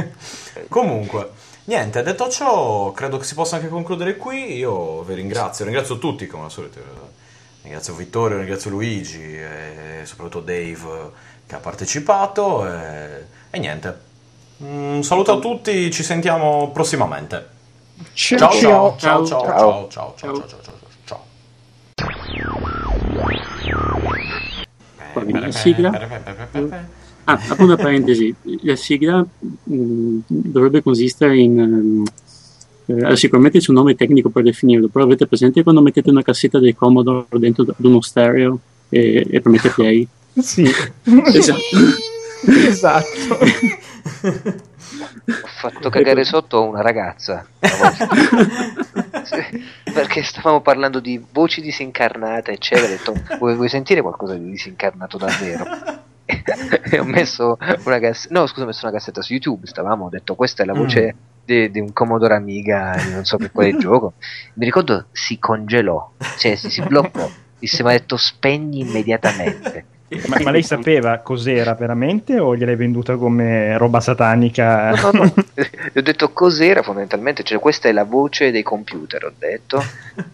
[0.68, 1.30] comunque,
[1.64, 4.56] niente, detto ciò, credo che si possa anche concludere qui.
[4.56, 6.80] Io vi ringrazio, ringrazio tutti come al solito.
[7.62, 11.10] Ringrazio Vittorio, ringrazio Luigi e soprattutto Dave
[11.46, 12.66] che ha partecipato.
[12.66, 14.12] E, e niente.
[14.58, 17.52] Un saluto a tutti, ci sentiamo prossimamente.
[18.12, 21.24] Ciao ciao ciao ciao ciao ciao ciao ciao ciao ciao
[25.24, 25.90] viene la sigla.
[27.26, 29.24] Ah, apro una parentesi, la sigla
[29.64, 31.58] mh, dovrebbe consistere in...
[31.58, 32.04] ehm,
[32.86, 36.58] eh, sicuramente c'è un nome tecnico per definirlo, però avete presente quando mettete una cassetta
[36.58, 38.58] del Commodore dentro ad uno stereo
[38.90, 40.06] e, e premete play?
[40.34, 40.64] Sì,
[41.32, 41.60] Esatto.
[42.46, 43.38] esatto.
[45.26, 47.92] Ho fatto cagare sotto una ragazza una
[49.92, 52.86] perché stavamo parlando di voci disincarnate, eccetera.
[52.86, 55.64] Ho detto, vuoi, vuoi sentire qualcosa di disincarnato davvero?
[56.24, 59.66] e ho messo una cassetta, no, scusa, ho messo una cassetta su YouTube.
[59.66, 63.52] Stavamo, ho detto, questa è la voce di, di un Commodore Amiga, non so per
[63.52, 64.14] quale gioco.
[64.54, 67.30] Mi ricordo si congelò, cioè si, si bloccò.
[67.58, 69.86] Mi ha detto, spegni immediatamente.
[70.26, 74.90] Ma, ma lei sapeva cos'era veramente o gliel'hai venduta come roba satanica?
[74.90, 75.34] No, no, no.
[75.92, 79.82] Gli ho detto cos'era fondamentalmente, cioè questa è la voce dei computer, ho detto.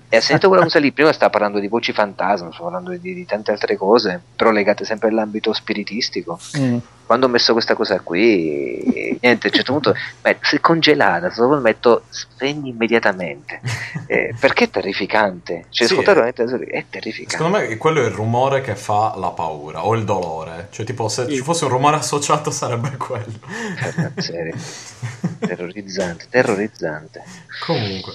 [0.09, 3.15] E ha sentito quella cosa lì, prima stava parlando di voci fantasma, stava parlando di,
[3.15, 6.39] di tante altre cose, però legate sempre all'ambito spiritistico.
[6.59, 6.79] Mm.
[7.11, 11.29] Quando ho messo questa cosa qui, niente, a un certo punto, beh, si è congelata,
[11.33, 13.61] solo metto spegni immediatamente.
[14.07, 15.65] Eh, perché è terrificante?
[15.71, 17.37] Cioè, Sì, ascoltare è- veramente è terrificante.
[17.37, 20.69] Secondo me quello è il rumore che fa la paura o il dolore.
[20.71, 21.35] Cioè, tipo, se Sì.
[21.35, 23.41] ci fosse un rumore associato sarebbe quello.
[25.41, 27.25] Terrorizzante, terrorizzante.
[27.67, 28.13] Comunque.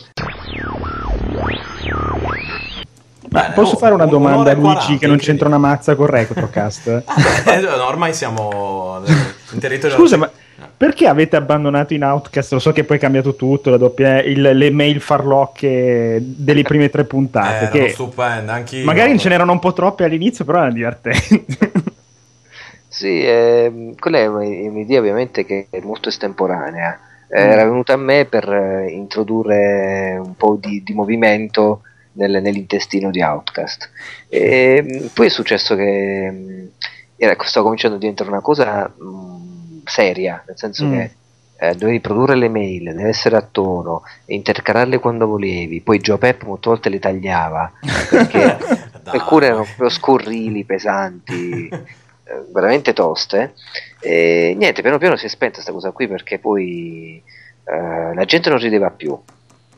[3.28, 5.96] Bene, posso oh, fare una un- domanda a Luigi 40, che non c'entra una mazza
[5.96, 7.04] con Retrocast?
[7.48, 9.02] Eh, no, ormai siamo
[9.52, 9.96] in territorio.
[9.96, 10.30] Scusa, ma
[10.78, 12.52] perché avete abbandonato in Outcast?
[12.54, 16.90] Lo so che poi è cambiato tutto, la doppia, il- le mail farlocche delle prime
[16.90, 17.66] tre puntate.
[17.66, 18.86] Eh, che erano stupende, anch'io.
[18.86, 21.46] magari ce n'erano un po' troppe all'inizio, però erano divertenti.
[22.88, 26.98] Sì, ehm, quella è un'idea ovviamente che è molto estemporanea.
[27.28, 31.82] Eh, Era venuta a me per eh, introdurre un po' di, di movimento
[32.16, 33.90] nel- nell'intestino di Outcast.
[34.30, 36.70] E, mh, poi è successo che mh,
[37.18, 40.92] era, stava cominciando a diventare una cosa mh, seria, nel senso Mm.
[40.92, 41.12] che
[41.58, 46.44] eh, dovevi produrre le mail, deve essere a tono, intercalarle quando volevi, poi Joe Pep
[46.44, 47.72] molte volte le tagliava
[48.10, 48.58] perché
[49.06, 53.54] alcune erano proprio scorrili, pesanti, eh, veramente toste.
[54.02, 57.24] E niente, piano piano si è spenta questa cosa qui perché poi
[57.64, 59.18] eh, la gente non rideva più,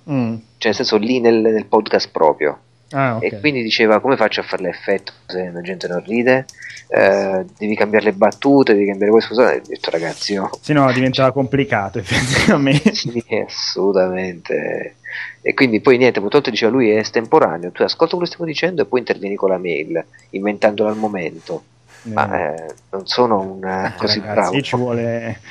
[0.10, 0.36] Mm.
[0.58, 2.60] Cioè nel senso lì nel, nel podcast proprio.
[2.92, 3.24] Ah, ok.
[3.24, 6.46] E quindi diceva come faccio a fare l'effetto se la gente non ride?
[6.90, 9.34] Eh, devi cambiare le battute, devi cambiare questo.
[9.50, 12.94] E Ho detto ragazzi, no, Sì, no, diventava complicato effettivamente.
[12.94, 14.96] sì, assolutamente.
[15.42, 18.82] E quindi poi niente, purtroppo diceva lui è estemporaneo, tu ascolta quello che stiamo dicendo
[18.82, 21.64] e poi intervieni con la mail, inventandola al momento.
[22.04, 24.62] Ma eh, non sono un eh, così Ragazzi, bravo.
[24.62, 25.42] ci vuole...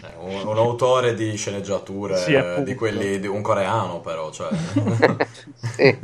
[0.00, 4.50] Eh, un, un autore di sceneggiature Sì, eh, di quelli di un coreano però cioè
[5.76, 5.98] Sì.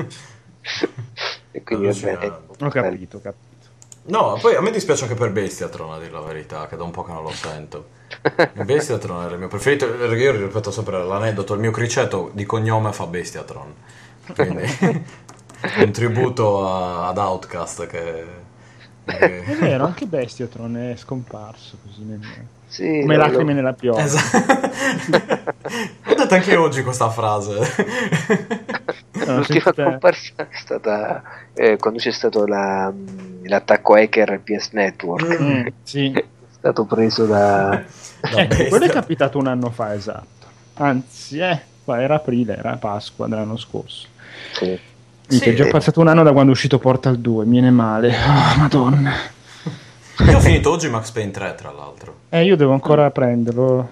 [1.50, 2.26] e quindi va bene.
[2.26, 2.64] Allucinante.
[2.64, 3.68] ho capito, ho capito.
[4.04, 6.90] no poi a me dispiace anche per Bestiatron a dire la verità che da un
[6.90, 7.90] po' che non lo sento
[8.54, 13.06] Bestiatron era il mio preferito io ripeto sempre l'aneddoto il mio criceto di cognome fa
[13.06, 13.74] Bestiatron
[14.34, 14.64] quindi
[15.78, 18.24] un tributo a- ad Outcast che,
[19.16, 22.20] È vero, anche Bestiatron è scomparso così nel...
[22.66, 24.02] Sì, come lo- lacrime nella pioggia.
[24.04, 24.68] Esatto.
[26.06, 27.52] Detto anche oggi questa frase.
[29.24, 31.22] No, L'ultima sentite- comparsa è stata
[31.54, 32.92] eh, quando c'è stato la-
[33.44, 35.40] l'attacco hacker al PS Network.
[35.40, 36.12] Mm, sì.
[36.58, 37.82] È stato preso da...
[38.20, 40.46] Da Ecco, quello è capitato un anno fa, esatto.
[40.74, 44.08] Anzi, eh, qua era aprile, era Pasqua dell'anno scorso.
[44.54, 44.76] Sì.
[45.28, 45.50] Sì.
[45.50, 48.08] è già passato un anno da quando è uscito Portal 2, mi viene male.
[48.08, 49.12] Oh, madonna.
[50.26, 52.14] Io ho finito oggi Max Payne 3, tra l'altro.
[52.30, 53.90] Eh, io devo ancora prenderlo.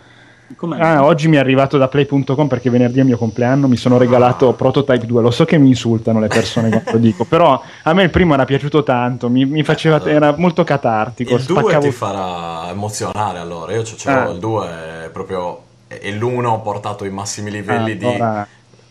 [0.56, 0.80] Com'è?
[0.80, 3.98] Ah, oggi mi è arrivato da play.com perché venerdì è il mio compleanno, mi sono
[3.98, 4.54] regalato Ah.
[4.54, 5.20] Prototype 2.
[5.22, 8.34] Lo so che mi insultano le persone quando lo dico, però a me il primo
[8.34, 11.34] era piaciuto tanto, mi, mi faceva, era molto catartico.
[11.34, 13.72] Il 2 spaccavo- ti farà emozionare allora.
[13.74, 14.30] Io ce l'ho, Ah.
[14.30, 14.68] il 2
[15.06, 15.60] è proprio.
[15.88, 18.46] E l'1 portato ai massimi livelli Ah, di allora-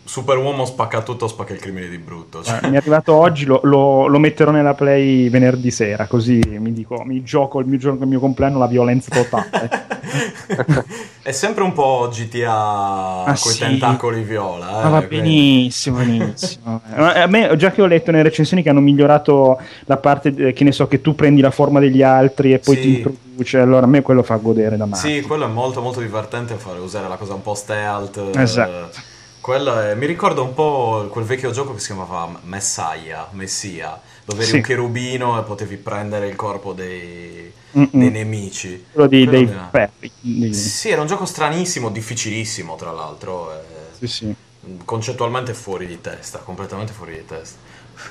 [0.07, 2.43] Superuomo spacca tutto, spacca il crimine di brutto.
[2.43, 6.39] Cioè, Eh, mi è arrivato oggi, lo, lo- lo metterò nella play venerdì sera, così
[6.59, 9.69] mi dico, mi gioco il mio giorno il mio compleanno la violenza totale.
[11.23, 13.59] è sempre un po' GTA con i sì.
[13.59, 14.79] tentacoli viola.
[14.79, 16.81] Eh, Ma va quindi- benissimo, benissimo.
[16.95, 20.53] Ma A me, già che ho letto nelle recensioni che hanno migliorato la parte, eh,
[20.53, 22.81] che ne so, che tu prendi la forma degli altri e poi Sì.
[22.81, 25.01] ti introduce, allora a me quello fa godere da male.
[25.01, 28.17] Sì, quello è molto molto divertente fare usare la cosa un po' stealth.
[28.35, 29.13] eh,
[29.45, 34.41] Quello è- mi ricorda un po' quel vecchio gioco che si chiamava Messiah, Messia, dove
[34.41, 34.55] eri Sì.
[34.55, 38.85] un cherubino e potevi prendere il corpo dei, dei nemici.
[38.91, 40.11] Quello di Quello mi- Perry.
[40.19, 43.51] Di- Sì, era un gioco stranissimo, difficilissimo tra l'altro.
[43.53, 43.63] eh,
[43.99, 44.35] Sì, sì.
[44.83, 47.59] concettualmente fuori di testa, completamente fuori di testa.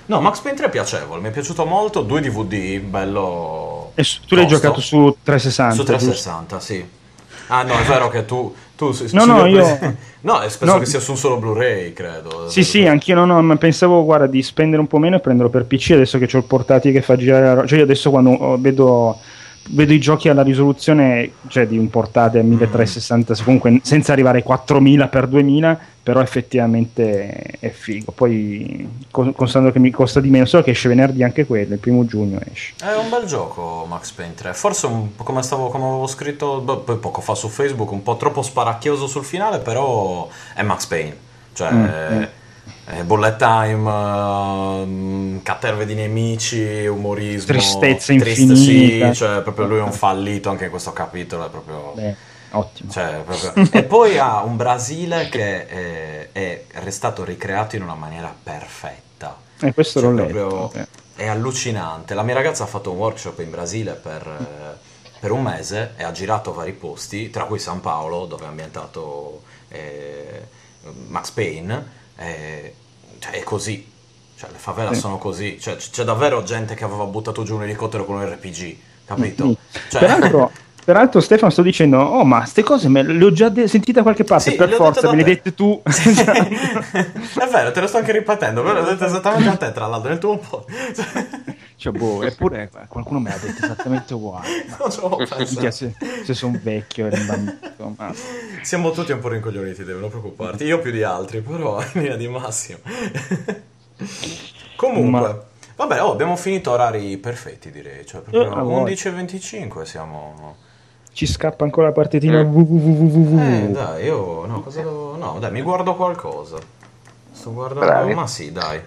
[0.07, 3.91] No, Max Payne 3 è piacevole, mi è piaciuto molto, 2 DVD, bello...
[3.97, 5.75] E su- tu l'hai giocato su 360?
[5.75, 5.93] Su giusto?
[5.97, 6.89] 360, sì.
[7.49, 8.55] Ah no, è vero che tu...
[8.77, 9.63] tu su- No, no, io-
[10.25, 10.79] No, penso No.
[10.79, 12.49] che sia su un solo Blu-ray, credo.
[12.49, 15.51] Sì, sì, anch'io no, no, ma pensavo, guarda, di spendere un po' meno e prenderlo
[15.51, 18.09] per PC adesso che ho il portatile che fa girare la ro- Cioè io adesso
[18.11, 19.19] quando vedo,
[19.71, 24.43] vedo i giochi alla risoluzione, cioè di un portatile a 1360, comunque senza arrivare ai
[24.45, 28.13] 4000 x 2000, però effettivamente è figo.
[28.13, 31.81] Poi, co- considerando che mi costa di meno, solo che esce venerdì anche quello, il
[31.81, 32.75] primo giugno esce.
[32.81, 36.61] È un bel gioco Max Payne 3, forse un po' come, stavo, come avevo scritto
[36.61, 40.87] beh, poi poco fa su Facebook, un po' troppo sparacchioso sul finale, però è Max
[40.87, 41.17] Payne.
[41.53, 42.29] Cioè, Mm, è-
[42.87, 43.91] è bullet time,
[44.83, 49.07] ehm, caterve di nemici, umorismo, Tristezza triste, infinita.
[49.13, 51.93] sì, cioè proprio lui è un fallito anche in questo capitolo, è proprio...
[51.95, 52.15] Beh,
[52.51, 52.91] ottimo.
[52.91, 58.35] Cioè, proprio- E poi ha un Brasile che eh, è restato ricreato in una maniera
[58.43, 59.37] perfetta.
[59.61, 60.33] E questo Cioè, l'ho letto.
[60.49, 60.87] proprio- eh.
[61.17, 62.13] È allucinante.
[62.15, 66.03] La mia ragazza ha fatto un workshop in Brasile per, eh, per un mese e
[66.03, 70.43] ha girato vari posti, tra cui San Paolo, dove è ambientato eh,
[71.07, 72.03] Max Payne.
[72.17, 72.75] Eh,
[73.19, 73.93] cioè, è così.
[74.37, 75.01] Cioè, le favela Sì.
[75.01, 75.59] sono così.
[75.61, 79.57] Cioè, c'è davvero gente che aveva buttato giù un elicottero con un RPG, capito?
[79.91, 80.51] Cioè- Peraltro,
[80.85, 84.03] peraltro, Stefano, sto dicendo, oh, ma ste cose me le ho già de- sentite da
[84.03, 85.35] qualche parte, Sì, per forza, me le hai te.
[85.35, 85.81] dette tu.
[85.85, 90.09] è vero, te lo sto anche ripetendo, però l'ho detto esattamente a te, tra l'altro,
[90.11, 90.65] nel tuo po'.
[91.77, 94.47] Cioè, boh, eppure qualcuno me l'ha detto esattamente uguale.
[94.69, 95.43] Ma Non pensato.
[95.45, 95.95] minchia, se,
[96.25, 98.15] se sono vecchio e rimbambito, ma...
[98.63, 100.65] Siamo tutti un po' rincoglioniti, devi non preoccuparti.
[100.65, 102.79] Io più di altri, però in linea di massimo.
[104.77, 105.39] Comunque, Ma-
[105.77, 108.07] vabbè, oh, abbiamo finito orari perfetti, direi.
[108.07, 108.95] Cioè, proprio Eh, a voglia.
[108.95, 110.57] 11.25 siamo...
[111.15, 113.39] ci scappa ancora la partitina www.
[113.39, 114.45] Eh, dai, io...
[114.47, 115.17] No, cosa devo...
[115.17, 116.57] No, dai, mi guardo qualcosa.
[117.31, 117.87] Sto guardando...
[117.87, 118.15] Bravi.
[118.15, 118.81] Ma sì, dai.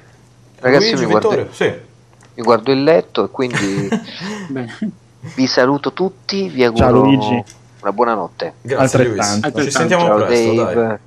[0.59, 1.73] Ragazzi, Luigi, mi guardo- Vittorio, sì.
[2.33, 3.89] Mi guardo il letto e quindi
[5.35, 7.43] vi saluto tutti, vi auguro Ciao, Luigi.
[7.81, 8.53] una buona notte.
[8.61, 9.19] Grazie, Luis.
[9.19, 9.63] Altrettanto.
[9.63, 10.73] Ci sentiamo Ciao presto, Dave.
[10.73, 10.97] dai.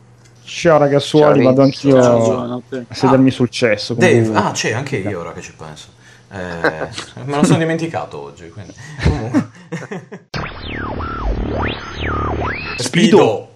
[0.42, 3.92] Ciao ragazzuoli, Ciao, vado anch'io Ciao, a sedermi sul cesso.
[3.92, 5.88] Dave, ah, c'è anche io ora che ci penso.
[6.32, 6.88] Eh,
[7.24, 8.48] me lo sono dimenticato oggi.
[8.48, 8.74] Quindi.
[9.05, 9.48] Comunque.
[12.82, 13.48] スピード。